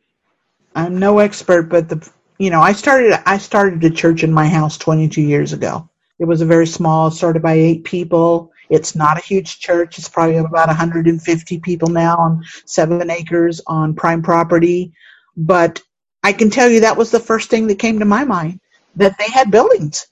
I'm 0.76 1.00
no 1.00 1.20
expert, 1.20 1.64
but 1.64 1.90
the 1.90 2.10
you 2.38 2.50
know 2.50 2.62
I 2.62 2.74
started 2.74 3.22
I 3.26 3.38
started 3.38 3.84
a 3.84 3.90
church 3.90 4.24
in 4.24 4.34
my 4.34 4.48
house 4.48 4.78
22 4.78 5.22
years 5.22 5.54
ago. 5.54 5.90
It 6.20 6.26
was 6.26 6.42
a 6.42 6.46
very 6.46 6.68
small, 6.68 7.12
started 7.12 7.42
by 7.42 7.54
eight 7.54 7.84
people. 7.84 8.52
It's 8.70 8.96
not 8.96 9.18
a 9.18 9.22
huge 9.22 9.60
church. 9.60 9.98
It's 10.00 10.10
probably 10.10 10.38
about 10.38 10.68
150 10.68 11.60
people 11.60 11.90
now 11.90 12.18
on 12.18 12.44
seven 12.66 13.10
acres 13.10 13.62
on 13.68 13.96
prime 13.96 14.22
property. 14.22 14.94
But 15.36 15.82
I 16.24 16.34
can 16.34 16.50
tell 16.50 16.70
you 16.70 16.82
that 16.82 16.98
was 16.98 17.12
the 17.12 17.20
first 17.20 17.50
thing 17.50 17.68
that 17.68 17.80
came 17.80 18.00
to 18.00 18.06
my 18.06 18.24
mind 18.24 18.60
that 18.96 19.18
they 19.18 19.30
had 19.30 19.52
buildings, 19.52 20.08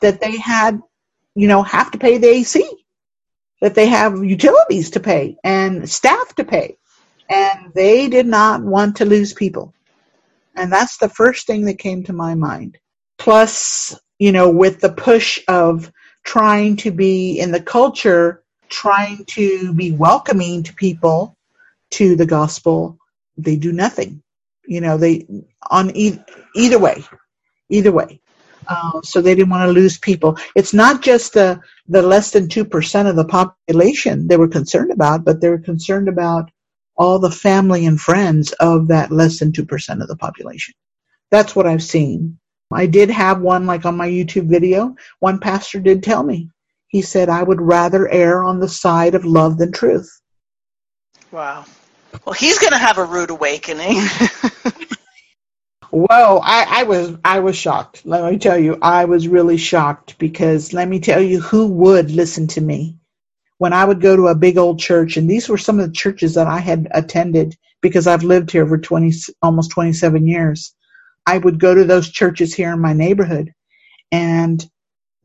that 0.00 0.20
they 0.20 0.36
had, 0.36 0.80
you 1.34 1.48
know, 1.48 1.62
have 1.62 1.90
to 1.92 1.98
pay 1.98 2.18
the 2.18 2.28
AC, 2.28 2.68
that 3.60 3.74
they 3.74 3.86
have 3.86 4.22
utilities 4.22 4.90
to 4.90 5.00
pay 5.00 5.36
and 5.42 5.88
staff 5.88 6.34
to 6.34 6.44
pay. 6.44 6.76
And 7.30 7.72
they 7.74 8.08
did 8.08 8.26
not 8.26 8.62
want 8.62 8.96
to 8.98 9.06
lose 9.06 9.34
people. 9.34 9.74
And 10.56 10.72
that's 10.72 10.98
the 10.98 11.08
first 11.10 11.46
thing 11.46 11.66
that 11.66 11.78
came 11.78 12.04
to 12.04 12.14
my 12.14 12.34
mind. 12.36 12.78
Plus, 13.18 13.98
you 14.18 14.32
know, 14.32 14.50
with 14.50 14.80
the 14.80 14.92
push 14.92 15.40
of 15.48 15.92
trying 16.24 16.76
to 16.78 16.90
be 16.92 17.40
in 17.40 17.52
the 17.52 17.60
culture, 17.62 18.42
trying 18.70 19.24
to 19.26 19.74
be 19.74 19.92
welcoming 19.92 20.64
to 20.64 20.74
people 20.74 21.36
to 21.92 22.16
the 22.16 22.26
gospel, 22.26 22.98
they 23.38 23.56
do 23.56 23.72
nothing. 23.72 24.22
You 24.66 24.80
know, 24.82 24.98
they 24.98 25.26
on 25.70 25.96
e- 25.96 26.20
either 26.56 26.78
way, 26.78 27.04
either 27.70 27.92
way. 27.92 28.20
Uh, 28.68 29.00
so 29.02 29.20
they 29.22 29.34
didn't 29.34 29.50
want 29.50 29.66
to 29.68 29.72
lose 29.72 29.98
people. 29.98 30.38
It's 30.56 30.74
not 30.74 31.02
just 31.02 31.34
the 31.34 31.60
the 31.88 32.02
less 32.02 32.32
than 32.32 32.48
two 32.48 32.64
percent 32.64 33.08
of 33.08 33.16
the 33.16 33.24
population 33.26 34.28
they 34.28 34.36
were 34.38 34.48
concerned 34.48 34.92
about, 34.92 35.24
but 35.24 35.40
they 35.40 35.50
were 35.50 35.58
concerned 35.58 36.08
about 36.08 36.50
all 36.96 37.18
the 37.18 37.30
family 37.30 37.86
and 37.86 38.00
friends 38.00 38.52
of 38.52 38.88
that 38.88 39.10
less 39.10 39.38
than 39.38 39.52
two 39.52 39.64
percent 39.66 40.02
of 40.02 40.08
the 40.08 40.16
population. 40.16 40.74
That's 41.30 41.54
what 41.54 41.66
I've 41.66 41.82
seen. 41.82 42.38
I 42.72 42.86
did 42.86 43.10
have 43.10 43.40
one 43.40 43.66
like 43.66 43.84
on 43.84 43.96
my 43.96 44.08
YouTube 44.08 44.48
video. 44.48 44.96
One 45.20 45.38
pastor 45.38 45.80
did 45.80 46.02
tell 46.02 46.22
me. 46.22 46.50
He 46.88 47.02
said, 47.02 47.28
I 47.28 47.42
would 47.42 47.60
rather 47.60 48.08
err 48.08 48.42
on 48.42 48.60
the 48.60 48.68
side 48.68 49.14
of 49.14 49.24
love 49.24 49.58
than 49.58 49.72
truth. 49.72 50.20
Wow. 51.30 51.64
Well, 52.24 52.32
he's 52.32 52.58
going 52.58 52.72
to 52.72 52.78
have 52.78 52.98
a 52.98 53.04
rude 53.04 53.30
awakening. 53.30 53.96
Whoa, 55.90 56.40
I, 56.42 56.80
I 56.80 56.82
was 56.82 57.16
I 57.24 57.38
was 57.40 57.56
shocked. 57.56 58.04
Let 58.04 58.30
me 58.30 58.38
tell 58.38 58.58
you, 58.58 58.78
I 58.82 59.04
was 59.04 59.28
really 59.28 59.56
shocked 59.56 60.18
because 60.18 60.72
let 60.72 60.88
me 60.88 61.00
tell 61.00 61.20
you 61.20 61.40
who 61.40 61.68
would 61.68 62.10
listen 62.10 62.48
to 62.48 62.60
me 62.60 62.98
when 63.58 63.72
I 63.72 63.84
would 63.84 64.00
go 64.00 64.16
to 64.16 64.28
a 64.28 64.34
big 64.36 64.58
old 64.58 64.80
church, 64.80 65.16
and 65.16 65.30
these 65.30 65.48
were 65.48 65.58
some 65.58 65.80
of 65.80 65.86
the 65.86 65.92
churches 65.94 66.34
that 66.34 66.46
I 66.48 66.60
had 66.60 66.88
attended 66.92 67.56
because 67.82 68.06
I've 68.06 68.24
lived 68.24 68.50
here 68.52 68.66
for 68.66 68.78
twenty 68.78 69.12
almost 69.42 69.70
twenty 69.72 69.92
seven 69.94 70.26
years. 70.26 70.74
I 71.26 71.38
would 71.38 71.60
go 71.60 71.74
to 71.74 71.84
those 71.84 72.10
churches 72.10 72.54
here 72.54 72.72
in 72.72 72.80
my 72.80 72.94
neighborhood 72.94 73.54
and 74.12 74.64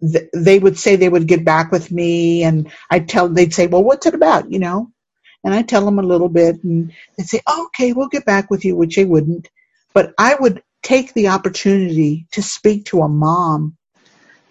th- 0.01 0.29
they 0.33 0.59
would 0.59 0.77
say 0.79 0.95
they 0.95 1.09
would 1.09 1.27
get 1.27 1.45
back 1.45 1.71
with 1.71 1.91
me 1.91 2.43
and 2.43 2.71
I'd 2.91 3.09
tell, 3.09 3.29
they'd 3.29 3.53
say, 3.53 3.67
well, 3.67 3.83
what's 3.83 4.07
it 4.07 4.15
about? 4.15 4.51
You 4.51 4.59
know? 4.59 4.91
And 5.43 5.53
I 5.53 5.63
tell 5.63 5.85
them 5.85 5.99
a 5.99 6.03
little 6.03 6.29
bit 6.29 6.63
and 6.63 6.93
they'd 7.17 7.27
say, 7.27 7.41
oh, 7.47 7.67
okay, 7.67 7.93
we'll 7.93 8.09
get 8.09 8.25
back 8.25 8.51
with 8.51 8.65
you, 8.65 8.75
which 8.75 8.97
they 8.97 9.05
wouldn't. 9.05 9.49
But 9.93 10.13
I 10.17 10.35
would 10.39 10.63
take 10.83 11.13
the 11.13 11.29
opportunity 11.29 12.27
to 12.33 12.43
speak 12.43 12.85
to 12.87 13.01
a 13.03 13.09
mom 13.09 13.77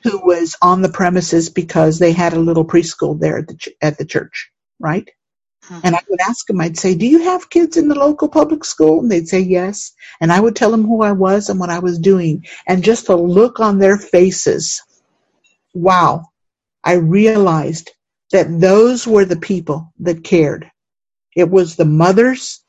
who 0.03 0.21
was 0.25 0.57
on 0.63 0.83
the 0.83 0.91
premises 0.91 1.51
because 1.51 1.99
they 1.99 2.13
had 2.13 2.35
a 2.35 2.39
little 2.41 2.65
preschool 2.67 3.19
there 3.21 3.39
at 3.39 3.49
the, 3.49 3.57
ch- 3.57 3.71
at 3.83 3.99
the 3.99 4.07
church, 4.07 4.51
right? 4.81 5.09
And 5.83 5.97
I 5.97 6.01
would 6.11 6.21
ask 6.21 6.47
them, 6.47 6.61
I'd 6.61 6.79
say, 6.79 6.97
Do 6.97 7.07
you 7.07 7.25
have 7.25 7.51
kids 7.51 7.79
in 7.79 7.89
the 7.89 7.97
local 7.97 8.29
public 8.29 8.65
school? 8.65 9.01
And 9.01 9.11
they'd 9.11 9.29
say 9.29 9.41
yes. 9.41 9.93
And 10.21 10.33
I 10.33 10.41
would 10.41 10.57
tell 10.57 10.73
them 10.73 10.85
who 10.85 11.03
I 11.03 11.13
was 11.13 11.51
and 11.51 11.61
what 11.61 11.71
I 11.71 11.81
was 11.81 11.99
doing. 12.01 12.47
And 12.69 12.85
just 12.85 13.09
the 13.09 13.17
look 13.17 13.61
on 13.61 13.79
their 13.79 13.99
faces, 13.99 14.83
wow, 15.75 16.27
I 16.85 16.95
realized 16.95 17.91
that 18.33 18.61
those 18.61 19.07
were 19.07 19.25
the 19.25 19.37
people 19.37 19.93
that 20.01 20.25
cared. 20.25 20.71
It 21.37 21.51
was 21.51 21.77
the 21.77 21.87
mothers, 21.87 22.65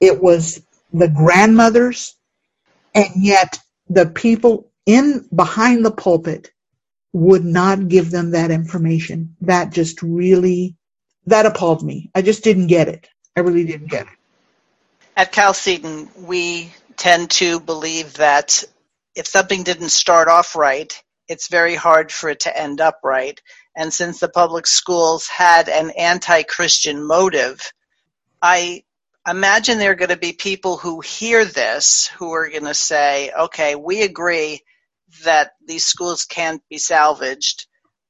it 0.00 0.22
was 0.22 0.62
the 0.92 1.08
grandmothers, 1.08 2.16
and 2.94 3.08
yet 3.16 3.60
the 3.88 4.06
people 4.06 4.72
in 4.86 5.28
behind 5.34 5.84
the 5.84 5.92
pulpit 5.92 6.50
would 7.14 7.44
not 7.44 7.86
give 7.86 8.10
them 8.10 8.32
that 8.32 8.50
information. 8.50 9.36
That 9.42 9.72
just 9.72 10.02
really 10.02 10.76
that 11.26 11.46
appalled 11.46 11.82
me. 11.82 12.10
I 12.14 12.20
just 12.20 12.44
didn't 12.44 12.66
get 12.66 12.88
it. 12.88 13.08
I 13.36 13.40
really 13.40 13.64
didn't 13.64 13.90
get 13.90 14.02
it. 14.02 14.12
At 15.16 15.32
Chalcedon, 15.32 16.10
we 16.26 16.74
tend 16.96 17.30
to 17.30 17.60
believe 17.60 18.14
that 18.14 18.64
if 19.14 19.28
something 19.28 19.62
didn't 19.62 19.90
start 19.90 20.28
off 20.28 20.56
right, 20.56 20.92
it's 21.28 21.48
very 21.48 21.76
hard 21.76 22.10
for 22.10 22.28
it 22.28 22.40
to 22.40 22.60
end 22.60 22.80
up 22.80 22.98
right. 23.04 23.40
And 23.76 23.92
since 23.92 24.18
the 24.18 24.28
public 24.28 24.66
schools 24.66 25.28
had 25.28 25.68
an 25.68 25.90
anti 25.90 26.42
Christian 26.42 27.06
motive, 27.06 27.72
I 28.42 28.82
imagine 29.26 29.78
there 29.78 29.92
are 29.92 29.96
going 29.96 30.08
to 30.08 30.16
be 30.16 30.32
people 30.32 30.76
who 30.76 31.00
hear 31.00 31.44
this 31.44 32.10
who 32.18 32.32
are 32.32 32.50
going 32.50 32.64
to 32.64 32.74
say, 32.74 33.30
okay, 33.32 33.76
we 33.76 34.02
agree 34.02 34.62
that 35.22 35.52
these 35.66 35.84
schools 35.84 36.24
can't 36.24 36.62
be 36.68 36.78
salvaged, 36.78 37.66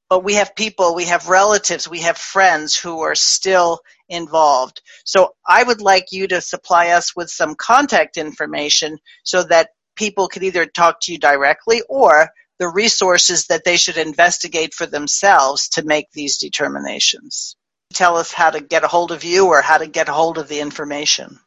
but 0.09 0.23
we 0.23 0.35
have 0.35 0.55
people, 0.55 0.95
we 0.95 1.05
have 1.05 1.29
relatives, 1.29 1.87
we 1.87 2.01
have 2.01 2.17
friends 2.17 2.77
who 2.77 3.01
are 3.01 3.15
still 3.15 3.79
involved. 4.09 4.81
So 5.03 5.35
I 5.47 5.63
would 5.63 5.81
like 5.81 6.11
you 6.11 6.27
to 6.27 6.41
supply 6.41 6.89
us 6.89 7.15
with 7.15 7.29
some 7.29 7.55
contact 7.55 8.17
information 8.17 8.97
so 9.23 9.43
that 9.43 9.69
people 9.95 10.27
can 10.27 10.43
either 10.43 10.65
talk 10.65 10.99
to 11.01 11.11
you 11.11 11.17
directly 11.17 11.81
or 11.89 12.29
the 12.59 12.69
resources 12.69 13.47
that 13.47 13.63
they 13.65 13.77
should 13.77 13.97
investigate 13.97 14.73
for 14.73 14.85
themselves 14.85 15.69
to 15.69 15.83
make 15.83 16.11
these 16.11 16.37
determinations. 16.37 17.55
Tell 17.93 18.17
us 18.17 18.31
how 18.31 18.49
to 18.49 18.61
get 18.61 18.83
a 18.83 18.87
hold 18.87 19.11
of 19.11 19.23
you 19.23 19.47
or 19.47 19.61
how 19.61 19.77
to 19.77 19.87
get 19.87 20.09
a 20.09 20.13
hold 20.13 20.37
of 20.37 20.47
the 20.47 20.59
information. 20.59 21.39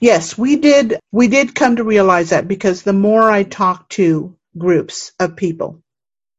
Yes, 0.00 0.36
we 0.36 0.56
did 0.56 0.98
we 1.12 1.28
did 1.28 1.54
come 1.54 1.76
to 1.76 1.84
realize 1.84 2.30
that 2.30 2.48
because 2.48 2.82
the 2.82 2.94
more 2.94 3.30
I 3.30 3.42
talked 3.42 3.92
to 3.92 4.34
groups 4.58 5.12
of 5.20 5.36
people, 5.36 5.82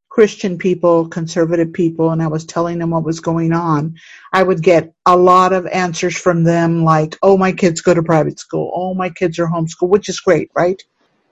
Christian 0.10 0.58
people, 0.58 1.08
conservative 1.10 1.72
people, 1.74 2.10
and 2.12 2.22
I 2.24 2.28
was 2.28 2.46
telling 2.46 2.80
them 2.80 2.90
what 2.92 3.04
was 3.06 3.20
going 3.22 3.54
on, 3.54 3.96
I 4.34 4.42
would 4.44 4.62
get 4.64 4.94
a 5.06 5.16
lot 5.18 5.54
of 5.54 5.66
answers 5.68 6.18
from 6.18 6.44
them 6.44 6.84
like, 6.84 7.18
oh, 7.24 7.38
my 7.38 7.52
kids 7.54 7.82
go 7.82 7.94
to 7.94 8.04
private 8.04 8.40
school. 8.40 8.72
Oh, 8.76 8.94
my 8.96 9.10
kids 9.12 9.38
are 9.40 9.48
homeschooled, 9.48 9.90
which 9.90 10.10
is 10.10 10.20
great, 10.22 10.50
right? 10.56 10.82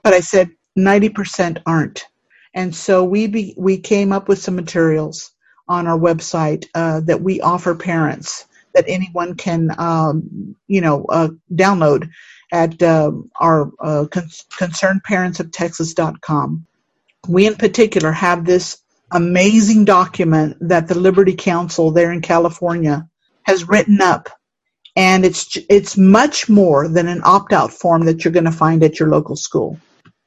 But 0.04 0.14
I 0.14 0.20
said 0.22 0.50
90% 0.78 1.62
aren't. 1.66 2.06
And 2.54 2.74
so 2.76 3.04
we 3.06 3.28
be, 3.28 3.54
we 3.58 3.78
came 3.80 4.12
up 4.14 4.30
with 4.30 4.40
some 4.40 4.56
materials 4.56 5.32
on 5.68 5.88
our 5.88 5.98
website 6.00 6.66
uh, 6.76 7.00
that 7.02 7.22
we 7.22 7.42
offer 7.42 7.74
parents 7.76 8.46
that 8.76 8.86
anyone 8.88 9.36
can 9.36 9.72
um, 9.80 10.56
you 10.68 10.82
know 10.82 11.06
uh, 11.10 11.30
download 11.54 12.10
at 12.54 12.82
uh, 12.84 13.12
our 13.40 13.72
uh, 13.82 14.06
con- 14.12 14.30
concernedparentsoftexas.com. 14.60 16.68
We 17.28 17.48
in 17.48 17.56
particular 17.56 18.12
have 18.12 18.46
this 18.46 18.82
amazing 19.12 19.86
document 19.86 20.58
that 20.62 20.88
the 20.88 20.98
Liberty 20.98 21.36
Counsel 21.36 21.92
there 21.92 22.12
in 22.12 22.22
California 22.22 23.08
has 23.44 23.68
written 23.68 24.02
up. 24.02 24.30
And 24.96 25.26
it's 25.26 25.58
it's 25.70 25.98
much 25.98 26.50
more 26.50 26.88
than 26.88 27.08
an 27.08 27.22
opt-out 27.24 27.72
form 27.72 28.06
that 28.06 28.24
you're 28.24 28.34
going 28.34 28.46
to 28.46 28.52
find 28.52 28.84
at 28.84 29.00
your 29.00 29.10
local 29.10 29.36
school. 29.36 29.80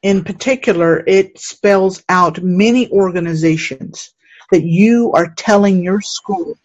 In 0.03 0.25
particular, 0.25 1.05
it 1.07 1.39
spells 1.39 2.03
out 2.09 2.43
many 2.43 2.91
organizations 2.91 4.13
that 4.51 4.63
you 4.63 5.13
are 5.13 5.35
telling 5.37 5.83
your 5.83 6.01
school 6.01 6.57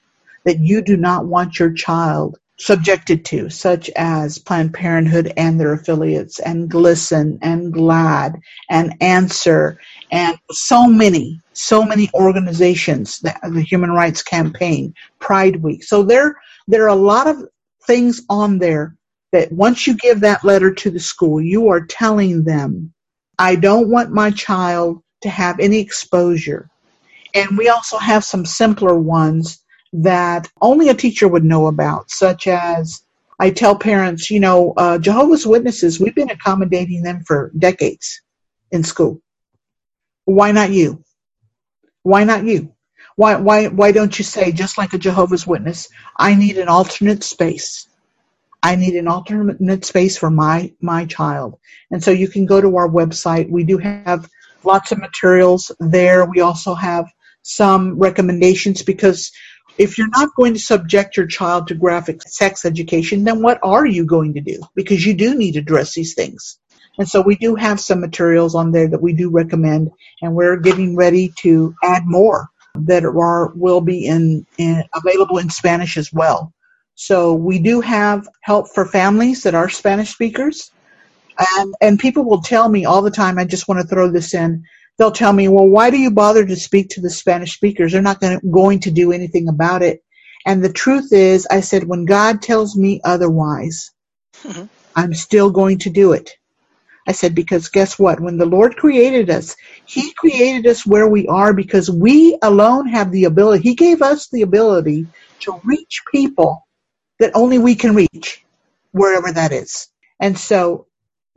that 0.45 0.59
you 0.59 0.81
do 0.81 0.97
not 0.97 1.25
want 1.25 1.59
your 1.59 1.73
child 1.73 2.39
subjected 2.57 3.25
to, 3.25 3.49
such 3.49 3.89
as 3.91 4.39
Planned 4.39 4.73
Parenthood 4.73 5.31
and 5.37 5.59
their 5.59 5.73
affiliates, 5.73 6.39
and 6.39 6.71
GLSEN, 6.71 7.37
and 7.41 7.71
GLAAD, 7.73 8.41
and 8.69 8.95
Answer, 9.01 9.79
and 10.11 10.37
so 10.51 10.87
many, 10.87 11.39
so 11.53 11.83
many 11.83 12.09
organizations, 12.13 13.19
the, 13.19 13.35
the 13.51 13.61
Human 13.61 13.91
Rights 13.91 14.23
Campaign, 14.23 14.93
Pride 15.19 15.57
Week. 15.57 15.83
So 15.83 16.03
there, 16.03 16.39
there 16.67 16.83
are 16.83 16.89
a 16.89 16.95
lot 16.95 17.27
of 17.27 17.43
things 17.83 18.21
on 18.29 18.57
there 18.57 18.95
that 19.31 19.51
once 19.51 19.85
you 19.85 19.95
give 19.95 20.21
that 20.21 20.43
letter 20.43 20.73
to 20.73 20.89
the 20.89 20.99
school, 20.99 21.41
you 21.41 21.69
are 21.69 21.85
telling 21.85 22.43
them 22.43 22.93
I 23.39 23.55
don't 23.55 23.89
want 23.89 24.11
my 24.11 24.31
child 24.31 25.01
to 25.21 25.29
have 25.29 25.59
any 25.59 25.79
exposure. 25.79 26.69
And 27.33 27.57
we 27.57 27.69
also 27.69 27.97
have 27.97 28.23
some 28.23 28.45
simpler 28.45 28.97
ones 28.97 29.63
that 29.93 30.49
only 30.61 30.89
a 30.89 30.93
teacher 30.93 31.27
would 31.27 31.43
know 31.43 31.67
about, 31.67 32.09
such 32.09 32.47
as 32.47 33.03
I 33.39 33.51
tell 33.51 33.77
parents, 33.77 34.31
you 34.31 34.39
know, 34.39 34.73
uh, 34.77 34.97
Jehovah's 34.97 35.45
Witnesses, 35.45 35.99
we've 35.99 36.15
been 36.15 36.31
accommodating 36.31 37.03
them 37.03 37.23
for 37.25 37.51
decades 37.57 38.21
in 38.71 38.83
school. 38.83 39.21
Why 40.27 40.51
not 40.51 40.71
you? 40.71 41.05
Why 42.03 42.25
not 42.25 42.43
you? 42.43 42.73
Why, 43.15 43.37
why, 43.37 43.67
why 43.67 43.93
don't 43.93 44.19
you 44.19 44.25
say, 44.25 44.51
just 44.51 44.77
like 44.77 44.91
a 44.91 44.97
Jehovah's 44.97 45.47
Witness, 45.47 45.87
I 46.17 46.35
need 46.35 46.57
an 46.57 46.67
alternate 46.67 47.23
space? 47.23 47.87
I 48.61 48.75
need 48.75 48.95
an 48.95 49.07
alternate 49.07 49.85
space 49.85 50.17
for 50.17 50.29
my 50.29 50.73
my 50.81 51.05
child. 51.05 51.59
And 51.91 52.03
so 52.03 52.11
you 52.11 52.27
can 52.27 52.45
go 52.45 52.59
to 52.59 52.75
our 52.75 52.89
website. 52.89 53.49
We 53.49 53.63
do 53.63 53.77
have 53.77 54.27
lots 54.65 54.91
of 54.91 54.97
materials 54.97 55.71
there. 55.79 56.25
We 56.25 56.41
also 56.41 56.75
have 56.75 57.05
some 57.43 57.97
recommendations 57.97 58.83
because 58.83 59.31
if 59.77 59.97
you're 59.97 60.09
not 60.09 60.35
going 60.35 60.55
to 60.55 60.59
subject 60.59 61.15
your 61.15 61.27
child 61.27 61.67
to 61.67 61.75
graphic 61.75 62.21
sex 62.23 62.65
education, 62.65 63.23
then 63.23 63.41
what 63.41 63.59
are 63.63 63.85
you 63.85 64.05
going 64.05 64.33
to 64.33 64.41
do? 64.41 64.59
Because 64.75 65.05
you 65.05 65.13
do 65.13 65.35
need 65.35 65.53
to 65.53 65.59
address 65.59 65.93
these 65.93 66.15
things. 66.15 66.59
And 66.97 67.07
so 67.07 67.21
we 67.21 67.35
do 67.35 67.55
have 67.55 67.79
some 67.79 67.99
materials 67.99 68.55
on 68.55 68.71
there 68.71 68.87
that 68.87 69.01
we 69.01 69.13
do 69.13 69.29
recommend, 69.29 69.91
and 70.21 70.33
we're 70.33 70.57
getting 70.57 70.95
ready 70.95 71.33
to 71.39 71.75
add 71.83 72.03
more 72.05 72.49
that 72.75 73.05
are 73.05 73.51
will 73.55 73.81
be 73.81 74.05
in, 74.05 74.45
in 74.57 74.83
available 74.93 75.37
in 75.37 75.49
Spanish 75.49 75.97
as 75.97 76.11
well. 76.11 76.53
So 76.95 77.33
we 77.33 77.59
do 77.59 77.81
have 77.81 78.27
help 78.41 78.69
for 78.73 78.85
families 78.85 79.43
that 79.43 79.55
are 79.55 79.69
Spanish 79.69 80.11
speakers. 80.11 80.71
And, 81.37 81.75
and 81.79 81.99
people 81.99 82.23
will 82.23 82.41
tell 82.41 82.67
me 82.67 82.85
all 82.85 83.03
the 83.03 83.11
time, 83.11 83.37
I 83.37 83.45
just 83.45 83.67
want 83.67 83.81
to 83.81 83.87
throw 83.87 84.09
this 84.09 84.33
in. 84.33 84.63
They'll 84.97 85.11
tell 85.11 85.31
me, 85.31 85.47
well, 85.47 85.67
why 85.67 85.91
do 85.91 85.97
you 85.97 86.09
bother 86.09 86.43
to 86.43 86.55
speak 86.55 86.89
to 86.89 87.01
the 87.01 87.11
Spanish 87.11 87.53
speakers? 87.53 87.91
They're 87.91 88.01
not 88.01 88.19
going 88.19 88.39
to, 88.39 88.47
going 88.47 88.79
to 88.81 88.91
do 88.91 89.11
anything 89.11 89.47
about 89.47 89.83
it. 89.83 90.03
And 90.43 90.63
the 90.63 90.73
truth 90.73 91.13
is, 91.13 91.45
I 91.51 91.61
said, 91.61 91.83
when 91.83 92.05
God 92.05 92.41
tells 92.41 92.75
me 92.75 93.01
otherwise, 93.03 93.91
mm-hmm. 94.41 94.65
I'm 94.95 95.13
still 95.13 95.51
going 95.51 95.79
to 95.79 95.91
do 95.91 96.13
it. 96.13 96.31
I 97.07 97.13
said, 97.13 97.35
because 97.35 97.69
guess 97.69 97.99
what? 97.99 98.21
When 98.21 98.37
the 98.37 98.47
Lord 98.47 98.77
created 98.77 99.31
us, 99.31 99.57
He 99.85 100.13
created 100.15 100.67
us 100.67 100.85
where 100.85 101.09
we 101.09 101.27
are 101.27 101.53
because 101.53 101.91
we 101.91 102.37
alone 102.43 102.87
have 102.89 103.11
the 103.11 103.25
ability. 103.25 103.63
He 103.63 103.75
gave 103.75 104.03
us 104.03 104.29
the 104.29 104.43
ability 104.43 105.09
to 105.43 105.61
reach 105.65 106.03
people 106.11 106.67
that 107.19 107.31
only 107.35 107.59
we 107.59 107.75
can 107.75 107.95
reach, 107.95 108.45
wherever 108.93 109.31
that 109.31 109.53
is. 109.53 109.87
And 110.21 110.37
so 110.37 110.87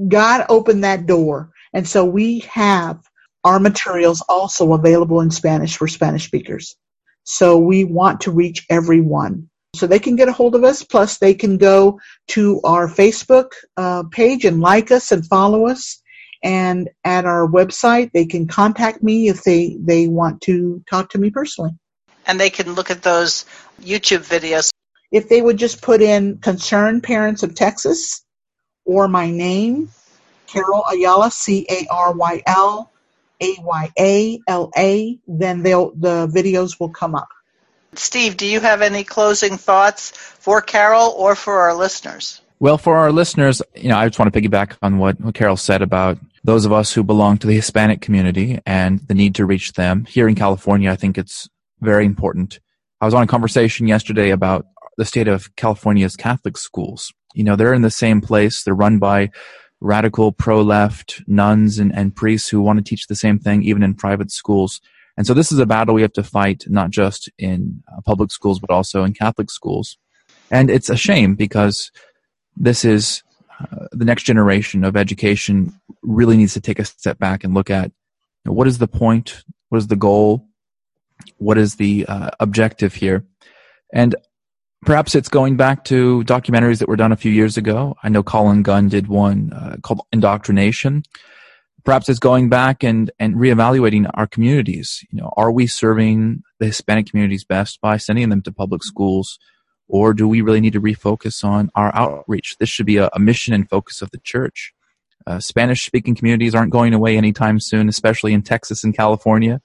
God 0.08 0.46
opened 0.50 0.84
that 0.84 1.06
door. 1.06 1.50
And 1.74 1.88
so 1.88 2.06
we 2.06 2.40
have 2.52 3.00
our 3.44 3.60
materials 3.60 4.22
also 4.28 4.74
available 4.74 5.22
in 5.22 5.32
Spanish 5.32 5.78
for 5.78 5.88
Spanish 5.88 6.26
speakers. 6.26 6.76
So 7.24 7.58
we 7.58 7.84
want 7.84 8.22
to 8.22 8.32
reach 8.32 8.66
everyone. 8.70 9.49
So 9.74 9.86
they 9.86 9.98
can 9.98 10.16
get 10.16 10.28
a 10.28 10.32
hold 10.32 10.54
of 10.54 10.64
us. 10.64 10.82
Plus, 10.82 11.18
they 11.18 11.34
can 11.34 11.56
go 11.56 12.00
to 12.28 12.60
our 12.64 12.88
Facebook 12.88 13.52
uh, 13.76 14.04
page 14.10 14.44
and 14.44 14.60
like 14.60 14.90
us 14.90 15.12
and 15.12 15.26
follow 15.26 15.66
us. 15.66 16.02
And 16.42 16.88
at 17.04 17.26
our 17.26 17.46
website, 17.46 18.12
they 18.12 18.26
can 18.26 18.48
contact 18.48 19.02
me 19.02 19.28
if 19.28 19.42
they, 19.42 19.76
they 19.78 20.08
want 20.08 20.40
to 20.42 20.82
talk 20.88 21.10
to 21.10 21.18
me 21.18 21.30
personally. 21.30 21.72
And 22.26 22.40
they 22.40 22.50
can 22.50 22.72
look 22.72 22.90
at 22.90 23.02
those 23.02 23.44
YouTube 23.82 24.26
videos 24.26 24.70
if 25.10 25.28
they 25.28 25.42
would 25.42 25.56
just 25.56 25.82
put 25.82 26.02
in 26.02 26.38
Concerned 26.38 27.02
Parents 27.02 27.42
of 27.42 27.54
Texas 27.54 28.24
or 28.84 29.08
my 29.08 29.30
name, 29.30 29.90
Caryl 30.46 30.84
Ayala, 30.90 31.30
C 31.30 31.66
A 31.68 31.86
R 31.90 32.12
Y 32.12 32.42
L 32.46 32.90
A 33.40 33.56
Y 33.60 33.90
A 33.98 34.40
L 34.46 34.70
A, 34.76 35.18
then 35.26 35.62
they'll 35.62 35.92
the 35.94 36.28
videos 36.28 36.78
will 36.78 36.90
come 36.90 37.14
up. 37.14 37.28
Steve, 37.94 38.36
do 38.36 38.46
you 38.46 38.60
have 38.60 38.82
any 38.82 39.04
closing 39.04 39.56
thoughts 39.56 40.10
for 40.10 40.62
Caryl 40.62 41.12
or 41.16 41.34
for 41.34 41.60
our 41.60 41.74
listeners? 41.74 42.40
Well, 42.60 42.78
for 42.78 42.98
our 42.98 43.10
listeners, 43.10 43.62
you 43.74 43.88
know, 43.88 43.96
I 43.96 44.06
just 44.06 44.18
want 44.18 44.32
to 44.32 44.40
piggyback 44.40 44.76
on 44.82 44.98
what, 44.98 45.16
Caryl 45.34 45.56
said 45.56 45.82
about 45.82 46.18
those 46.44 46.64
of 46.64 46.72
us 46.72 46.92
who 46.92 47.02
belong 47.02 47.38
to 47.38 47.46
the 47.46 47.54
Hispanic 47.54 48.00
community 48.00 48.60
and 48.66 49.00
the 49.08 49.14
need 49.14 49.34
to 49.36 49.46
reach 49.46 49.72
them. 49.72 50.04
Here 50.04 50.28
in 50.28 50.34
California, 50.34 50.90
I 50.90 50.96
think 50.96 51.16
it's 51.16 51.48
very 51.80 52.04
important. 52.04 52.60
I 53.00 53.06
was 53.06 53.14
on 53.14 53.22
a 53.22 53.26
conversation 53.26 53.88
yesterday 53.88 54.30
about 54.30 54.66
the 54.98 55.06
state 55.06 55.28
of 55.28 55.54
California's 55.56 56.16
Catholic 56.16 56.58
schools. 56.58 57.12
You 57.34 57.44
know, 57.44 57.56
they're 57.56 57.74
in 57.74 57.82
the 57.82 57.90
same 57.90 58.20
place. 58.20 58.62
They're 58.62 58.74
run 58.74 58.98
by 58.98 59.30
radical 59.80 60.30
pro-left 60.30 61.22
nuns 61.26 61.78
and, 61.78 61.94
and 61.94 62.14
priests 62.14 62.50
who 62.50 62.60
want 62.60 62.78
to 62.78 62.84
teach 62.84 63.06
the 63.06 63.16
same 63.16 63.38
thing, 63.38 63.62
even 63.62 63.82
in 63.82 63.94
private 63.94 64.30
schools. 64.30 64.82
And 65.16 65.26
so 65.26 65.34
this 65.34 65.52
is 65.52 65.58
a 65.58 65.66
battle 65.66 65.94
we 65.94 66.02
have 66.02 66.12
to 66.14 66.22
fight, 66.22 66.64
not 66.68 66.90
just 66.90 67.30
in 67.38 67.82
uh, 67.92 68.00
public 68.02 68.30
schools, 68.30 68.58
but 68.58 68.70
also 68.70 69.04
in 69.04 69.12
Catholic 69.12 69.50
schools. 69.50 69.98
And 70.50 70.70
it's 70.70 70.90
a 70.90 70.96
shame 70.96 71.34
because 71.34 71.90
this 72.56 72.84
is 72.84 73.22
uh, 73.60 73.86
the 73.92 74.04
next 74.04 74.24
generation 74.24 74.84
of 74.84 74.96
education 74.96 75.78
really 76.02 76.36
needs 76.36 76.54
to 76.54 76.60
take 76.60 76.78
a 76.78 76.84
step 76.84 77.18
back 77.18 77.44
and 77.44 77.54
look 77.54 77.70
at 77.70 77.86
you 77.86 78.50
know, 78.50 78.52
what 78.52 78.66
is 78.66 78.78
the 78.78 78.88
point, 78.88 79.44
what 79.68 79.78
is 79.78 79.88
the 79.88 79.96
goal, 79.96 80.46
what 81.38 81.58
is 81.58 81.76
the 81.76 82.06
uh, 82.06 82.30
objective 82.40 82.94
here, 82.94 83.24
and 83.92 84.14
perhaps 84.82 85.14
it's 85.14 85.28
going 85.28 85.56
back 85.56 85.84
to 85.84 86.24
documentaries 86.24 86.78
that 86.78 86.88
were 86.88 86.96
done 86.96 87.12
a 87.12 87.16
few 87.16 87.30
years 87.30 87.56
ago. 87.56 87.96
I 88.02 88.08
know 88.08 88.22
Colin 88.22 88.62
Gunn 88.62 88.88
did 88.88 89.08
one 89.08 89.52
uh, 89.52 89.76
called 89.82 90.00
Indoctrination. 90.12 91.02
Perhaps 91.84 92.08
it's 92.08 92.18
going 92.18 92.48
back 92.48 92.82
and 92.82 93.10
and 93.18 93.36
reevaluating 93.36 94.10
our 94.14 94.26
communities. 94.26 95.04
You 95.10 95.20
know, 95.20 95.32
are 95.36 95.50
we 95.50 95.66
serving 95.66 96.42
the 96.58 96.66
Hispanic 96.66 97.06
communities 97.10 97.44
best 97.44 97.80
by 97.80 97.96
sending 97.96 98.28
them 98.28 98.42
to 98.42 98.52
public 98.52 98.82
schools? 98.82 99.38
Or 99.88 100.14
do 100.14 100.28
we 100.28 100.40
really 100.40 100.60
need 100.60 100.74
to 100.74 100.80
refocus 100.80 101.42
on 101.42 101.70
our 101.74 101.94
outreach? 101.96 102.56
This 102.58 102.68
should 102.68 102.86
be 102.86 102.98
a, 102.98 103.10
a 103.12 103.18
mission 103.18 103.54
and 103.54 103.68
focus 103.68 104.02
of 104.02 104.10
the 104.12 104.18
church. 104.18 104.72
Uh, 105.26 105.40
Spanish 105.40 105.84
speaking 105.84 106.14
communities 106.14 106.54
aren't 106.54 106.70
going 106.70 106.94
away 106.94 107.16
anytime 107.16 107.58
soon, 107.60 107.88
especially 107.88 108.32
in 108.32 108.42
Texas 108.42 108.84
and 108.84 108.96
California. 108.96 109.60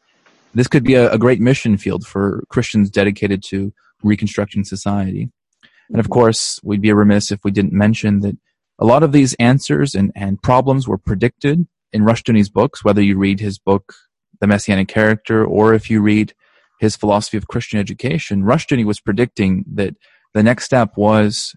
This 0.54 0.68
could 0.68 0.84
be 0.84 0.96
a, 0.96 1.12
a 1.12 1.18
great 1.18 1.40
mission 1.40 1.78
field 1.78 2.08
for 2.08 2.44
Christians 2.50 2.90
dedicated 2.90 3.44
to 3.50 3.74
reconstructing 4.04 4.64
society. 4.64 5.30
And 5.90 6.00
of 6.00 6.10
course, 6.10 6.60
we'd 6.64 6.82
be 6.82 6.92
remiss 6.92 7.32
if 7.32 7.44
we 7.44 7.52
didn't 7.52 7.74
mention 7.74 8.22
that 8.22 8.38
a 8.80 8.86
lot 8.86 9.04
of 9.04 9.12
these 9.12 9.34
answers 9.36 9.96
and, 9.96 10.12
and 10.16 10.42
problems 10.42 10.88
were 10.88 10.98
predicted 10.98 11.68
in 11.96 12.04
Rushdoony's 12.04 12.50
books, 12.50 12.84
whether 12.84 13.02
you 13.02 13.18
read 13.18 13.40
his 13.40 13.58
book, 13.58 13.94
The 14.42 14.48
Messianic 14.48 14.90
Character, 14.90 15.46
or 15.46 15.74
if 15.74 15.90
you 15.90 16.02
read 16.02 16.34
his 16.78 16.98
philosophy 16.98 17.38
of 17.38 17.48
Christian 17.48 17.80
education, 17.80 18.44
Rushdoony 18.44 18.84
was 18.84 19.00
predicting 19.00 19.64
that 19.76 19.96
the 20.34 20.44
next 20.44 20.66
step 20.66 20.98
was 20.98 21.56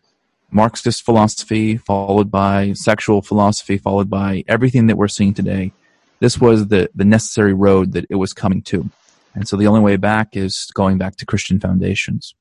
Marxist 0.52 1.02
philosophy, 1.02 1.76
followed 1.76 2.30
by 2.30 2.72
sexual 2.74 3.20
philosophy, 3.20 3.78
followed 3.78 4.08
by 4.08 4.44
everything 4.46 4.86
that 4.86 4.96
we're 4.96 5.08
seeing 5.08 5.34
today. 5.34 5.72
This 6.20 6.40
was 6.40 6.68
the, 6.68 6.88
the 6.94 7.04
necessary 7.04 7.52
road 7.52 7.92
that 7.94 8.06
it 8.08 8.14
was 8.14 8.32
coming 8.32 8.62
to. 8.62 8.88
And 9.34 9.48
so 9.48 9.56
the 9.56 9.66
only 9.66 9.80
way 9.80 9.96
back 9.96 10.36
is 10.36 10.70
going 10.72 10.98
back 10.98 11.16
to 11.16 11.26
Christian 11.26 11.58
foundations. 11.58 12.34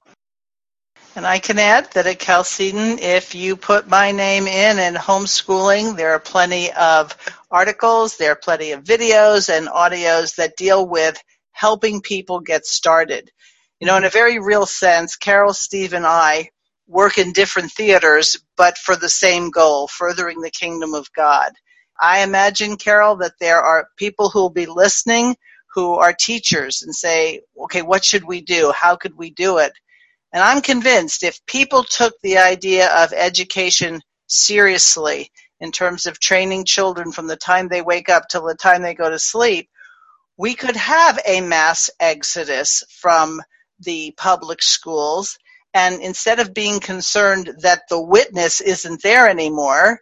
And 1.18 1.26
I 1.26 1.40
can 1.40 1.58
add 1.58 1.92
that 1.94 2.06
at 2.06 2.20
Chalcedon, 2.20 3.00
if 3.00 3.34
you 3.34 3.56
put 3.58 3.88
my 3.88 4.12
name 4.12 4.46
in 4.46 4.78
in 4.78 4.94
homeschooling, 4.94 5.98
there 5.98 6.12
are 6.12 6.20
plenty 6.20 6.72
of 6.74 7.18
articles, 7.50 8.18
there 8.18 8.34
are 8.34 8.36
plenty 8.36 8.74
of 8.74 8.84
videos 8.84 9.50
and 9.50 9.68
audios 9.68 10.36
that 10.36 10.58
deal 10.58 10.88
with 10.88 11.20
helping 11.54 12.02
people 12.02 12.40
get 12.40 12.68
started. 12.68 13.32
You 13.80 13.88
know, 13.88 13.98
in 13.98 14.04
a 14.04 14.12
very 14.12 14.38
real 14.38 14.68
sense, 14.68 15.16
Caryl, 15.16 15.54
Steve, 15.56 15.94
and 15.94 16.06
I 16.06 16.52
work 16.86 17.18
in 17.18 17.34
different 17.34 17.72
theaters, 17.72 18.38
but 18.56 18.78
for 18.78 18.96
the 18.96 19.10
same 19.10 19.50
goal, 19.50 19.88
furthering 19.88 20.42
the 20.42 20.52
kingdom 20.52 20.94
of 20.94 21.12
God. 21.14 21.52
I 22.00 22.22
imagine, 22.22 22.78
Caryl, 22.78 23.16
that 23.22 23.40
there 23.40 23.60
are 23.64 23.90
people 23.98 24.30
who 24.30 24.42
will 24.42 24.52
be 24.52 24.68
listening 24.68 25.36
who 25.74 25.96
are 25.96 26.14
teachers 26.14 26.84
and 26.84 26.94
say, 26.94 27.42
okay, 27.64 27.82
what 27.82 28.06
should 28.06 28.24
we 28.24 28.42
do? 28.42 28.72
How 28.72 28.96
could 28.96 29.18
we 29.18 29.32
do 29.32 29.58
it? 29.58 29.74
And 30.38 30.44
I'm 30.44 30.62
convinced 30.62 31.24
if 31.24 31.44
people 31.48 31.84
took 31.84 32.14
the 32.22 32.38
idea 32.38 32.96
of 32.96 33.12
education 33.12 34.04
seriously 34.28 35.32
in 35.60 35.72
terms 35.72 36.06
of 36.06 36.20
training 36.20 36.66
children 36.66 37.12
from 37.12 37.26
the 37.26 37.36
time 37.36 37.68
they 37.68 37.82
wake 37.82 38.08
up 38.08 38.28
till 38.30 38.46
the 38.46 38.54
time 38.54 38.84
they 38.84 38.94
go 38.94 39.10
to 39.10 39.18
sleep, 39.18 39.68
we 40.38 40.54
could 40.54 40.76
have 40.76 41.20
a 41.26 41.42
mass 41.42 41.90
exodus 42.00 42.84
from 42.88 43.42
the 43.80 44.14
public 44.16 44.62
schools. 44.62 45.40
And 45.74 46.04
instead 46.04 46.40
of 46.40 46.54
being 46.54 46.82
concerned 46.82 47.56
that 47.62 47.90
the 47.90 48.00
witness 48.00 48.62
isn't 48.62 49.02
there 49.02 49.28
anymore, 49.28 50.02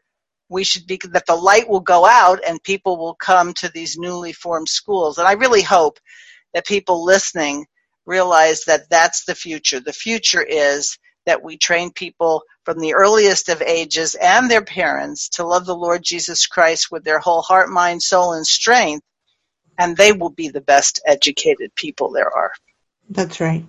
we 0.50 0.66
should 0.66 0.86
be 0.86 1.00
that 1.12 1.28
the 1.28 1.36
light 1.38 1.70
will 1.70 1.80
go 1.80 2.06
out 2.06 2.42
and 2.46 2.62
people 2.62 2.98
will 2.98 3.16
come 3.16 3.54
to 3.54 3.70
these 3.70 3.98
newly 3.98 4.34
formed 4.34 4.68
schools. 4.68 5.18
And 5.18 5.30
I 5.30 5.36
really 5.36 5.62
hope 5.62 5.98
that 6.54 6.68
people 6.68 7.06
listening 7.06 7.68
realize 8.06 8.66
that 8.66 8.90
that's 8.90 9.26
the 9.26 9.36
future. 9.36 9.80
The 9.80 9.94
future 9.94 10.44
is 10.44 10.98
that 11.26 11.44
we 11.44 11.58
train 11.58 11.92
people 11.92 12.44
from 12.64 12.80
the 12.80 12.94
earliest 12.94 13.50
of 13.50 13.62
ages 13.62 14.16
and 14.16 14.50
their 14.50 14.64
parents 14.64 15.30
to 15.30 15.46
love 15.46 15.66
the 15.66 15.76
Lord 15.76 16.04
Jesus 16.04 16.48
Christ 16.48 16.92
with 16.92 17.04
their 17.04 17.20
whole 17.20 17.42
heart, 17.42 17.70
mind, 17.70 18.02
soul, 18.02 18.34
and 18.34 18.46
strength, 18.46 19.04
and 19.78 19.98
they 19.98 20.12
will 20.12 20.30
be 20.30 20.50
the 20.50 20.62
best 20.62 21.02
educated 21.06 21.74
people 21.76 22.12
there 22.12 22.30
are. 22.30 22.52
That's 23.10 23.40
right. 23.40 23.66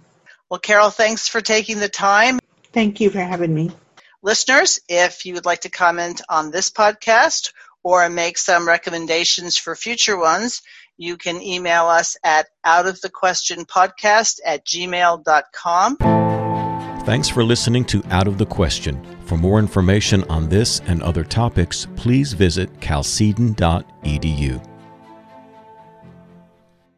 Well, 0.50 0.60
Caryl, 0.60 0.90
thanks 0.90 1.28
for 1.28 1.40
taking 1.40 1.78
the 1.78 1.88
time. 1.88 2.38
Thank 2.72 3.00
you 3.00 3.10
for 3.10 3.20
having 3.20 3.54
me. 3.54 3.70
Listeners, 4.22 4.80
if 4.88 5.24
you 5.24 5.34
would 5.34 5.46
like 5.46 5.60
to 5.60 5.70
comment 5.70 6.20
on 6.28 6.50
this 6.50 6.70
podcast 6.70 7.52
or 7.82 8.08
make 8.08 8.38
some 8.38 8.66
recommendations 8.66 9.56
for 9.56 9.74
future 9.76 10.18
ones, 10.18 10.62
you 10.96 11.16
can 11.16 11.42
email 11.42 11.86
us 11.86 12.16
at 12.24 12.46
outofthequestionpodcast 12.64 14.40
at 14.44 14.64
gmail.com. 14.66 15.96
Thanks 17.04 17.28
for 17.28 17.44
listening 17.44 17.84
to 17.86 18.02
Out 18.10 18.26
of 18.26 18.36
the 18.36 18.46
Question. 18.46 19.00
For 19.26 19.36
more 19.36 19.58
information 19.58 20.24
on 20.24 20.48
this 20.48 20.80
and 20.86 21.02
other 21.02 21.22
topics, 21.22 21.86
please 21.96 22.32
visit 22.32 22.80
chalcedon.edu. 22.80 24.75